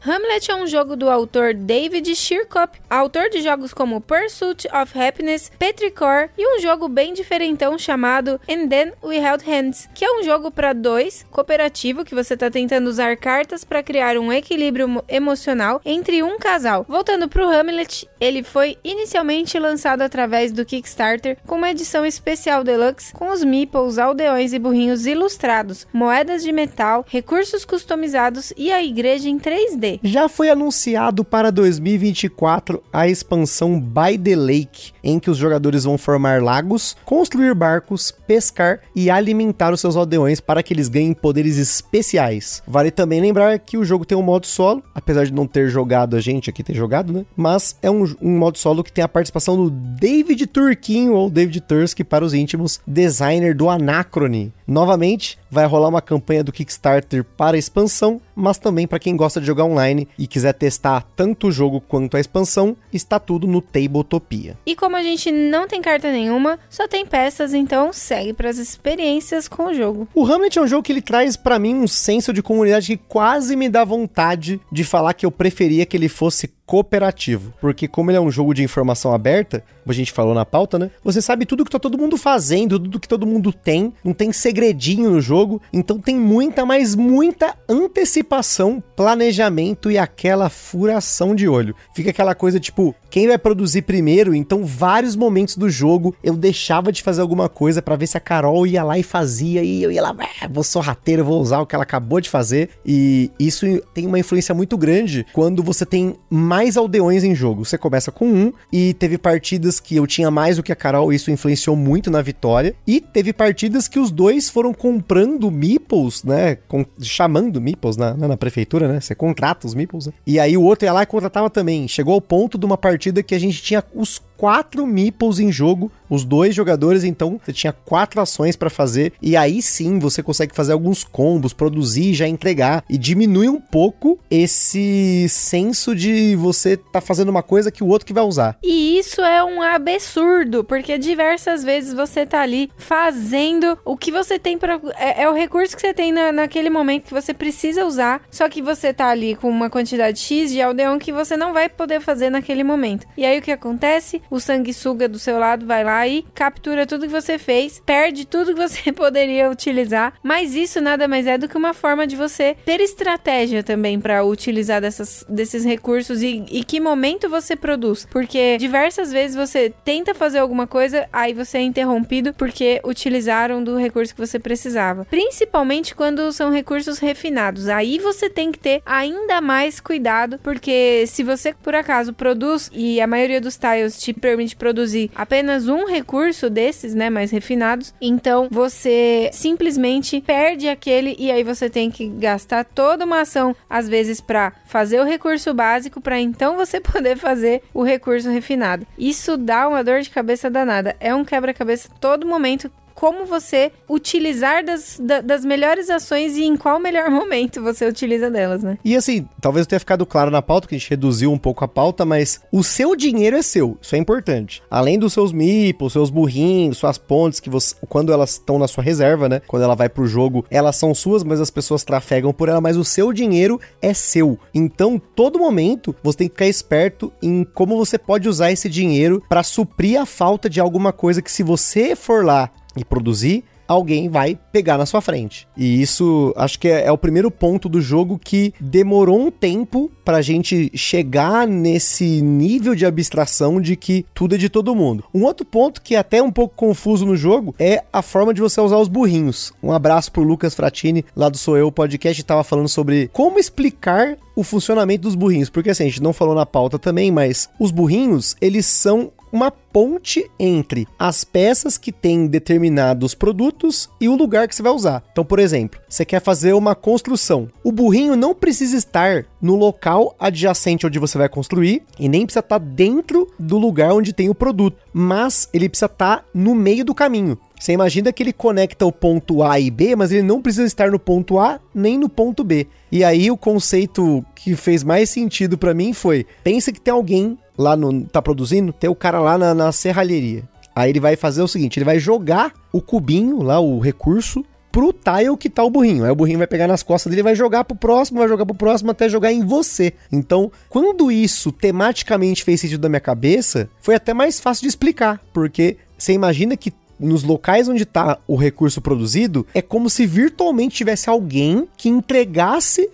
Hamlet 0.09 0.49
é 0.49 0.55
um 0.55 0.69
jogo 0.69 0.95
do 0.95 1.11
autor 1.11 1.53
David 1.53 2.15
Shirkop, 2.15 2.79
autor 2.89 3.29
de 3.29 3.43
jogos 3.43 3.75
como 3.75 4.01
Pursuit 4.01 4.69
of 4.69 4.97
Happiness, 4.97 5.51
Petrichor 5.59 6.29
e 6.39 6.47
um 6.47 6.61
jogo 6.61 6.87
bem 6.87 7.13
diferentão 7.13 7.77
chamado 7.77 8.41
And 8.49 8.69
Then 8.69 8.93
We 9.03 9.17
Held 9.17 9.45
Hands, 9.45 9.89
que 9.93 10.05
é 10.05 10.13
um 10.13 10.23
jogo 10.23 10.53
para 10.53 10.73
dois, 10.73 11.27
cooperativo, 11.29 12.05
que 12.05 12.15
você 12.15 12.35
está 12.35 12.49
tentando 12.49 12.87
usar 12.87 13.17
cartas 13.17 13.65
para 13.65 13.83
criar 13.83 14.17
um 14.17 14.33
equilíbrio 14.33 15.03
emocional 15.09 15.81
entre 15.85 16.23
um 16.23 16.39
casal. 16.39 16.87
Voltando 16.89 17.29
para 17.29 17.45
o 17.45 17.51
Hamlet, 17.51 18.09
ele 18.21 18.45
foi 18.45 18.79
inicialmente 18.85 19.59
lançado 19.59 20.03
através 20.03 20.53
do 20.53 20.65
Kickstarter 20.65 21.37
com 21.45 21.57
uma 21.57 21.73
edição 21.73 22.07
especial 22.07 22.63
deluxe 22.63 23.13
com 23.13 23.33
os 23.33 23.43
meeples, 23.43 23.99
aldeões 23.99 24.53
e 24.53 24.59
burrinhos 24.61 25.05
ilustrados, 25.05 25.85
moedas 25.93 26.45
de 26.45 26.53
metal, 26.53 27.05
recursos 27.09 27.65
customizados 27.65 28.53
e 28.57 28.71
a 28.71 28.81
igreja 28.81 29.29
em 29.29 29.37
3D. 29.37 29.96
Já 30.03 30.29
foi 30.29 30.51
anunciado 30.51 31.25
para 31.25 31.51
2024 31.51 32.83
a 32.93 33.09
expansão 33.09 33.81
By 33.81 34.19
the 34.19 34.37
Lake, 34.37 34.93
em 35.03 35.19
que 35.19 35.31
os 35.31 35.39
jogadores 35.39 35.85
vão 35.85 35.99
formar 35.99 36.43
lagos, 36.43 36.97
construir 37.05 37.55
barcos, 37.55 38.11
pescar 38.11 38.81
e 38.95 39.11
alimentar 39.11 39.73
os 39.73 39.81
seus 39.81 39.97
aldeões 39.97 40.41
para 40.41 40.63
que 40.63 40.73
eles 40.73 40.89
ganhem 40.89 41.13
poderes 41.13 41.59
especiais. 41.59 42.63
Vale 42.67 42.91
também 42.91 43.21
lembrar 43.21 43.59
que 43.59 43.79
o 43.79 43.85
jogo 43.85 44.05
tem 44.05 44.17
um 44.17 44.23
modo 44.23 44.47
solo, 44.47 44.83
apesar 44.95 45.25
de 45.25 45.33
não 45.33 45.47
ter 45.47 45.69
jogado 45.69 46.17
a 46.17 46.21
gente 46.21 46.51
aqui 46.51 46.63
ter 46.63 46.75
jogado, 46.75 47.13
né? 47.13 47.25
Mas 47.37 47.77
é 47.83 47.91
um, 47.91 48.05
um 48.21 48.39
modo 48.39 48.59
solo 48.59 48.85
que 48.85 48.93
tem 48.93 49.05
a 49.05 49.09
participação 49.09 49.57
do 49.57 49.71
David 49.71 50.47
Turquinho 50.47 51.15
ou 51.15 51.31
David 51.31 51.61
Tursky 51.63 52.05
para 52.05 52.25
os 52.25 52.35
íntimos, 52.35 52.81
designer 52.87 53.55
do 53.55 53.69
Anacrone. 53.69 54.53
Novamente, 54.67 55.39
vai 55.49 55.65
rolar 55.65 55.89
uma 55.89 56.03
campanha 56.03 56.43
do 56.43 56.53
Kickstarter 56.53 57.23
para 57.23 57.57
a 57.57 57.59
expansão, 57.59 58.21
mas 58.35 58.59
também 58.59 58.87
para 58.87 58.99
quem 58.99 59.17
gosta 59.17 59.41
de 59.41 59.47
jogar 59.47 59.65
online 59.65 60.09
e 60.19 60.27
quiser 60.27 60.53
testar 60.55 61.07
tanto 61.15 61.47
o 61.47 61.53
jogo 61.53 61.81
quanto 61.81 62.17
a 62.17 62.21
expansão, 62.21 62.77
está 62.93 63.21
tudo 63.21 63.47
no 63.47 63.61
Tabletopia. 63.61 64.59
E 64.67 64.75
como 64.75 64.97
a 64.97 65.03
gente 65.03 65.31
não 65.31 65.69
tem 65.69 65.81
carta 65.81 66.11
nenhuma, 66.11 66.59
só 66.69 66.89
tem 66.89 67.07
peças, 67.07 67.55
então 67.55 67.93
segue 67.93 68.33
para 68.33 68.51
as 68.51 68.59
experiências 68.59 69.47
com 69.47 69.67
o 69.67 69.75
jogo. 69.75 70.09
O 70.15 70.27
Hamlet 70.27 70.59
é 70.59 70.63
um 70.63 70.67
jogo 70.67 70.83
que 70.83 70.93
ele 70.93 71.01
traz 71.01 71.37
para 71.37 71.59
mim 71.59 71.75
um 71.75 71.87
senso 71.87 72.33
de 72.33 72.43
comunidade 72.43 72.97
que 72.97 73.03
quase 73.09 73.55
me 73.55 73.69
dá 73.69 73.85
vontade 73.85 74.61
de 74.73 74.83
falar 74.83 75.15
que 75.15 75.25
eu 75.25 75.31
preferia 75.31 75.87
que 75.87 75.97
ele 75.97 76.09
fosse 76.09 76.49
cooperativo. 76.67 77.55
Porque 77.61 77.87
como 77.87 78.11
ele 78.11 78.19
é 78.19 78.21
um 78.21 78.31
jogo 78.31 78.53
de 78.53 78.63
informação 78.63 79.15
aberta, 79.15 79.63
como 79.83 79.93
a 79.93 79.95
gente 79.95 80.13
falou 80.13 80.35
na 80.35 80.45
pauta, 80.45 80.79
né? 80.79 80.91
Você 81.05 81.23
sabe 81.23 81.47
tudo 81.47 81.65
que 81.65 81.71
tá 81.71 81.79
todo 81.79 81.97
mundo 81.97 82.17
fazendo, 82.17 82.79
tudo 82.79 82.99
que 82.99 83.09
todo 83.09 83.27
mundo 83.27 83.53
tem, 83.53 83.93
não 84.03 84.13
tem 84.13 84.33
segredinho 84.33 85.11
no 85.11 85.21
jogo, 85.21 85.63
então 85.73 86.01
tem 86.01 86.17
muita, 86.17 86.67
mas 86.67 86.97
muita 86.97 87.55
antecipação, 87.69 88.83
planejamento 88.97 89.91
e 89.91 89.97
aquela 89.97 90.51
furação 90.51 91.35
de 91.35 91.49
olho. 91.49 91.75
Fica 91.95 92.11
aquela 92.11 92.35
coisa 92.35 92.59
tipo, 92.59 92.95
quem 93.09 93.29
vai 93.29 93.39
produzir 93.39 93.83
primeiro, 93.83 94.35
então 94.35 94.65
vários 94.65 95.15
momentos 95.15 95.57
do 95.57 95.71
jogo 95.71 96.15
eu 96.23 96.35
deixava 96.35 96.91
de 96.91 97.03
fazer 97.03 97.21
alguma 97.21 97.49
coisa 97.49 97.81
para 97.81 97.95
ver 97.95 98.09
se 98.09 98.17
a 98.17 98.21
Carol 98.21 98.67
ia 98.67 98.83
lá 98.83 98.99
e 98.99 99.05
fazia 99.05 99.63
e 99.63 99.83
eu 99.83 99.93
ia 99.93 100.03
lá, 100.03 100.15
ah, 100.19 100.49
vou 100.51 100.65
sorrateiro, 100.65 101.25
vou 101.25 101.41
usar 101.41 101.61
o 101.61 101.67
que 101.67 101.77
ela 101.77 101.85
acabou 101.85 102.21
de 102.21 102.29
fazer 102.29 102.71
e 102.85 103.31
isso 103.39 103.67
tem 103.95 104.07
uma 104.07 104.19
influência 104.19 104.55
muito 104.55 104.77
grande 104.77 105.25
quando 105.33 105.63
você 105.63 105.87
tem 105.87 106.17
mais 106.29 106.56
aldeões 106.77 107.25
em 107.25 107.35
jogo. 107.35 107.65
Você 107.65 107.77
começa 107.77 108.11
com 108.11 108.27
um 108.27 108.53
e 108.73 108.95
teve 108.95 109.19
partidas 109.19 109.81
que 109.81 109.97
eu 109.97 110.07
tinha 110.07 110.31
mais 110.31 110.57
do 110.57 110.63
que 110.63 110.73
a 110.73 110.77
Carol, 110.77 111.13
isso 111.13 111.31
influenciou 111.31 111.77
muito 111.77 112.11
na 112.11 112.23
vitória. 112.23 112.75
E 112.87 113.01
teve 113.01 113.33
partidas 113.33 113.89
que 113.89 113.99
os 113.99 114.11
dois 114.11 114.49
foram 114.49 114.73
comprando 114.73 115.51
meeples, 115.51 116.25
né? 116.25 116.57
Com, 116.69 116.87
chamando 117.01 117.61
meeples 117.61 117.97
na, 117.97 118.15
na, 118.15 118.37
prefeitura, 118.37 118.89
né? 118.89 119.01
Você 119.01 119.15
contrata 119.15 119.67
os 119.67 119.75
meeples, 119.75 120.07
né? 120.07 120.13
E 120.27 120.39
aí 120.39 120.57
o 120.57 120.63
outro 120.63 120.87
ia 120.87 120.93
lá 120.93 121.03
e 121.03 121.07
contratava 121.07 121.51
também. 121.51 121.87
Chegou 121.89 122.15
ao 122.15 122.21
ponto 122.21 122.57
de 122.57 122.65
uma 122.65 122.79
partida 122.79 123.23
que 123.23 123.35
a 123.35 123.41
gente 123.41 123.63
tinha 123.63 123.85
os 123.95 124.19
quatro 124.37 124.87
meeples 124.87 125.39
em 125.39 125.51
jogo, 125.51 125.91
os 126.09 126.25
dois 126.25 126.55
jogadores, 126.55 127.05
então 127.05 127.41
você 127.43 127.53
tinha 127.53 127.73
quatro 127.73 128.21
ações 128.21 128.57
para 128.57 128.71
fazer 128.71 129.13
e 129.21 129.37
aí 129.37 129.61
sim 129.61 129.99
você 129.99 130.23
consegue 130.23 130.55
fazer 130.55 130.73
alguns 130.73 131.03
combos, 131.03 131.53
produzir, 131.53 132.15
já 132.15 132.29
entregar 132.29 132.85
e 132.89 132.97
diminui 132.97 133.49
um 133.49 133.61
pouco 133.61 134.19
esse 134.31 135.27
senso 135.29 135.95
de 135.95 136.37
você 136.37 136.77
tá 136.77 137.01
fazendo 137.01 137.29
uma 137.29 137.43
coisa 137.43 137.71
que 137.71 137.83
o 137.83 137.89
outro 137.89 138.07
que 138.07 138.13
vai 138.13 138.25
usar. 138.25 138.57
E 138.63 138.99
isso 138.99 139.21
é 139.21 139.43
um 139.43 139.61
absurdo, 139.63 140.65
porque 140.65 140.99
diversas 140.99 141.65
vezes 141.65 141.93
você 141.93 142.25
tá 142.25 142.41
ali 142.41 142.71
fazendo 142.77 143.79
o 143.85 143.97
que 143.97 144.13
você 144.13 144.39
tem 144.39 144.59
para 144.59 144.81
é, 144.99 145.23
é, 145.23 145.31
o 145.31 145.35
recurso 145.35 145.75
que 145.75 145.83
você 145.83 145.95
tem 145.95 146.13
na, 146.13 146.33
naquele 146.33 146.71
momento 146.71 147.05
que 147.05 147.15
você 147.15 147.35
precisa 147.35 147.85
usar, 147.85 148.23
só 148.31 148.49
que 148.49 148.63
você 148.63 148.93
tá 148.93 149.09
ali 149.09 149.35
com 149.35 149.49
uma 149.49 149.71
quantidade 149.71 150.19
X 150.19 150.51
de 150.51 150.61
aldeão 150.61 150.99
que 150.99 151.13
você 151.13 151.37
não 151.37 151.53
vai 151.53 151.69
poder 151.69 152.01
fazer 152.01 152.31
naquele 152.31 152.63
momento. 152.63 153.07
E 153.17 153.25
aí 153.25 153.39
o 153.39 153.43
que 153.43 153.51
acontece? 153.51 154.23
O 154.31 154.41
sanguessuga 154.41 155.09
do 155.09 155.19
seu 155.19 155.39
lado 155.39 155.67
vai 155.67 155.85
lá 155.85 156.07
e 156.07 156.25
captura 156.35 156.87
tudo 156.87 157.07
que 157.07 157.13
você 157.13 157.39
fez, 157.39 157.83
perde 157.85 158.27
tudo 158.27 158.55
que 158.55 158.61
você 158.61 158.91
poderia 158.93 159.51
utilizar, 159.51 160.15
mas 160.23 160.55
isso 160.55 160.81
nada 160.81 161.09
mais 161.09 161.27
é 161.27 161.39
do 161.39 161.49
que 161.49 161.57
uma 161.57 161.75
forma 161.75 162.07
de 162.07 162.17
você 162.17 162.57
ter 162.65 162.81
estratégia 162.81 163.63
também 163.63 164.01
para 164.01 164.25
utilizar 164.25 164.81
dessas, 164.81 165.25
desses 165.29 165.65
recursos 165.65 166.23
e, 166.23 166.45
e 166.51 166.65
que 166.65 166.81
momento 166.81 167.29
você 167.29 167.57
produz, 167.57 168.07
porque 168.11 168.57
diversas 168.59 169.13
vezes 169.13 169.37
você 169.37 169.73
tenta 169.85 170.15
fazer 170.15 170.39
alguma 170.39 170.67
coisa, 170.67 171.09
aí 171.13 171.33
você 171.33 171.59
é 171.59 171.63
interrompido 171.63 172.33
porque 172.35 172.81
utilizaram 172.85 173.63
do 173.63 173.77
recurso 173.77 174.15
que 174.15 174.21
você 174.21 174.39
precisava, 174.39 175.05
principalmente 175.05 175.95
quando 175.95 176.33
são 176.33 176.51
recursos 176.51 176.99
refinados, 176.99 177.69
aí 177.69 177.99
você 177.99 178.29
tem 178.29 178.53
que 178.53 178.59
ter 178.59 178.83
ainda 178.85 179.41
mais 179.41 179.81
cuidado, 179.81 180.39
porque 180.43 181.05
se 181.07 181.23
você 181.23 181.55
por 181.55 181.75
acaso 181.75 182.13
produz 182.13 182.71
e 182.73 183.01
a 183.01 183.07
maioria 183.07 183.41
dos 183.41 183.57
tiles 183.57 183.99
te 184.01 184.13
permite 184.21 184.57
produzir 184.57 185.11
apenas 185.15 185.69
um 185.69 185.87
recurso 185.87 186.49
desses, 186.49 186.95
né, 186.95 187.11
mais 187.11 187.31
refinados, 187.31 187.95
então 188.01 188.49
você 188.51 189.31
simplesmente 189.33 190.21
perde 190.21 190.69
aquele 190.69 191.15
e 191.19 191.31
aí 191.31 191.43
você 191.43 191.69
tem 191.71 191.91
que 191.91 192.09
gastar 192.09 192.65
toda 192.65 193.05
uma 193.05 193.21
ação, 193.21 193.55
às 193.69 193.89
vezes, 193.89 194.21
para 194.21 194.53
fazer 194.65 195.01
o 195.01 195.05
recurso 195.05 195.53
básico, 195.55 196.01
para 196.01 196.21
então 196.21 196.57
você 196.57 196.81
poder 196.81 197.17
fazer 197.17 197.63
o 197.73 197.83
recurso 197.83 198.31
refinado. 198.31 198.87
Isso 198.99 199.37
dá 199.37 199.69
uma 199.69 199.85
dor 199.85 200.01
de 200.01 200.11
cabeça 200.11 200.51
danada. 200.51 200.97
É 201.01 201.15
um 201.15 201.25
quebra-cabeça 201.25 201.89
todo 202.01 202.27
momento 202.27 202.71
como 202.97 203.27
você 203.27 203.71
utilizar 203.89 204.65
das, 204.65 204.99
da, 204.99 205.21
das 205.21 205.45
melhores 205.45 205.91
ações 205.91 206.35
e 206.37 206.45
em 206.45 206.57
qual 206.57 206.81
melhor 206.81 207.11
momento 207.13 207.63
você 207.63 207.87
utiliza 207.87 208.31
delas, 208.31 208.63
né? 208.63 208.79
E 208.83 208.97
assim, 208.97 209.29
talvez 209.41 209.67
tenha 209.67 209.79
ficado 209.79 210.05
claro 210.07 210.31
na 210.31 210.41
pauta, 210.41 210.67
que 210.67 210.75
a 210.75 210.79
gente 210.79 210.91
reduziu 210.91 211.31
um 211.31 211.39
pouco 211.39 211.63
a 211.63 211.69
pauta, 211.69 212.05
mas 212.05 212.41
o 212.51 212.65
seu 212.65 212.97
dinheiro 212.97 213.37
é 213.37 213.43
seu, 213.43 213.79
isso 213.81 213.95
é 213.95 213.99
importante. 213.99 214.63
Além 214.71 214.99
dos 214.99 215.13
seus 215.13 215.31
mipos, 215.31 215.93
seus 215.93 216.09
burrinhos, 216.09 216.79
suas 216.79 216.97
pontes, 216.97 217.39
que 217.39 217.51
você, 217.51 217.77
quando 217.87 218.13
elas 218.13 218.31
estão 218.33 218.59
na 218.59 218.67
sua 218.67 218.83
reserva, 218.83 219.29
né? 219.29 219.43
Quando 219.47 219.63
ela 219.63 219.77
vai 219.77 219.91
pro 219.91 220.07
jogo, 220.07 220.47
elas 220.51 220.77
são 220.77 220.95
suas, 220.95 221.23
mas 221.23 221.39
as 221.39 221.51
pessoas 221.51 221.85
trafegam 221.85 222.33
por 222.33 222.49
ela, 222.49 222.63
mas 222.63 222.79
o 222.79 222.85
seu 222.85 223.13
dinheiro 223.13 223.61
é 223.83 223.93
seu. 223.93 224.39
Então, 224.55 224.99
todo 224.99 225.39
momento, 225.39 225.95
você 226.03 226.19
tem 226.19 226.29
que 226.29 226.35
ficar 226.35 226.47
esperto 226.47 227.13
em 227.23 227.45
como 227.45 227.77
você 227.77 227.99
pode 227.99 228.27
usar 228.27 228.51
esse 228.51 228.71
dinheiro 228.71 229.23
para 229.29 229.43
suprir 229.43 230.01
a 230.01 230.07
falta 230.07 230.49
de 230.49 230.61
alguma 230.61 230.95
coisa 230.95 231.21
que 231.21 231.31
se 231.31 231.43
você 231.43 231.95
for 231.95 232.25
lá 232.25 232.51
e 232.77 232.85
produzir, 232.85 233.45
alguém 233.67 234.09
vai 234.09 234.39
pegar 234.53 234.79
na 234.79 234.87
sua 234.87 235.01
frente. 235.01 235.47
E 235.57 235.81
isso 235.81 236.33
acho 236.37 236.59
que 236.59 236.69
é, 236.69 236.87
é, 236.87 236.93
o 236.93 236.99
primeiro 236.99 237.31
ponto 237.31 237.69
do 237.69 237.81
jogo 237.81 238.19
que 238.23 238.55
demorou 238.61 239.19
um 239.19 239.31
tempo 239.31 239.91
pra 240.05 240.23
gente 240.23 240.71
chegar 240.75 241.47
nesse 241.47 242.23
nível 242.23 242.75
de 242.75 242.87
abstração 242.87 243.61
de 243.61 243.77
que 243.77 244.07
tudo 244.15 244.37
é 244.37 244.39
de 244.39 244.49
todo 244.49 244.75
mundo. 244.75 245.05
Um 245.13 245.25
outro 245.25 245.45
ponto 245.45 245.83
que 245.83 245.95
é 245.95 245.99
até 245.99 246.23
um 246.23 246.31
pouco 246.31 246.55
confuso 246.55 247.05
no 247.05 247.17
jogo 247.17 247.55
é 247.59 247.83
a 247.93 248.03
forma 248.03 248.33
de 248.33 248.41
você 248.41 248.61
usar 248.61 248.79
os 248.79 248.89
burrinhos. 248.89 249.53
Um 249.63 249.73
abraço 249.73 250.13
pro 250.13 250.23
Lucas 250.23 250.55
Fratini, 250.55 251.05
lá 251.15 251.29
do 251.29 251.37
Sou 251.37 251.57
Eu 251.57 251.73
Podcast, 251.73 252.23
tava 252.23 252.45
falando 252.45 252.69
sobre 252.69 253.09
como 253.13 253.39
explicar 253.39 254.17
o 254.37 254.45
funcionamento 254.45 255.03
dos 255.03 255.15
burrinhos, 255.15 255.49
porque 255.49 255.71
assim, 255.71 255.85
a 255.85 255.87
gente 255.87 256.03
não 256.03 256.13
falou 256.13 256.35
na 256.35 256.45
pauta 256.45 256.79
também, 256.79 257.11
mas 257.11 257.49
os 257.59 257.71
burrinhos, 257.71 258.37
eles 258.39 258.67
são 258.67 259.11
uma 259.33 259.51
ponte 259.51 260.31
entre 260.39 260.87
as 260.99 261.25
peças 261.25 261.77
que 261.77 261.93
têm 261.93 262.27
determinados 262.27 263.15
produtos 263.15 263.91
e 264.01 264.09
o 264.09 264.15
lugar 264.15 264.49
que 264.49 264.55
você 264.55 264.63
vai 264.63 264.73
usar. 264.73 265.03
Então, 265.13 265.25
por 265.25 265.39
exemplo, 265.39 265.81
você 265.89 266.05
quer 266.05 266.21
fazer 266.21 266.55
uma 266.55 266.75
construção. 266.75 267.49
O 267.63 267.71
burrinho 267.71 268.17
não 268.17 268.35
precisa 268.35 268.77
estar 268.77 269.27
no 269.41 269.55
local 269.55 270.15
adjacente 270.19 270.87
onde 270.87 270.99
você 270.99 271.19
vai 271.19 271.29
construir 271.29 271.83
e 271.99 272.09
nem 272.09 272.25
precisa 272.25 272.41
estar 272.41 272.59
dentro 272.59 273.31
do 273.39 273.59
lugar 273.59 273.93
onde 273.93 274.13
tem 274.13 274.29
o 274.29 274.35
produto, 274.35 274.79
mas 274.93 275.49
ele 275.53 275.69
precisa 275.69 275.87
estar 275.87 276.25
no 276.33 276.55
meio 276.55 276.85
do 276.85 276.95
caminho. 276.95 277.39
Você 277.59 277.73
imagina 277.73 278.13
que 278.13 278.23
ele 278.23 278.33
conecta 278.33 278.85
o 278.85 278.93
ponto 278.93 279.43
A 279.43 279.59
e 279.59 279.71
B, 279.71 279.97
mas 279.97 280.13
ele 280.13 280.23
não 280.23 280.43
precisa 280.43 280.67
estar 280.67 280.91
no 280.91 280.99
ponto 280.99 281.39
A 281.39 281.59
nem 281.75 281.99
no 281.99 282.09
ponto 282.09 282.45
B. 282.45 282.67
E 282.93 283.03
aí 283.03 283.31
o 283.31 283.37
conceito 283.37 284.25
que 284.35 284.55
fez 284.55 284.85
mais 284.85 285.09
sentido 285.09 285.57
para 285.57 285.75
mim 285.75 285.93
foi: 285.93 286.27
pensa 286.45 286.71
que 286.71 286.81
tem 286.81 286.93
alguém 286.93 287.39
lá 287.57 287.77
no 287.77 288.05
tá 288.05 288.21
produzindo, 288.21 288.73
tem 288.73 288.91
o 288.91 288.95
cara 288.95 289.19
lá 289.21 289.37
na, 289.39 289.55
na 289.55 289.73
serralheria. 289.73 290.43
Aí 290.75 290.91
ele 290.91 291.01
vai 291.01 291.17
fazer 291.17 291.43
o 291.43 291.49
seguinte, 291.49 291.79
ele 291.79 291.85
vai 291.85 291.99
jogar 291.99 292.53
o 292.73 292.83
cubinho 292.83 293.43
lá, 293.43 293.59
o 293.59 293.79
recurso 293.79 294.45
pro 294.71 294.93
tile 294.93 295.35
que 295.39 295.49
tá 295.49 295.65
o 295.65 295.71
burrinho. 295.71 296.05
Aí 296.05 296.11
o 296.11 296.15
burrinho 296.15 296.37
vai 296.37 296.47
pegar 296.47 296.67
nas 296.67 296.83
costas 296.83 297.11
dele, 297.11 297.23
vai 297.23 297.35
jogar 297.35 297.65
pro 297.65 297.75
próximo, 297.75 298.19
vai 298.19 298.29
jogar 298.29 298.45
pro 298.45 298.55
próximo 298.55 298.91
até 298.91 299.09
jogar 299.09 299.33
em 299.33 299.43
você. 299.43 299.95
Então, 300.13 300.53
quando 300.69 301.11
isso 301.11 301.51
tematicamente 301.51 302.45
fez 302.45 302.61
sentido 302.61 302.83
na 302.83 302.91
minha 302.91 303.01
cabeça, 303.01 303.71
foi 303.81 303.95
até 303.95 304.13
mais 304.13 304.39
fácil 304.39 304.65
de 304.65 304.69
explicar, 304.69 305.19
porque 305.33 305.79
você 305.97 306.13
imagina 306.13 306.59
que 306.59 306.75
nos 307.01 307.23
locais 307.23 307.69
onde 307.69 307.85
está 307.85 308.19
o 308.27 308.37
recurso 308.37 308.83
produzido, 308.83 309.47
é 309.55 309.63
como 309.63 309.89
se 309.89 310.07
virtualmente 310.07 310.77
tivesse 310.77 311.09
alguém 311.09 311.67
que 311.77 311.89
entregasse 311.89 312.91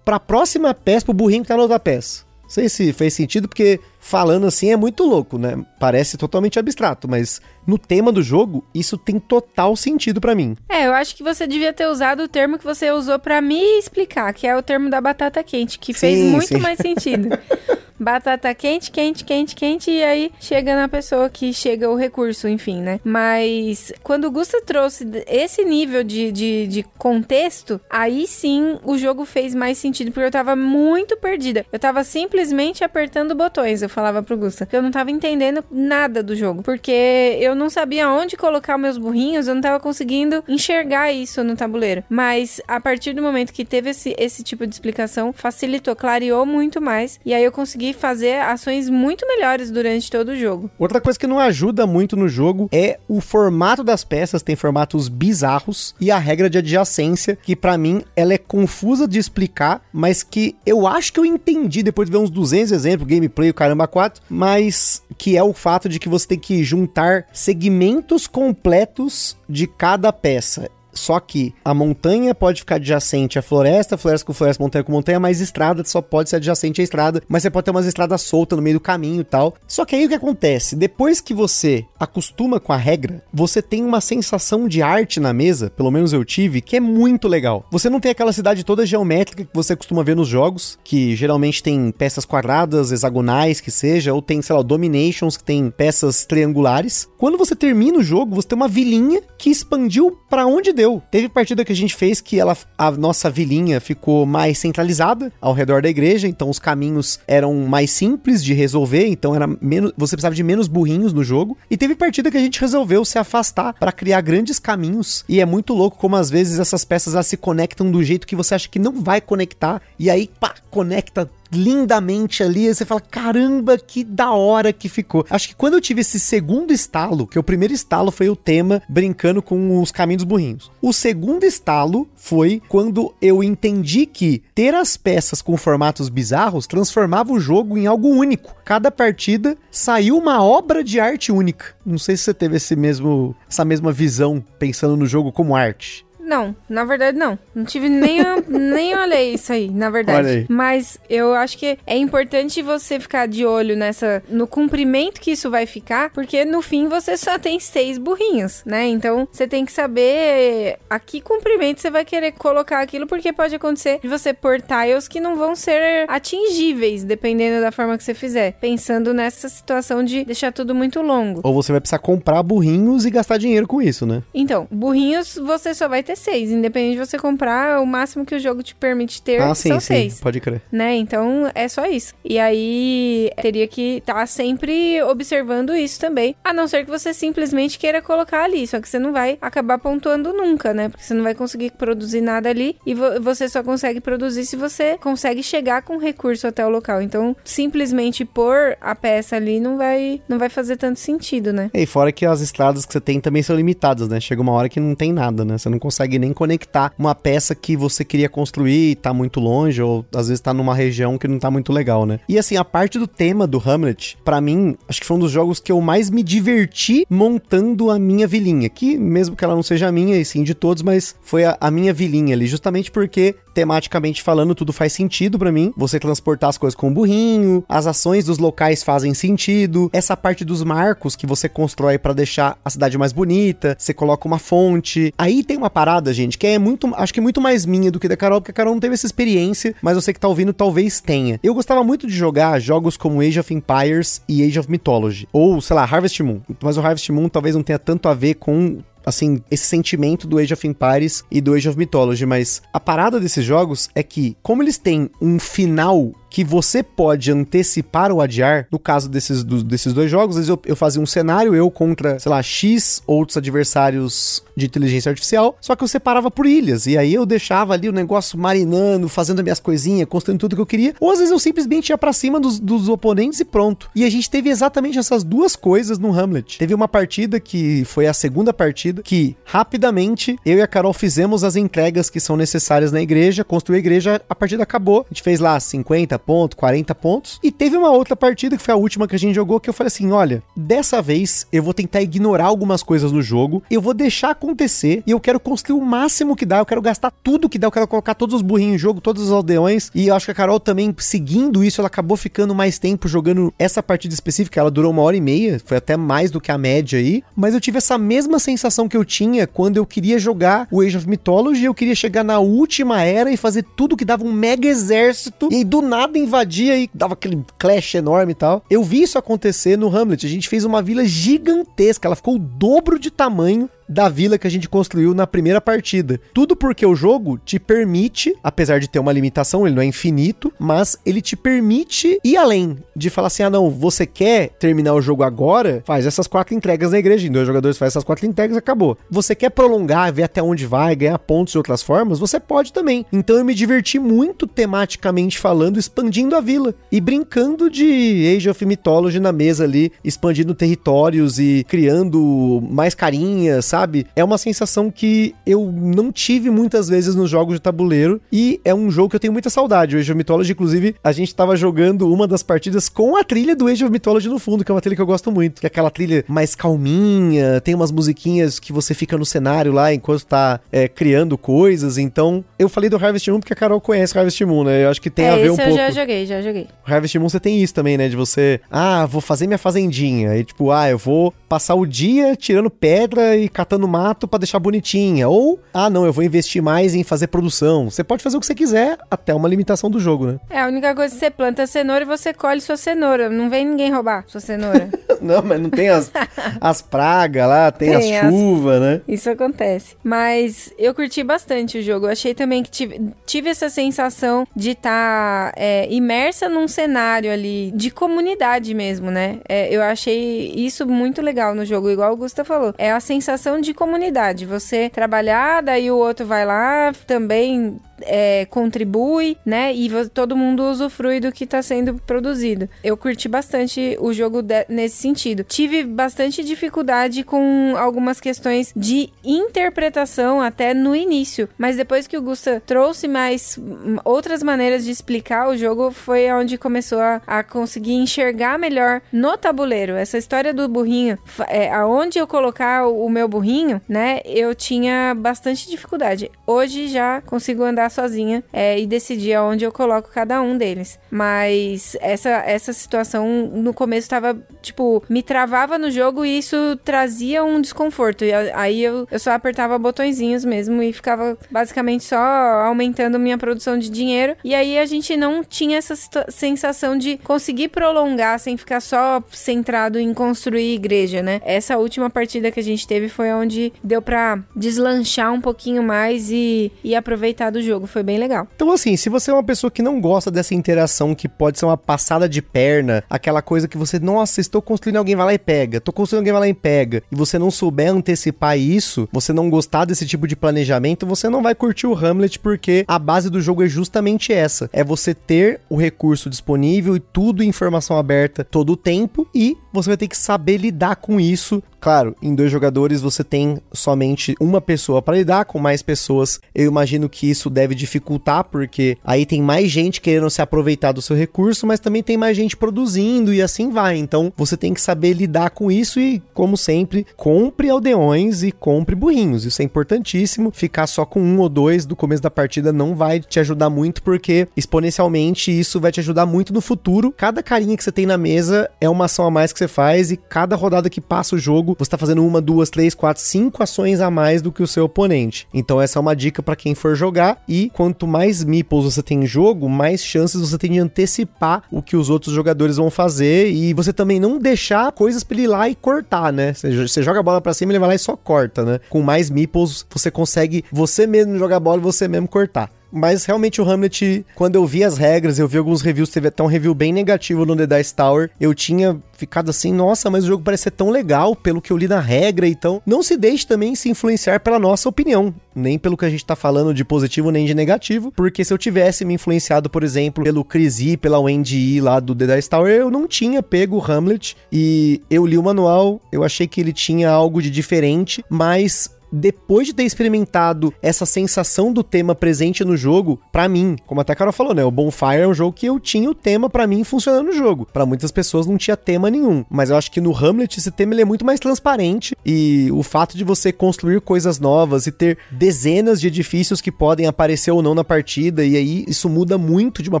para 0.04 0.20
próxima 0.20 0.74
peça, 0.74 1.06
para 1.06 1.12
o 1.12 1.14
burrinho 1.14 1.42
que 1.42 1.46
está 1.46 1.56
na 1.56 1.62
outra 1.62 1.80
peça. 1.80 2.24
Sei 2.52 2.68
se 2.68 2.92
fez 2.92 3.14
sentido, 3.14 3.48
porque 3.48 3.80
falando 3.98 4.46
assim 4.46 4.70
é 4.70 4.76
muito 4.76 5.04
louco, 5.04 5.38
né? 5.38 5.64
Parece 5.80 6.18
totalmente 6.18 6.58
abstrato, 6.58 7.08
mas 7.08 7.40
no 7.66 7.78
tema 7.78 8.12
do 8.12 8.22
jogo, 8.22 8.62
isso 8.74 8.98
tem 8.98 9.18
total 9.18 9.74
sentido 9.74 10.20
para 10.20 10.34
mim. 10.34 10.54
É, 10.68 10.86
eu 10.86 10.92
acho 10.92 11.16
que 11.16 11.22
você 11.22 11.46
devia 11.46 11.72
ter 11.72 11.86
usado 11.86 12.24
o 12.24 12.28
termo 12.28 12.58
que 12.58 12.64
você 12.64 12.90
usou 12.90 13.18
para 13.18 13.40
me 13.40 13.58
explicar, 13.78 14.34
que 14.34 14.46
é 14.46 14.54
o 14.54 14.62
termo 14.62 14.90
da 14.90 15.00
batata 15.00 15.42
quente, 15.42 15.78
que 15.78 15.94
sim, 15.94 16.00
fez 16.00 16.30
muito 16.30 16.48
sim. 16.48 16.58
mais 16.58 16.78
sentido. 16.78 17.30
batata 18.02 18.54
quente, 18.54 18.90
quente, 18.90 19.24
quente, 19.24 19.54
quente, 19.54 19.90
e 19.90 20.02
aí 20.02 20.32
chega 20.40 20.74
na 20.74 20.88
pessoa 20.88 21.30
que 21.30 21.52
chega 21.52 21.88
o 21.88 21.96
recurso, 21.96 22.48
enfim, 22.48 22.80
né? 22.80 23.00
Mas 23.04 23.92
quando 24.02 24.26
o 24.26 24.30
Gusta 24.30 24.60
trouxe 24.62 25.06
esse 25.26 25.64
nível 25.64 26.02
de, 26.02 26.32
de, 26.32 26.66
de, 26.66 26.82
contexto, 26.98 27.80
aí 27.88 28.26
sim 28.26 28.78
o 28.84 28.98
jogo 28.98 29.24
fez 29.24 29.54
mais 29.54 29.78
sentido, 29.78 30.12
porque 30.12 30.26
eu 30.26 30.30
tava 30.30 30.54
muito 30.56 31.16
perdida. 31.16 31.64
Eu 31.72 31.78
tava 31.78 32.04
simplesmente 32.04 32.84
apertando 32.84 33.34
botões, 33.34 33.82
eu 33.82 33.88
falava 33.88 34.22
pro 34.22 34.36
Gusta, 34.36 34.68
eu 34.72 34.82
não 34.82 34.90
tava 34.90 35.10
entendendo 35.10 35.64
nada 35.70 36.22
do 36.22 36.34
jogo, 36.34 36.62
porque 36.62 37.38
eu 37.40 37.54
não 37.54 37.70
sabia 37.70 38.08
onde 38.08 38.36
colocar 38.36 38.76
meus 38.76 38.98
burrinhos, 38.98 39.46
eu 39.46 39.54
não 39.54 39.62
tava 39.62 39.80
conseguindo 39.80 40.42
enxergar 40.48 41.12
isso 41.12 41.42
no 41.44 41.56
tabuleiro. 41.56 42.04
Mas 42.08 42.60
a 42.66 42.80
partir 42.80 43.12
do 43.12 43.22
momento 43.22 43.52
que 43.52 43.64
teve 43.64 43.90
esse, 43.90 44.14
esse 44.18 44.42
tipo 44.42 44.66
de 44.66 44.74
explicação, 44.74 45.32
facilitou, 45.32 45.94
clareou 45.94 46.44
muito 46.44 46.80
mais, 46.80 47.20
e 47.24 47.32
aí 47.32 47.44
eu 47.44 47.52
consegui 47.52 47.91
fazer 47.92 48.40
ações 48.40 48.88
muito 48.88 49.26
melhores 49.26 49.70
durante 49.70 50.10
todo 50.10 50.30
o 50.30 50.36
jogo. 50.36 50.70
Outra 50.78 51.00
coisa 51.00 51.18
que 51.18 51.26
não 51.26 51.38
ajuda 51.38 51.86
muito 51.86 52.16
no 52.16 52.28
jogo 52.28 52.68
é 52.72 52.98
o 53.08 53.20
formato 53.20 53.84
das 53.84 54.04
peças, 54.04 54.42
tem 54.42 54.56
formatos 54.56 55.08
bizarros 55.08 55.94
e 56.00 56.10
a 56.10 56.18
regra 56.18 56.48
de 56.48 56.58
adjacência, 56.58 57.36
que 57.36 57.56
para 57.56 57.78
mim 57.78 58.02
ela 58.16 58.34
é 58.34 58.38
confusa 58.38 59.06
de 59.06 59.18
explicar, 59.18 59.82
mas 59.92 60.22
que 60.22 60.56
eu 60.64 60.86
acho 60.86 61.12
que 61.12 61.20
eu 61.20 61.24
entendi 61.24 61.82
depois 61.82 62.08
de 62.08 62.12
ver 62.12 62.22
uns 62.22 62.30
200 62.30 62.72
exemplos, 62.72 63.08
gameplay, 63.08 63.50
o 63.50 63.54
caramba 63.54 63.86
4, 63.86 64.22
mas 64.28 65.02
que 65.16 65.36
é 65.36 65.42
o 65.42 65.52
fato 65.52 65.88
de 65.88 65.98
que 65.98 66.08
você 66.08 66.28
tem 66.28 66.38
que 66.38 66.64
juntar 66.64 67.26
segmentos 67.32 68.26
completos 68.26 69.36
de 69.48 69.66
cada 69.66 70.12
peça. 70.12 70.70
Só 70.92 71.18
que 71.20 71.54
a 71.64 71.72
montanha 71.72 72.34
pode 72.34 72.60
ficar 72.60 72.76
adjacente 72.76 73.38
à 73.38 73.42
floresta, 73.42 73.96
floresta 73.96 74.26
com 74.26 74.32
floresta, 74.32 74.62
montanha 74.62 74.84
com 74.84 74.92
montanha, 74.92 75.20
mas 75.20 75.40
estrada 75.40 75.82
só 75.84 76.00
pode 76.00 76.30
ser 76.30 76.36
adjacente 76.36 76.80
à 76.80 76.84
estrada, 76.84 77.22
mas 77.28 77.42
você 77.42 77.50
pode 77.50 77.64
ter 77.64 77.70
umas 77.70 77.86
estradas 77.86 78.22
soltas 78.22 78.56
no 78.56 78.62
meio 78.62 78.76
do 78.76 78.80
caminho 78.80 79.20
e 79.20 79.24
tal. 79.24 79.54
Só 79.66 79.84
que 79.84 79.96
aí 79.96 80.04
o 80.04 80.08
que 80.08 80.14
acontece? 80.14 80.76
Depois 80.76 81.20
que 81.20 81.34
você 81.34 81.84
acostuma 81.98 82.60
com 82.60 82.72
a 82.72 82.76
regra, 82.76 83.22
você 83.32 83.62
tem 83.62 83.84
uma 83.84 84.00
sensação 84.00 84.68
de 84.68 84.82
arte 84.82 85.18
na 85.18 85.32
mesa, 85.32 85.70
pelo 85.70 85.90
menos 85.90 86.12
eu 86.12 86.24
tive, 86.24 86.60
que 86.60 86.76
é 86.76 86.80
muito 86.80 87.28
legal. 87.28 87.64
Você 87.70 87.88
não 87.88 88.00
tem 88.00 88.10
aquela 88.10 88.32
cidade 88.32 88.64
toda 88.64 88.86
geométrica 88.86 89.44
que 89.44 89.54
você 89.54 89.74
costuma 89.74 90.04
ver 90.04 90.16
nos 90.16 90.28
jogos, 90.28 90.78
que 90.84 91.16
geralmente 91.16 91.62
tem 91.62 91.90
peças 91.90 92.24
quadradas, 92.24 92.92
hexagonais, 92.92 93.60
que 93.60 93.70
seja, 93.70 94.12
ou 94.12 94.20
tem, 94.20 94.42
sei 94.42 94.54
lá, 94.54 94.62
dominations, 94.62 95.36
que 95.36 95.44
tem 95.44 95.70
peças 95.70 96.26
triangulares. 96.26 97.08
Quando 97.16 97.38
você 97.38 97.54
termina 97.54 97.98
o 97.98 98.02
jogo, 98.02 98.34
você 98.34 98.48
tem 98.48 98.56
uma 98.56 98.68
vilinha 98.68 99.22
que 99.38 99.50
expandiu 99.50 100.18
para 100.28 100.46
onde 100.46 100.72
deu 100.72 100.81
Teve 101.10 101.28
partida 101.28 101.64
que 101.64 101.72
a 101.72 101.76
gente 101.76 101.94
fez 101.94 102.20
que 102.20 102.38
ela, 102.38 102.56
a 102.76 102.90
nossa 102.90 103.30
vilinha 103.30 103.80
ficou 103.80 104.26
mais 104.26 104.58
centralizada 104.58 105.32
ao 105.40 105.52
redor 105.52 105.82
da 105.82 105.88
igreja, 105.88 106.28
então 106.28 106.48
os 106.48 106.58
caminhos 106.58 107.20
eram 107.26 107.54
mais 107.66 107.90
simples 107.90 108.42
de 108.42 108.54
resolver, 108.54 109.06
então 109.06 109.34
era 109.34 109.46
menos, 109.60 109.92
você 109.96 110.16
precisava 110.16 110.34
de 110.34 110.42
menos 110.42 110.68
burrinhos 110.68 111.12
no 111.12 111.24
jogo. 111.24 111.56
E 111.70 111.76
teve 111.76 111.94
partida 111.94 112.30
que 112.30 112.36
a 112.36 112.40
gente 112.40 112.60
resolveu 112.60 113.04
se 113.04 113.18
afastar 113.18 113.74
para 113.74 113.92
criar 113.92 114.20
grandes 114.20 114.58
caminhos. 114.58 115.24
E 115.28 115.40
é 115.40 115.46
muito 115.46 115.74
louco 115.74 115.98
como 115.98 116.16
às 116.16 116.30
vezes 116.30 116.58
essas 116.58 116.84
peças 116.84 117.14
elas 117.14 117.26
se 117.26 117.36
conectam 117.36 117.90
do 117.90 118.02
jeito 118.02 118.26
que 118.26 118.36
você 118.36 118.54
acha 118.54 118.68
que 118.68 118.78
não 118.78 119.00
vai 119.00 119.20
conectar 119.20 119.80
e 119.98 120.10
aí 120.10 120.28
pá, 120.40 120.54
conecta 120.70 121.30
lindamente 121.52 122.42
ali, 122.42 122.72
você 122.72 122.84
fala, 122.84 123.00
caramba, 123.00 123.78
que 123.78 124.02
da 124.04 124.32
hora 124.32 124.72
que 124.72 124.88
ficou. 124.88 125.24
Acho 125.28 125.48
que 125.48 125.54
quando 125.54 125.74
eu 125.74 125.80
tive 125.80 126.00
esse 126.00 126.18
segundo 126.18 126.72
estalo, 126.72 127.26
que 127.26 127.38
o 127.38 127.42
primeiro 127.42 127.74
estalo 127.74 128.10
foi 128.10 128.28
o 128.28 128.36
tema 128.36 128.82
brincando 128.88 129.42
com 129.42 129.80
os 129.80 129.92
caminhos 129.92 130.24
burrinhos. 130.24 130.70
O 130.80 130.92
segundo 130.92 131.44
estalo 131.44 132.08
foi 132.16 132.62
quando 132.68 133.14
eu 133.20 133.42
entendi 133.42 134.06
que 134.06 134.42
ter 134.54 134.74
as 134.74 134.96
peças 134.96 135.42
com 135.42 135.56
formatos 135.56 136.08
bizarros 136.08 136.66
transformava 136.66 137.32
o 137.32 137.40
jogo 137.40 137.76
em 137.76 137.86
algo 137.86 138.08
único. 138.08 138.54
Cada 138.64 138.90
partida 138.90 139.56
saiu 139.70 140.16
uma 140.16 140.42
obra 140.42 140.82
de 140.82 140.98
arte 140.98 141.32
única. 141.32 141.74
Não 141.84 141.98
sei 141.98 142.16
se 142.16 142.24
você 142.24 142.34
teve 142.34 142.56
esse 142.56 142.76
mesmo, 142.76 143.34
essa 143.48 143.64
mesma 143.64 143.92
visão 143.92 144.42
pensando 144.58 144.96
no 144.96 145.06
jogo 145.06 145.32
como 145.32 145.56
arte. 145.56 146.04
Não, 146.22 146.54
na 146.68 146.84
verdade 146.84 147.18
não. 147.18 147.38
Não 147.54 147.64
tive 147.64 147.88
nem, 147.88 148.20
nem 148.48 148.96
olhei 148.96 149.34
isso 149.34 149.52
aí, 149.52 149.70
na 149.70 149.90
verdade. 149.90 150.28
Aí. 150.28 150.46
Mas 150.48 150.98
eu 151.10 151.34
acho 151.34 151.58
que 151.58 151.78
é 151.86 151.96
importante 151.96 152.62
você 152.62 152.98
ficar 153.00 153.26
de 153.26 153.44
olho 153.44 153.76
nessa 153.76 154.22
no 154.28 154.46
comprimento 154.46 155.20
que 155.20 155.32
isso 155.32 155.50
vai 155.50 155.66
ficar, 155.66 156.10
porque 156.10 156.44
no 156.44 156.62
fim 156.62 156.88
você 156.88 157.16
só 157.16 157.38
tem 157.38 157.58
seis 157.58 157.98
burrinhos, 157.98 158.62
né? 158.64 158.86
Então 158.86 159.28
você 159.30 159.46
tem 159.46 159.64
que 159.64 159.72
saber 159.72 160.78
a 160.88 160.98
que 160.98 161.20
comprimento 161.20 161.80
você 161.80 161.90
vai 161.90 162.04
querer 162.04 162.32
colocar 162.32 162.80
aquilo, 162.80 163.06
porque 163.06 163.32
pode 163.32 163.54
acontecer 163.54 163.98
de 164.00 164.08
você 164.08 164.32
pôr 164.32 164.60
tiles 164.60 165.08
que 165.08 165.20
não 165.20 165.36
vão 165.36 165.54
ser 165.54 166.04
atingíveis, 166.08 167.04
dependendo 167.04 167.60
da 167.60 167.72
forma 167.72 167.98
que 167.98 168.04
você 168.04 168.14
fizer. 168.14 168.52
Pensando 168.60 169.12
nessa 169.12 169.48
situação 169.48 170.04
de 170.04 170.24
deixar 170.24 170.52
tudo 170.52 170.74
muito 170.74 171.02
longo. 171.02 171.40
Ou 171.42 171.52
você 171.52 171.72
vai 171.72 171.80
precisar 171.80 171.98
comprar 171.98 172.42
burrinhos 172.42 173.04
e 173.04 173.10
gastar 173.10 173.38
dinheiro 173.38 173.66
com 173.66 173.82
isso, 173.82 174.06
né? 174.06 174.22
Então, 174.32 174.68
burrinhos 174.70 175.36
você 175.36 175.74
só 175.74 175.88
vai 175.88 176.02
ter 176.02 176.11
ter 176.12 176.16
seis. 176.16 176.50
Independente 176.50 176.98
de 176.98 177.06
você 177.06 177.18
comprar, 177.18 177.80
o 177.80 177.86
máximo 177.86 178.24
que 178.24 178.34
o 178.34 178.38
jogo 178.38 178.62
te 178.62 178.74
permite 178.74 179.22
ter 179.22 179.40
ah, 179.40 179.54
sim, 179.54 179.68
são 179.70 179.80
sim, 179.80 179.86
seis. 179.86 180.20
Pode 180.20 180.40
crer. 180.40 180.62
Né? 180.70 180.96
Então 180.96 181.50
é 181.54 181.68
só 181.68 181.86
isso. 181.86 182.14
E 182.24 182.38
aí 182.38 183.30
teria 183.40 183.66
que 183.66 183.98
estar 183.98 184.14
tá 184.14 184.26
sempre 184.26 185.02
observando 185.02 185.74
isso 185.74 185.98
também. 185.98 186.36
A 186.44 186.52
não 186.52 186.68
ser 186.68 186.84
que 186.84 186.90
você 186.90 187.12
simplesmente 187.12 187.78
queira 187.78 188.00
colocar 188.00 188.44
ali. 188.44 188.66
Só 188.66 188.80
que 188.80 188.88
você 188.88 188.98
não 188.98 189.12
vai 189.12 189.38
acabar 189.40 189.78
pontuando 189.78 190.32
nunca, 190.32 190.72
né? 190.72 190.88
Porque 190.88 191.04
você 191.04 191.14
não 191.14 191.24
vai 191.24 191.34
conseguir 191.34 191.72
produzir 191.72 192.20
nada 192.20 192.48
ali. 192.48 192.76
E 192.86 192.94
vo 192.94 193.20
você 193.20 193.48
só 193.48 193.62
consegue 193.62 194.00
produzir 194.00 194.44
se 194.44 194.56
você 194.56 194.98
consegue 194.98 195.42
chegar 195.42 195.82
com 195.82 195.96
recurso 195.96 196.46
até 196.46 196.64
o 196.66 196.68
local. 196.68 197.00
Então, 197.00 197.36
simplesmente 197.44 198.24
pôr 198.24 198.76
a 198.80 198.94
peça 198.94 199.36
ali 199.36 199.60
não 199.60 199.76
vai, 199.76 200.20
não 200.28 200.38
vai 200.38 200.48
fazer 200.48 200.76
tanto 200.76 200.98
sentido, 200.98 201.52
né? 201.52 201.70
E 201.72 201.86
fora 201.86 202.12
que 202.12 202.26
as 202.26 202.40
estradas 202.40 202.84
que 202.84 202.92
você 202.92 203.00
tem 203.00 203.20
também 203.20 203.42
são 203.42 203.56
limitadas, 203.56 204.08
né? 204.08 204.20
Chega 204.20 204.42
uma 204.42 204.52
hora 204.52 204.68
que 204.68 204.80
não 204.80 204.94
tem 204.94 205.12
nada, 205.12 205.44
né? 205.44 205.56
Você 205.56 205.68
não 205.68 205.78
consegue 205.78 206.01
consegue 206.02 206.18
nem 206.18 206.32
conectar 206.32 206.92
uma 206.98 207.14
peça 207.14 207.54
que 207.54 207.76
você 207.76 208.04
queria 208.04 208.28
construir 208.28 208.90
e 208.90 208.94
tá 208.94 209.12
muito 209.14 209.38
longe, 209.38 209.80
ou 209.80 210.04
às 210.14 210.28
vezes 210.28 210.40
tá 210.40 210.52
numa 210.52 210.74
região 210.74 211.16
que 211.16 211.28
não 211.28 211.38
tá 211.38 211.50
muito 211.50 211.72
legal, 211.72 212.04
né? 212.04 212.18
E 212.28 212.38
assim, 212.38 212.56
a 212.56 212.64
parte 212.64 212.98
do 212.98 213.06
tema 213.06 213.46
do 213.46 213.62
Hamlet, 213.64 214.18
para 214.24 214.40
mim, 214.40 214.76
acho 214.88 215.00
que 215.00 215.06
foi 215.06 215.16
um 215.16 215.20
dos 215.20 215.30
jogos 215.30 215.60
que 215.60 215.70
eu 215.70 215.80
mais 215.80 216.10
me 216.10 216.22
diverti 216.22 217.06
montando 217.08 217.90
a 217.90 217.98
minha 217.98 218.26
vilinha, 218.26 218.68
que 218.68 218.96
mesmo 218.98 219.36
que 219.36 219.44
ela 219.44 219.54
não 219.54 219.62
seja 219.62 219.92
minha, 219.92 220.16
e 220.16 220.24
sim 220.24 220.42
de 220.42 220.54
todos, 220.54 220.82
mas 220.82 221.14
foi 221.22 221.44
a, 221.44 221.56
a 221.60 221.70
minha 221.70 221.92
vilinha 221.92 222.34
ali, 222.34 222.46
justamente 222.46 222.90
porque 222.90 223.36
tematicamente 223.52 224.22
falando, 224.22 224.54
tudo 224.54 224.72
faz 224.72 224.92
sentido 224.92 225.38
para 225.38 225.52
mim. 225.52 225.72
Você 225.76 226.00
transportar 226.00 226.50
as 226.50 226.58
coisas 226.58 226.74
com 226.74 226.88
o 226.88 226.90
burrinho, 226.90 227.64
as 227.68 227.86
ações 227.86 228.24
dos 228.24 228.38
locais 228.38 228.82
fazem 228.82 229.14
sentido, 229.14 229.90
essa 229.92 230.16
parte 230.16 230.44
dos 230.44 230.64
marcos 230.64 231.14
que 231.14 231.26
você 231.26 231.48
constrói 231.48 231.98
para 231.98 232.12
deixar 232.12 232.58
a 232.64 232.70
cidade 232.70 232.98
mais 232.98 233.12
bonita, 233.12 233.76
você 233.78 233.92
coloca 233.92 234.26
uma 234.26 234.38
fonte. 234.38 235.12
Aí 235.16 235.44
tem 235.44 235.56
uma 235.56 235.70
parada, 235.70 235.91
gente, 236.12 236.38
que 236.38 236.46
é 236.46 236.58
muito, 236.58 236.92
acho 236.94 237.12
que 237.12 237.20
muito 237.20 237.40
mais 237.40 237.66
minha 237.66 237.90
do 237.90 237.98
que 237.98 238.08
da 238.08 238.16
Carol, 238.16 238.40
porque 238.40 238.50
a 238.50 238.54
Carol 238.54 238.72
não 238.72 238.80
teve 238.80 238.94
essa 238.94 239.06
experiência, 239.06 239.74
mas 239.82 239.94
você 239.94 240.12
que 240.12 240.20
tá 240.20 240.28
ouvindo 240.28 240.52
talvez 240.52 241.00
tenha. 241.00 241.38
Eu 241.42 241.54
gostava 241.54 241.82
muito 241.82 242.06
de 242.06 242.14
jogar 242.14 242.60
jogos 242.60 242.96
como 242.96 243.20
Age 243.20 243.40
of 243.40 243.52
Empires 243.52 244.22
e 244.28 244.42
Age 244.42 244.58
of 244.58 244.70
Mythology, 244.70 245.28
ou 245.32 245.60
sei 245.60 245.76
lá, 245.76 245.82
Harvest 245.82 246.22
Moon. 246.22 246.40
Mas 246.62 246.76
o 246.76 246.80
Harvest 246.80 247.10
Moon 247.10 247.28
talvez 247.28 247.54
não 247.54 247.62
tenha 247.62 247.78
tanto 247.78 248.08
a 248.08 248.14
ver 248.14 248.34
com 248.34 248.78
assim, 249.04 249.40
esse 249.50 249.64
sentimento 249.64 250.26
do 250.26 250.38
Age 250.38 250.54
of 250.54 250.66
Empires 250.66 251.24
e 251.30 251.40
do 251.40 251.54
Age 251.54 251.68
of 251.68 251.78
Mythology, 251.78 252.26
mas 252.26 252.62
a 252.72 252.80
parada 252.80 253.20
desses 253.20 253.44
jogos 253.44 253.88
é 253.94 254.02
que, 254.02 254.36
como 254.42 254.62
eles 254.62 254.78
têm 254.78 255.10
um 255.20 255.38
final 255.38 256.12
que 256.32 256.42
você 256.42 256.82
pode 256.82 257.30
antecipar 257.30 258.10
ou 258.10 258.20
adiar. 258.22 258.66
No 258.72 258.78
caso 258.78 259.08
desses, 259.08 259.44
do, 259.44 259.62
desses 259.62 259.92
dois 259.92 260.10
jogos, 260.10 260.36
às 260.36 260.46
vezes 260.46 260.48
eu, 260.48 260.60
eu 260.64 260.74
fazia 260.74 261.00
um 261.00 261.04
cenário, 261.04 261.54
eu 261.54 261.70
contra, 261.70 262.18
sei 262.18 262.30
lá, 262.30 262.42
X 262.42 263.02
outros 263.06 263.36
adversários 263.36 264.42
de 264.56 264.64
inteligência 264.64 265.10
artificial, 265.10 265.56
só 265.60 265.76
que 265.76 265.84
eu 265.84 265.88
separava 265.88 266.30
por 266.30 266.46
ilhas. 266.46 266.86
E 266.86 266.96
aí 266.96 267.12
eu 267.12 267.26
deixava 267.26 267.74
ali 267.74 267.86
o 267.88 267.92
negócio 267.92 268.38
marinando, 268.38 269.10
fazendo 269.10 269.40
as 269.40 269.42
minhas 269.42 269.60
coisinhas, 269.60 270.08
construindo 270.08 270.40
tudo 270.40 270.56
que 270.56 270.62
eu 270.62 270.66
queria. 270.66 270.94
Ou 270.98 271.10
às 271.10 271.18
vezes 271.18 271.30
eu 271.30 271.38
simplesmente 271.38 271.90
ia 271.90 271.98
pra 271.98 272.14
cima 272.14 272.40
dos, 272.40 272.58
dos 272.58 272.88
oponentes 272.88 273.38
e 273.40 273.44
pronto. 273.44 273.90
E 273.94 274.02
a 274.02 274.10
gente 274.10 274.30
teve 274.30 274.48
exatamente 274.48 274.98
essas 274.98 275.22
duas 275.22 275.54
coisas 275.54 275.98
no 275.98 276.18
Hamlet. 276.18 276.58
Teve 276.58 276.74
uma 276.74 276.88
partida 276.88 277.38
que 277.38 277.84
foi 277.84 278.06
a 278.06 278.14
segunda 278.14 278.54
partida 278.54 278.91
que 278.94 279.36
rapidamente 279.44 280.38
eu 280.44 280.58
e 280.58 280.62
a 280.62 280.66
Carol 280.66 280.92
fizemos 280.92 281.44
as 281.44 281.56
entregas 281.56 282.10
que 282.10 282.20
são 282.20 282.36
necessárias 282.36 282.92
na 282.92 283.00
igreja, 283.00 283.44
construiu 283.44 283.76
a 283.76 283.80
igreja, 283.80 284.20
a 284.28 284.34
partida 284.34 284.62
acabou. 284.62 285.06
A 285.08 285.14
gente 285.14 285.22
fez 285.22 285.40
lá 285.40 285.58
50 285.58 286.18
pontos, 286.18 286.56
40 286.56 286.94
pontos. 286.94 287.38
E 287.42 287.50
teve 287.50 287.76
uma 287.76 287.90
outra 287.90 288.16
partida, 288.16 288.56
que 288.56 288.62
foi 288.62 288.74
a 288.74 288.76
última 288.76 289.06
que 289.06 289.14
a 289.14 289.18
gente 289.18 289.34
jogou, 289.34 289.60
que 289.60 289.70
eu 289.70 289.74
falei 289.74 289.88
assim: 289.88 290.10
olha, 290.10 290.42
dessa 290.56 291.00
vez 291.00 291.46
eu 291.52 291.62
vou 291.62 291.72
tentar 291.72 292.02
ignorar 292.02 292.46
algumas 292.46 292.82
coisas 292.82 293.12
do 293.12 293.22
jogo, 293.22 293.62
eu 293.70 293.80
vou 293.80 293.94
deixar 293.94 294.30
acontecer 294.30 295.02
e 295.06 295.10
eu 295.10 295.20
quero 295.20 295.38
construir 295.38 295.78
o 295.78 295.84
máximo 295.84 296.36
que 296.36 296.44
dá, 296.44 296.58
eu 296.58 296.66
quero 296.66 296.82
gastar 296.82 297.12
tudo 297.22 297.48
que 297.48 297.58
dá, 297.58 297.66
eu 297.66 297.72
quero 297.72 297.86
colocar 297.86 298.14
todos 298.14 298.34
os 298.34 298.42
burrinhos 298.42 298.74
em 298.74 298.78
jogo, 298.78 299.00
todos 299.00 299.22
os 299.22 299.30
aldeões. 299.30 299.90
E 299.94 300.08
eu 300.08 300.14
acho 300.14 300.26
que 300.26 300.32
a 300.32 300.34
Carol 300.34 300.58
também, 300.58 300.94
seguindo 300.98 301.62
isso, 301.62 301.80
ela 301.80 301.88
acabou 301.88 302.16
ficando 302.16 302.54
mais 302.54 302.78
tempo 302.78 303.08
jogando 303.08 303.52
essa 303.58 303.82
partida 303.82 304.14
específica. 304.14 304.60
Ela 304.60 304.70
durou 304.70 304.90
uma 304.90 305.02
hora 305.02 305.16
e 305.16 305.20
meia, 305.20 305.60
foi 305.64 305.76
até 305.76 305.96
mais 305.96 306.30
do 306.30 306.40
que 306.40 306.50
a 306.50 306.58
média 306.58 306.98
aí. 306.98 307.22
Mas 307.36 307.54
eu 307.54 307.60
tive 307.60 307.78
essa 307.78 307.96
mesma 307.98 308.38
sensação 308.38 308.81
que 308.88 308.96
eu 308.96 309.04
tinha 309.04 309.46
quando 309.46 309.76
eu 309.76 309.86
queria 309.86 310.18
jogar 310.18 310.68
o 310.70 310.80
Age 310.80 310.96
of 310.96 311.08
Mythology. 311.08 311.64
Eu 311.64 311.74
queria 311.74 311.94
chegar 311.94 312.24
na 312.24 312.38
última 312.38 313.02
era 313.02 313.30
e 313.30 313.36
fazer 313.36 313.64
tudo 313.76 313.96
que 313.96 314.04
dava 314.04 314.24
um 314.24 314.32
mega 314.32 314.68
exército. 314.68 315.48
E 315.50 315.56
aí, 315.56 315.64
do 315.64 315.82
nada 315.82 316.18
invadia 316.18 316.78
e 316.78 316.88
dava 316.92 317.14
aquele 317.14 317.44
clash 317.58 317.94
enorme 317.94 318.32
e 318.32 318.36
tal. 318.36 318.64
Eu 318.70 318.82
vi 318.82 319.02
isso 319.02 319.18
acontecer 319.18 319.76
no 319.76 319.94
Hamlet. 319.94 320.26
A 320.26 320.28
gente 320.28 320.48
fez 320.48 320.64
uma 320.64 320.82
vila 320.82 321.04
gigantesca. 321.04 322.08
Ela 322.08 322.16
ficou 322.16 322.36
o 322.36 322.38
dobro 322.38 322.98
de 322.98 323.10
tamanho 323.10 323.68
da 323.92 324.08
vila 324.08 324.38
que 324.38 324.46
a 324.46 324.50
gente 324.50 324.68
construiu 324.68 325.14
na 325.14 325.26
primeira 325.26 325.60
partida. 325.60 326.20
Tudo 326.32 326.56
porque 326.56 326.84
o 326.84 326.94
jogo 326.94 327.38
te 327.38 327.58
permite, 327.58 328.34
apesar 328.42 328.80
de 328.80 328.88
ter 328.88 328.98
uma 328.98 329.12
limitação, 329.12 329.66
ele 329.66 329.76
não 329.76 329.82
é 329.82 329.86
infinito, 329.86 330.52
mas 330.58 330.96
ele 331.04 331.20
te 331.20 331.36
permite 331.36 332.18
ir 332.24 332.36
além. 332.36 332.78
De 332.96 333.10
falar 333.10 333.28
assim: 333.28 333.42
ah, 333.42 333.50
não, 333.50 333.70
você 333.70 334.06
quer 334.06 334.50
terminar 334.58 334.94
o 334.94 335.02
jogo 335.02 335.22
agora? 335.22 335.82
Faz 335.84 336.06
essas 336.06 336.26
quatro 336.26 336.54
entregas 336.54 336.92
na 336.92 336.98
igreja. 336.98 337.26
Em 337.26 337.30
dois 337.30 337.46
jogadores 337.46 337.78
faz 337.78 337.92
essas 337.92 338.04
quatro 338.04 338.26
entregas 338.26 338.56
acabou. 338.56 338.96
Você 339.10 339.34
quer 339.34 339.50
prolongar, 339.50 340.12
ver 340.12 340.24
até 340.24 340.42
onde 340.42 340.66
vai, 340.66 340.96
ganhar 340.96 341.18
pontos 341.18 341.52
de 341.52 341.58
outras 341.58 341.82
formas? 341.82 342.18
Você 342.18 342.40
pode 342.40 342.72
também. 342.72 343.04
Então 343.12 343.36
eu 343.36 343.44
me 343.44 343.54
diverti 343.54 343.98
muito 343.98 344.46
tematicamente 344.46 345.38
falando, 345.38 345.78
expandindo 345.78 346.34
a 346.34 346.40
vila 346.40 346.74
e 346.90 347.00
brincando 347.00 347.70
de 347.70 348.34
Age 348.36 348.48
of 348.48 348.64
Mythology 348.64 349.20
na 349.20 349.32
mesa 349.32 349.64
ali, 349.64 349.92
expandindo 350.02 350.54
territórios 350.54 351.38
e 351.38 351.64
criando 351.68 352.62
mais 352.70 352.94
carinhas, 352.94 353.64
sabe? 353.64 353.81
É 354.14 354.24
uma 354.24 354.38
sensação 354.38 354.90
que 354.90 355.34
eu 355.46 355.72
não 355.72 356.12
tive 356.12 356.50
muitas 356.50 356.88
vezes 356.88 357.14
nos 357.14 357.30
jogos 357.30 357.54
de 357.54 357.60
tabuleiro 357.60 358.20
e 358.32 358.60
é 358.64 358.74
um 358.74 358.90
jogo 358.90 359.10
que 359.10 359.16
eu 359.16 359.20
tenho 359.20 359.32
muita 359.32 359.50
saudade. 359.50 359.96
O 359.96 359.98
Age 359.98 360.10
of 360.10 360.16
Mythology, 360.16 360.52
inclusive, 360.52 360.94
a 361.02 361.12
gente 361.12 361.34
tava 361.34 361.56
jogando 361.56 362.12
uma 362.12 362.26
das 362.26 362.42
partidas 362.42 362.88
com 362.88 363.16
a 363.16 363.24
trilha 363.24 363.54
do 363.56 363.66
Age 363.66 363.84
of 363.84 363.92
Mythology 363.92 364.28
no 364.28 364.38
fundo, 364.38 364.64
que 364.64 364.70
é 364.70 364.74
uma 364.74 364.80
trilha 364.80 364.96
que 364.96 365.02
eu 365.02 365.06
gosto 365.06 365.30
muito. 365.30 365.60
Que 365.60 365.66
é 365.66 365.68
aquela 365.68 365.90
trilha 365.90 366.24
mais 366.28 366.54
calminha, 366.54 367.60
tem 367.60 367.74
umas 367.74 367.90
musiquinhas 367.90 368.58
que 368.58 368.72
você 368.72 368.94
fica 368.94 369.16
no 369.16 369.24
cenário 369.24 369.72
lá 369.72 369.92
enquanto 369.92 370.24
tá 370.26 370.60
é, 370.70 370.88
criando 370.88 371.36
coisas. 371.36 371.98
Então, 371.98 372.44
eu 372.58 372.68
falei 372.68 372.88
do 372.88 372.96
Harvest 372.96 373.30
Moon 373.30 373.40
porque 373.40 373.52
a 373.52 373.56
Carol 373.56 373.80
conhece 373.80 374.16
Harvest 374.16 374.44
Moon, 374.44 374.64
né? 374.64 374.84
Eu 374.84 374.90
acho 374.90 375.00
que 375.00 375.10
tem 375.10 375.26
é, 375.26 375.30
a 375.30 375.36
ver 375.36 375.50
um 375.50 375.54
eu 375.54 375.56
pouco. 375.56 375.72
já 375.72 375.90
joguei, 375.90 376.26
já 376.26 376.40
joguei. 376.40 376.68
Harvest 376.84 377.18
Moon 377.18 377.28
você 377.28 377.40
tem 377.40 377.62
isso 377.62 377.74
também, 377.74 377.96
né? 377.96 378.08
De 378.08 378.16
você, 378.16 378.60
ah, 378.70 379.06
vou 379.06 379.20
fazer 379.20 379.46
minha 379.46 379.58
fazendinha. 379.58 380.36
E 380.36 380.44
tipo, 380.44 380.70
ah, 380.70 380.88
eu 380.88 380.98
vou 380.98 381.32
passar 381.48 381.74
o 381.74 381.86
dia 381.86 382.34
tirando 382.36 382.70
pedra 382.70 383.36
e 383.36 383.48
catando 383.64 383.86
mato 383.86 384.26
para 384.26 384.40
deixar 384.40 384.58
bonitinha. 384.58 385.28
Ou, 385.28 385.60
ah, 385.72 385.88
não, 385.88 386.04
eu 386.04 386.12
vou 386.12 386.24
investir 386.24 386.60
mais 386.62 386.94
em 386.94 387.04
fazer 387.04 387.28
produção. 387.28 387.90
Você 387.90 388.02
pode 388.02 388.22
fazer 388.22 388.36
o 388.36 388.40
que 388.40 388.46
você 388.46 388.54
quiser, 388.54 388.98
até 389.10 389.32
uma 389.34 389.48
limitação 389.48 389.88
do 389.90 390.00
jogo, 390.00 390.26
né? 390.26 390.40
É, 390.50 390.60
a 390.60 390.66
única 390.66 390.94
coisa 390.94 391.14
que 391.14 391.20
você 391.20 391.30
planta 391.30 391.62
é 391.62 391.66
cenoura 391.66 392.02
e 392.02 392.06
você 392.06 392.34
colhe 392.34 392.60
sua 392.60 392.76
cenoura. 392.76 393.28
Não 393.28 393.48
vem 393.48 393.64
ninguém 393.66 393.92
roubar 393.92 394.24
sua 394.26 394.40
cenoura. 394.40 394.90
não, 395.22 395.42
mas 395.42 395.60
não 395.60 395.70
tem 395.70 395.88
as, 395.88 396.10
as 396.60 396.82
pragas 396.82 397.46
lá, 397.48 397.70
tem, 397.70 397.90
Tem 397.90 398.16
as 398.18 398.24
as- 398.26 398.30
chuvas, 398.32 398.80
né? 398.80 399.00
Isso 399.06 399.30
acontece. 399.30 399.96
Mas 400.02 400.72
eu 400.78 400.94
curti 400.94 401.22
bastante 401.22 401.78
o 401.78 401.82
jogo. 401.82 402.06
Eu 402.06 402.10
achei 402.10 402.34
também 402.34 402.62
que 402.62 402.70
tive, 402.70 403.00
tive 403.24 403.48
essa 403.48 403.68
sensação 403.68 404.46
de 404.56 404.70
estar 404.70 405.52
imersa 405.88 406.48
num 406.48 406.66
cenário 406.66 407.30
ali 407.32 407.70
de 407.74 407.90
comunidade 407.90 408.74
mesmo, 408.74 409.10
né? 409.10 409.38
É, 409.48 409.72
eu 409.74 409.82
achei 409.82 410.52
isso 410.56 410.86
muito 410.86 411.20
legal 411.22 411.54
no 411.54 411.64
jogo, 411.64 411.90
igual 411.90 412.12
o 412.12 412.16
Gusta 412.16 412.44
falou. 412.44 412.74
É 412.78 412.90
a 412.92 413.00
sensação 413.00 413.51
de 413.60 413.74
comunidade. 413.74 414.46
Você 414.46 414.88
trabalhar, 414.88 415.62
daí 415.62 415.90
o 415.90 415.96
outro 415.96 416.26
vai 416.26 416.44
lá 416.44 416.92
também. 417.06 417.80
É, 418.04 418.46
contribui, 418.46 419.36
né? 419.44 419.74
E 419.74 419.90
todo 420.10 420.36
mundo 420.36 420.62
usufrui 420.64 421.20
do 421.20 421.32
que 421.32 421.46
tá 421.46 421.62
sendo 421.62 421.94
produzido. 421.94 422.68
Eu 422.82 422.96
curti 422.96 423.28
bastante 423.28 423.96
o 424.00 424.12
jogo 424.12 424.40
nesse 424.68 424.96
sentido. 424.96 425.44
Tive 425.44 425.84
bastante 425.84 426.42
dificuldade 426.42 427.22
com 427.24 427.74
algumas 427.76 428.20
questões 428.20 428.72
de 428.76 429.10
interpretação 429.24 430.40
até 430.40 430.74
no 430.74 430.94
início, 430.94 431.48
mas 431.58 431.76
depois 431.76 432.06
que 432.06 432.16
o 432.16 432.22
Gusta 432.22 432.62
trouxe 432.66 433.08
mais 433.08 433.58
hum, 433.58 433.96
outras 434.04 434.42
maneiras 434.42 434.84
de 434.84 434.90
explicar 434.90 435.48
o 435.48 435.56
jogo, 435.56 435.90
foi 435.90 436.30
onde 436.32 436.58
começou 436.58 437.00
a, 437.00 437.20
a 437.26 437.42
conseguir 437.42 437.94
enxergar 437.94 438.58
melhor 438.58 439.00
no 439.12 439.36
tabuleiro. 439.36 439.94
Essa 439.94 440.18
história 440.18 440.52
do 440.52 440.68
burrinho, 440.68 441.18
é, 441.48 441.72
aonde 441.72 442.18
eu 442.18 442.26
colocar 442.26 442.86
o, 442.86 443.06
o 443.06 443.10
meu 443.10 443.28
burrinho, 443.28 443.80
né? 443.88 444.20
Eu 444.24 444.54
tinha 444.54 445.14
bastante 445.14 445.68
dificuldade. 445.68 446.30
Hoje 446.46 446.88
já 446.88 447.20
consigo 447.22 447.62
andar 447.62 447.90
sozinha 447.92 448.42
é, 448.52 448.78
e 448.78 448.86
decidir 448.86 449.34
aonde 449.34 449.64
eu 449.64 449.72
coloco 449.72 450.10
cada 450.12 450.42
um 450.42 450.56
deles. 450.56 450.98
Mas 451.10 451.96
essa, 452.00 452.30
essa 452.30 452.72
situação 452.72 453.26
no 453.52 453.72
começo 453.72 454.08
tava, 454.08 454.36
tipo, 454.60 455.02
me 455.08 455.22
travava 455.22 455.78
no 455.78 455.90
jogo 455.90 456.24
e 456.24 456.38
isso 456.38 456.56
trazia 456.84 457.44
um 457.44 457.60
desconforto. 457.60 458.24
E 458.24 458.32
aí 458.32 458.82
eu, 458.82 459.06
eu 459.10 459.18
só 459.18 459.32
apertava 459.32 459.78
botõezinhos 459.78 460.44
mesmo 460.44 460.82
e 460.82 460.92
ficava 460.92 461.36
basicamente 461.50 462.04
só 462.04 462.16
aumentando 462.16 463.18
minha 463.18 463.38
produção 463.38 463.78
de 463.78 463.90
dinheiro. 463.90 464.36
E 464.42 464.54
aí 464.54 464.78
a 464.78 464.86
gente 464.86 465.16
não 465.16 465.44
tinha 465.44 465.78
essa 465.78 465.94
sensação 466.28 466.96
de 466.96 467.18
conseguir 467.18 467.68
prolongar 467.68 468.38
sem 468.38 468.56
ficar 468.56 468.80
só 468.80 469.22
centrado 469.30 469.98
em 469.98 470.12
construir 470.14 470.74
igreja, 470.74 471.22
né? 471.22 471.40
Essa 471.44 471.76
última 471.76 472.10
partida 472.10 472.50
que 472.50 472.60
a 472.60 472.62
gente 472.62 472.86
teve 472.86 473.08
foi 473.08 473.32
onde 473.32 473.72
deu 473.82 474.00
pra 474.00 474.38
deslanchar 474.54 475.32
um 475.32 475.40
pouquinho 475.40 475.82
mais 475.82 476.30
e, 476.30 476.72
e 476.82 476.94
aproveitar 476.94 477.50
do 477.50 477.62
jogo. 477.62 477.81
Foi 477.86 478.02
bem 478.02 478.18
legal. 478.18 478.46
Então, 478.54 478.70
assim, 478.72 478.96
se 478.96 479.08
você 479.08 479.30
é 479.30 479.34
uma 479.34 479.42
pessoa 479.42 479.70
que 479.70 479.82
não 479.82 480.00
gosta 480.00 480.30
dessa 480.30 480.54
interação, 480.54 481.14
que 481.14 481.28
pode 481.28 481.58
ser 481.58 481.64
uma 481.64 481.76
passada 481.76 482.28
de 482.28 482.40
perna, 482.40 483.04
aquela 483.08 483.42
coisa 483.42 483.68
que 483.68 483.76
você, 483.76 483.98
nossa, 483.98 484.40
estou 484.40 484.62
construindo 484.62 484.96
alguém 484.96 485.16
vai 485.16 485.26
lá 485.26 485.34
e 485.34 485.38
pega, 485.38 485.80
tô 485.80 485.92
construindo 485.92 486.20
alguém 486.20 486.32
vai 486.32 486.40
lá 486.40 486.48
e 486.48 486.54
pega, 486.54 487.02
e 487.10 487.16
você 487.16 487.38
não 487.38 487.50
souber 487.50 487.90
antecipar 487.90 488.58
isso, 488.58 489.08
você 489.12 489.32
não 489.32 489.50
gostar 489.50 489.84
desse 489.84 490.06
tipo 490.06 490.26
de 490.26 490.36
planejamento, 490.36 491.06
você 491.06 491.28
não 491.28 491.42
vai 491.42 491.54
curtir 491.54 491.86
o 491.86 491.94
Hamlet, 491.94 492.38
porque 492.38 492.84
a 492.86 492.98
base 492.98 493.30
do 493.30 493.40
jogo 493.40 493.62
é 493.62 493.68
justamente 493.68 494.32
essa: 494.32 494.68
é 494.72 494.84
você 494.84 495.14
ter 495.14 495.60
o 495.68 495.76
recurso 495.76 496.30
disponível 496.30 496.96
e 496.96 497.00
tudo 497.00 497.42
informação 497.42 497.96
aberta 497.96 498.44
todo 498.44 498.72
o 498.72 498.76
tempo, 498.76 499.26
e 499.34 499.56
você 499.72 499.90
vai 499.90 499.96
ter 499.96 500.08
que 500.08 500.16
saber 500.16 500.58
lidar 500.58 500.96
com 500.96 501.18
isso. 501.18 501.62
Claro, 501.80 502.14
em 502.22 502.34
dois 502.34 502.50
jogadores 502.50 503.00
você 503.00 503.24
tem 503.24 503.58
somente 503.72 504.36
uma 504.38 504.60
pessoa 504.60 505.02
para 505.02 505.16
lidar, 505.16 505.44
com 505.46 505.58
mais 505.58 505.82
pessoas 505.82 506.40
eu 506.54 506.66
imagino 506.66 507.08
que 507.08 507.28
isso 507.28 507.50
deve 507.50 507.61
dificultar, 507.68 508.44
porque 508.44 508.96
aí 509.04 509.26
tem 509.26 509.42
mais 509.42 509.70
gente 509.70 510.00
querendo 510.00 510.30
se 510.30 510.42
aproveitar 510.42 510.92
do 510.92 511.02
seu 511.02 511.16
recurso, 511.16 511.66
mas 511.66 511.80
também 511.80 512.02
tem 512.02 512.16
mais 512.16 512.36
gente 512.36 512.56
produzindo 512.56 513.32
e 513.32 513.42
assim 513.42 513.70
vai. 513.70 513.96
Então 513.96 514.32
você 514.36 514.56
tem 514.56 514.74
que 514.74 514.80
saber 514.80 515.12
lidar 515.12 515.50
com 515.50 515.70
isso 515.70 516.00
e, 516.00 516.22
como 516.34 516.56
sempre, 516.56 517.06
compre 517.16 517.70
aldeões 517.70 518.42
e 518.42 518.52
compre 518.52 518.94
burrinhos. 518.94 519.44
Isso 519.44 519.62
é 519.62 519.64
importantíssimo. 519.64 520.50
Ficar 520.52 520.86
só 520.86 521.04
com 521.04 521.20
um 521.20 521.38
ou 521.38 521.48
dois 521.48 521.86
do 521.86 521.96
começo 521.96 522.22
da 522.22 522.30
partida 522.30 522.72
não 522.72 522.94
vai 522.94 523.20
te 523.20 523.40
ajudar 523.40 523.70
muito, 523.70 524.02
porque 524.02 524.48
exponencialmente 524.56 525.50
isso 525.50 525.80
vai 525.80 525.92
te 525.92 526.00
ajudar 526.00 526.26
muito 526.26 526.52
no 526.52 526.60
futuro. 526.60 527.12
Cada 527.16 527.42
carinha 527.42 527.76
que 527.76 527.84
você 527.84 527.92
tem 527.92 528.06
na 528.06 528.18
mesa 528.18 528.70
é 528.80 528.88
uma 528.88 529.06
ação 529.06 529.26
a 529.26 529.30
mais 529.30 529.52
que 529.52 529.58
você 529.58 529.68
faz 529.68 530.10
e 530.10 530.16
cada 530.16 530.56
rodada 530.56 530.90
que 530.90 531.00
passa 531.00 531.36
o 531.36 531.38
jogo, 531.38 531.76
você 531.78 531.90
tá 531.90 531.98
fazendo 531.98 532.26
uma, 532.26 532.40
duas, 532.40 532.70
três, 532.70 532.94
quatro, 532.94 533.22
cinco 533.22 533.62
ações 533.62 534.00
a 534.00 534.10
mais 534.10 534.42
do 534.42 534.52
que 534.52 534.62
o 534.62 534.66
seu 534.66 534.84
oponente. 534.84 535.46
Então 535.52 535.80
essa 535.80 535.98
é 535.98 536.00
uma 536.00 536.16
dica 536.16 536.42
para 536.42 536.56
quem 536.56 536.74
for 536.74 536.94
jogar 536.94 537.42
e 537.52 537.70
quanto 537.70 538.06
mais 538.06 538.42
meeples 538.44 538.84
você 538.84 539.02
tem 539.02 539.22
em 539.24 539.26
jogo, 539.26 539.68
mais 539.68 540.02
chances 540.02 540.40
você 540.40 540.56
tem 540.56 540.72
de 540.72 540.78
antecipar 540.78 541.62
o 541.70 541.82
que 541.82 541.96
os 541.96 542.08
outros 542.08 542.34
jogadores 542.34 542.76
vão 542.76 542.90
fazer 542.90 543.50
e 543.50 543.74
você 543.74 543.92
também 543.92 544.18
não 544.18 544.38
deixar 544.38 544.90
coisas 544.92 545.22
pra 545.22 545.36
ele 545.36 545.44
ir 545.44 545.48
lá 545.48 545.68
e 545.68 545.74
cortar, 545.74 546.32
né? 546.32 546.54
Você 546.54 546.70
jo- 546.70 546.88
você 546.88 547.02
joga 547.02 547.20
a 547.20 547.22
bola 547.22 547.40
pra 547.40 547.52
cima, 547.54 547.72
ele 547.72 547.78
vai 547.78 547.88
lá 547.90 547.94
e 547.94 547.98
só 547.98 548.16
corta, 548.16 548.64
né? 548.64 548.80
Com 548.88 549.02
mais 549.02 549.28
meeples 549.30 549.84
você 549.90 550.10
consegue 550.10 550.64
você 550.72 551.06
mesmo 551.06 551.36
jogar 551.38 551.56
a 551.56 551.60
bola 551.60 551.78
e 551.78 551.82
você 551.82 552.08
mesmo 552.08 552.28
cortar. 552.28 552.70
Mas 552.92 553.24
realmente 553.24 553.60
o 553.60 553.68
Hamlet, 553.68 554.24
quando 554.34 554.56
eu 554.56 554.66
vi 554.66 554.84
as 554.84 554.98
regras, 554.98 555.38
eu 555.38 555.48
vi 555.48 555.58
alguns 555.58 555.80
reviews, 555.80 556.10
teve 556.10 556.28
até 556.28 556.42
um 556.42 556.46
review 556.46 556.74
bem 556.74 556.92
negativo 556.92 557.46
no 557.46 557.56
The 557.56 557.66
Dice 557.66 557.94
Tower. 557.94 558.30
Eu 558.38 558.54
tinha 558.54 559.00
ficado 559.22 559.50
assim, 559.50 559.72
nossa, 559.72 560.10
mas 560.10 560.24
o 560.24 560.26
jogo 560.26 560.42
parece 560.42 560.64
ser 560.64 560.72
tão 560.72 560.90
legal 560.90 561.36
pelo 561.36 561.62
que 561.62 561.72
eu 561.72 561.76
li 561.76 561.86
na 561.86 562.00
regra, 562.00 562.46
então 562.46 562.82
não 562.84 563.04
se 563.04 563.16
deixe 563.16 563.46
também 563.46 563.74
se 563.76 563.88
influenciar 563.88 564.40
pela 564.40 564.58
nossa 564.58 564.88
opinião, 564.88 565.32
nem 565.54 565.78
pelo 565.78 565.96
que 565.96 566.04
a 566.04 566.10
gente 566.10 566.24
tá 566.24 566.34
falando 566.34 566.74
de 566.74 566.84
positivo 566.84 567.30
nem 567.30 567.46
de 567.46 567.54
negativo, 567.54 568.10
porque 568.10 568.44
se 568.44 568.52
eu 568.52 568.58
tivesse 568.58 569.04
me 569.04 569.14
influenciado, 569.14 569.70
por 569.70 569.84
exemplo, 569.84 570.24
pelo 570.24 570.44
Chris 570.44 570.72
pela 571.00 571.20
Wendy 571.20 571.56
E 571.56 571.80
lá 571.80 572.00
do 572.00 572.14
The 572.14 572.34
Dice 572.34 572.50
Tower, 572.50 572.72
eu 572.72 572.90
não 572.90 573.06
tinha 573.06 573.42
pego 573.42 573.76
o 573.76 573.92
Hamlet 573.92 574.36
e 574.50 575.00
eu 575.08 575.24
li 575.24 575.38
o 575.38 575.42
manual, 575.42 576.00
eu 576.10 576.24
achei 576.24 576.48
que 576.48 576.60
ele 576.60 576.72
tinha 576.72 577.08
algo 577.08 577.40
de 577.40 577.50
diferente, 577.50 578.24
mas 578.28 578.90
depois 579.12 579.66
de 579.66 579.74
ter 579.74 579.84
experimentado 579.84 580.72
essa 580.80 581.04
sensação 581.04 581.72
do 581.72 581.82
tema 581.82 582.14
presente 582.14 582.64
no 582.64 582.76
jogo, 582.76 583.20
para 583.30 583.48
mim, 583.48 583.76
como 583.86 584.00
até 584.00 584.14
a 584.14 584.16
Carol 584.16 584.32
falou, 584.32 584.54
né? 584.54 584.64
O 584.64 584.70
Bonfire 584.70 585.20
é 585.22 585.28
um 585.28 585.34
jogo 585.34 585.52
que 585.52 585.66
eu 585.66 585.78
tinha 585.78 586.08
o 586.08 586.14
tema 586.14 586.48
para 586.48 586.66
mim 586.66 586.82
funcionando 586.82 587.26
no 587.26 587.32
jogo. 587.32 587.66
Para 587.72 587.84
muitas 587.84 588.10
pessoas 588.10 588.46
não 588.46 588.56
tinha 588.56 588.76
tema 588.76 589.10
nenhum, 589.10 589.44
mas 589.50 589.70
eu 589.70 589.76
acho 589.76 589.90
que 589.90 590.00
no 590.00 590.16
Hamlet 590.16 590.58
esse 590.58 590.70
tema 590.70 590.94
ele 590.94 591.02
é 591.02 591.04
muito 591.04 591.24
mais 591.24 591.38
transparente 591.38 592.16
e 592.24 592.70
o 592.72 592.82
fato 592.82 593.16
de 593.16 593.24
você 593.24 593.52
construir 593.52 594.00
coisas 594.00 594.38
novas 594.38 594.86
e 594.86 594.92
ter 594.92 595.18
dezenas 595.30 596.00
de 596.00 596.06
edifícios 596.06 596.60
que 596.60 596.72
podem 596.72 597.06
aparecer 597.06 597.50
ou 597.50 597.62
não 597.62 597.74
na 597.74 597.84
partida 597.84 598.44
e 598.44 598.56
aí 598.56 598.84
isso 598.88 599.08
muda 599.08 599.36
muito 599.36 599.82
de 599.82 599.90
uma 599.90 600.00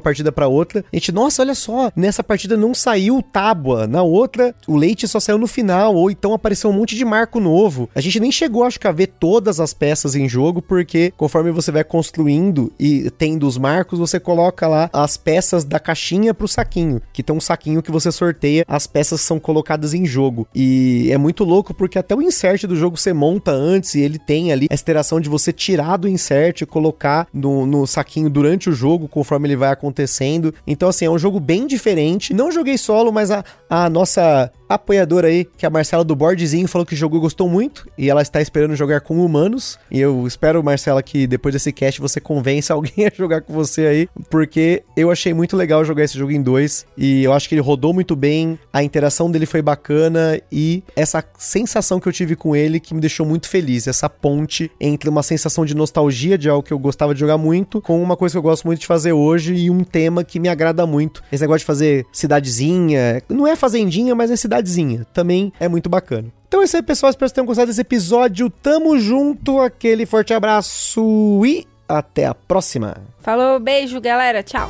partida 0.00 0.32
para 0.32 0.48
outra. 0.48 0.84
A 0.92 0.96
gente, 0.96 1.12
nossa, 1.12 1.42
olha 1.42 1.54
só, 1.54 1.92
nessa 1.94 2.24
partida 2.24 2.56
não 2.56 2.74
saiu 2.74 3.22
tábua, 3.22 3.86
na 3.86 4.02
outra 4.02 4.54
o 4.66 4.76
leite 4.76 5.06
só 5.06 5.20
saiu 5.20 5.38
no 5.38 5.46
final 5.46 5.94
ou 5.94 6.10
então 6.10 6.32
apareceu 6.32 6.70
um 6.70 6.72
monte 6.72 6.96
de 6.96 7.04
marco 7.04 7.40
novo. 7.40 7.90
A 7.94 8.00
gente 8.00 8.18
nem 8.20 8.32
chegou 8.32 8.64
acho 8.64 8.80
que 8.80 8.86
a 8.86 8.92
ver 8.92 9.01
todas 9.06 9.60
as 9.60 9.72
peças 9.74 10.14
em 10.14 10.28
jogo, 10.28 10.60
porque 10.62 11.12
conforme 11.16 11.50
você 11.50 11.70
vai 11.70 11.84
construindo 11.84 12.72
e 12.78 13.10
tendo 13.10 13.46
os 13.46 13.58
marcos, 13.58 13.98
você 13.98 14.18
coloca 14.18 14.66
lá 14.66 14.90
as 14.92 15.16
peças 15.16 15.64
da 15.64 15.78
caixinha 15.78 16.34
pro 16.34 16.48
saquinho, 16.48 17.00
que 17.12 17.22
tem 17.22 17.34
um 17.34 17.40
saquinho 17.40 17.82
que 17.82 17.90
você 17.90 18.10
sorteia, 18.10 18.64
as 18.66 18.86
peças 18.86 19.20
são 19.20 19.38
colocadas 19.38 19.94
em 19.94 20.04
jogo. 20.04 20.46
E 20.54 21.08
é 21.10 21.18
muito 21.18 21.44
louco 21.44 21.74
porque 21.74 21.98
até 21.98 22.14
o 22.14 22.22
insert 22.22 22.66
do 22.66 22.76
jogo 22.76 22.96
você 22.96 23.12
monta 23.12 23.50
antes 23.50 23.94
e 23.94 24.00
ele 24.00 24.18
tem 24.18 24.52
ali 24.52 24.66
essa 24.70 24.82
interação 24.82 25.20
de 25.20 25.28
você 25.28 25.52
tirar 25.52 25.96
do 25.96 26.08
insert 26.08 26.62
e 26.62 26.66
colocar 26.66 27.26
no, 27.32 27.66
no 27.66 27.86
saquinho 27.86 28.30
durante 28.30 28.68
o 28.68 28.72
jogo, 28.72 29.08
conforme 29.08 29.48
ele 29.48 29.56
vai 29.56 29.70
acontecendo. 29.70 30.54
Então, 30.66 30.88
assim, 30.88 31.04
é 31.04 31.10
um 31.10 31.18
jogo 31.18 31.40
bem 31.40 31.66
diferente. 31.66 32.34
Não 32.34 32.50
joguei 32.50 32.78
solo, 32.78 33.12
mas 33.12 33.30
a, 33.30 33.44
a 33.68 33.88
nossa 33.88 34.50
apoiadora 34.74 35.28
aí, 35.28 35.44
que 35.44 35.64
é 35.64 35.68
a 35.68 35.70
Marcela 35.70 36.04
do 36.04 36.14
Bordzinho, 36.14 36.68
falou 36.68 36.86
que 36.86 36.96
jogou 36.96 37.18
e 37.18 37.22
gostou 37.22 37.48
muito. 37.48 37.88
E 37.96 38.10
ela 38.10 38.22
está 38.22 38.40
esperando 38.40 38.74
jogar 38.74 39.00
com 39.00 39.24
humanos. 39.24 39.78
E 39.90 40.00
eu 40.00 40.26
espero, 40.26 40.62
Marcela, 40.62 41.02
que 41.02 41.26
depois 41.26 41.52
desse 41.52 41.72
cast 41.72 42.00
você 42.00 42.20
convença 42.20 42.74
alguém 42.74 43.06
a 43.06 43.12
jogar 43.14 43.42
com 43.42 43.52
você 43.52 43.86
aí. 43.86 44.08
Porque 44.30 44.82
eu 44.96 45.10
achei 45.10 45.34
muito 45.34 45.56
legal 45.56 45.84
jogar 45.84 46.04
esse 46.04 46.18
jogo 46.18 46.32
em 46.32 46.42
dois. 46.42 46.86
E 46.96 47.24
eu 47.24 47.32
acho 47.32 47.48
que 47.48 47.54
ele 47.54 47.62
rodou 47.62 47.92
muito 47.92 48.16
bem. 48.16 48.58
A 48.72 48.82
interação 48.82 49.30
dele 49.30 49.46
foi 49.46 49.62
bacana. 49.62 50.40
E 50.50 50.82
essa 50.96 51.24
sensação 51.38 52.00
que 52.00 52.08
eu 52.08 52.12
tive 52.12 52.36
com 52.36 52.54
ele 52.54 52.80
que 52.80 52.94
me 52.94 53.00
deixou 53.00 53.26
muito 53.26 53.48
feliz. 53.48 53.86
Essa 53.86 54.08
ponte 54.08 54.70
entre 54.80 55.08
uma 55.08 55.22
sensação 55.22 55.64
de 55.64 55.74
nostalgia 55.74 56.38
de 56.38 56.48
algo 56.48 56.62
que 56.62 56.72
eu 56.72 56.78
gostava 56.78 57.14
de 57.14 57.20
jogar 57.20 57.38
muito, 57.38 57.80
com 57.80 58.02
uma 58.02 58.16
coisa 58.16 58.34
que 58.34 58.38
eu 58.38 58.42
gosto 58.42 58.64
muito 58.64 58.80
de 58.80 58.86
fazer 58.86 59.12
hoje 59.12 59.54
e 59.54 59.70
um 59.70 59.84
tema 59.84 60.24
que 60.24 60.38
me 60.40 60.48
agrada 60.48 60.86
muito. 60.86 61.22
Esse 61.30 61.42
negócio 61.42 61.60
de 61.60 61.64
fazer 61.66 62.06
cidadezinha. 62.12 63.22
Não 63.28 63.46
é 63.46 63.56
fazendinha, 63.56 64.14
mas 64.14 64.30
é 64.30 64.36
cidade 64.36 64.61
cidadezinha. 64.62 65.06
Também 65.12 65.52
é 65.58 65.68
muito 65.68 65.88
bacana. 65.88 66.28
Então 66.48 66.60
é 66.60 66.64
isso 66.64 66.76
aí, 66.76 66.82
pessoal. 66.82 67.10
Espero 67.10 67.30
que 67.30 67.34
tenham 67.34 67.46
gostado 67.46 67.66
desse 67.66 67.80
episódio. 67.80 68.48
Tamo 68.48 68.98
junto. 68.98 69.60
Aquele 69.60 70.06
forte 70.06 70.32
abraço 70.32 71.42
e 71.44 71.66
até 71.88 72.26
a 72.26 72.34
próxima. 72.34 72.96
Falou, 73.18 73.58
beijo, 73.58 74.00
galera. 74.00 74.42
Tchau. 74.42 74.68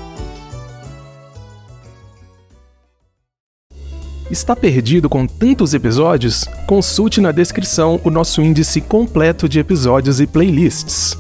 Está 4.31 4.57
perdido 4.57 5.11
com 5.11 5.27
tantos 5.27 5.75
episódios? 5.75 6.45
Consulte 6.67 7.21
na 7.21 7.33
descrição 7.33 8.01
o 8.03 8.11
nosso 8.11 8.41
índice 8.41 8.81
completo 8.81 9.47
de 9.47 9.59
episódios 9.59 10.21
e 10.21 10.27
playlists. 10.27 11.17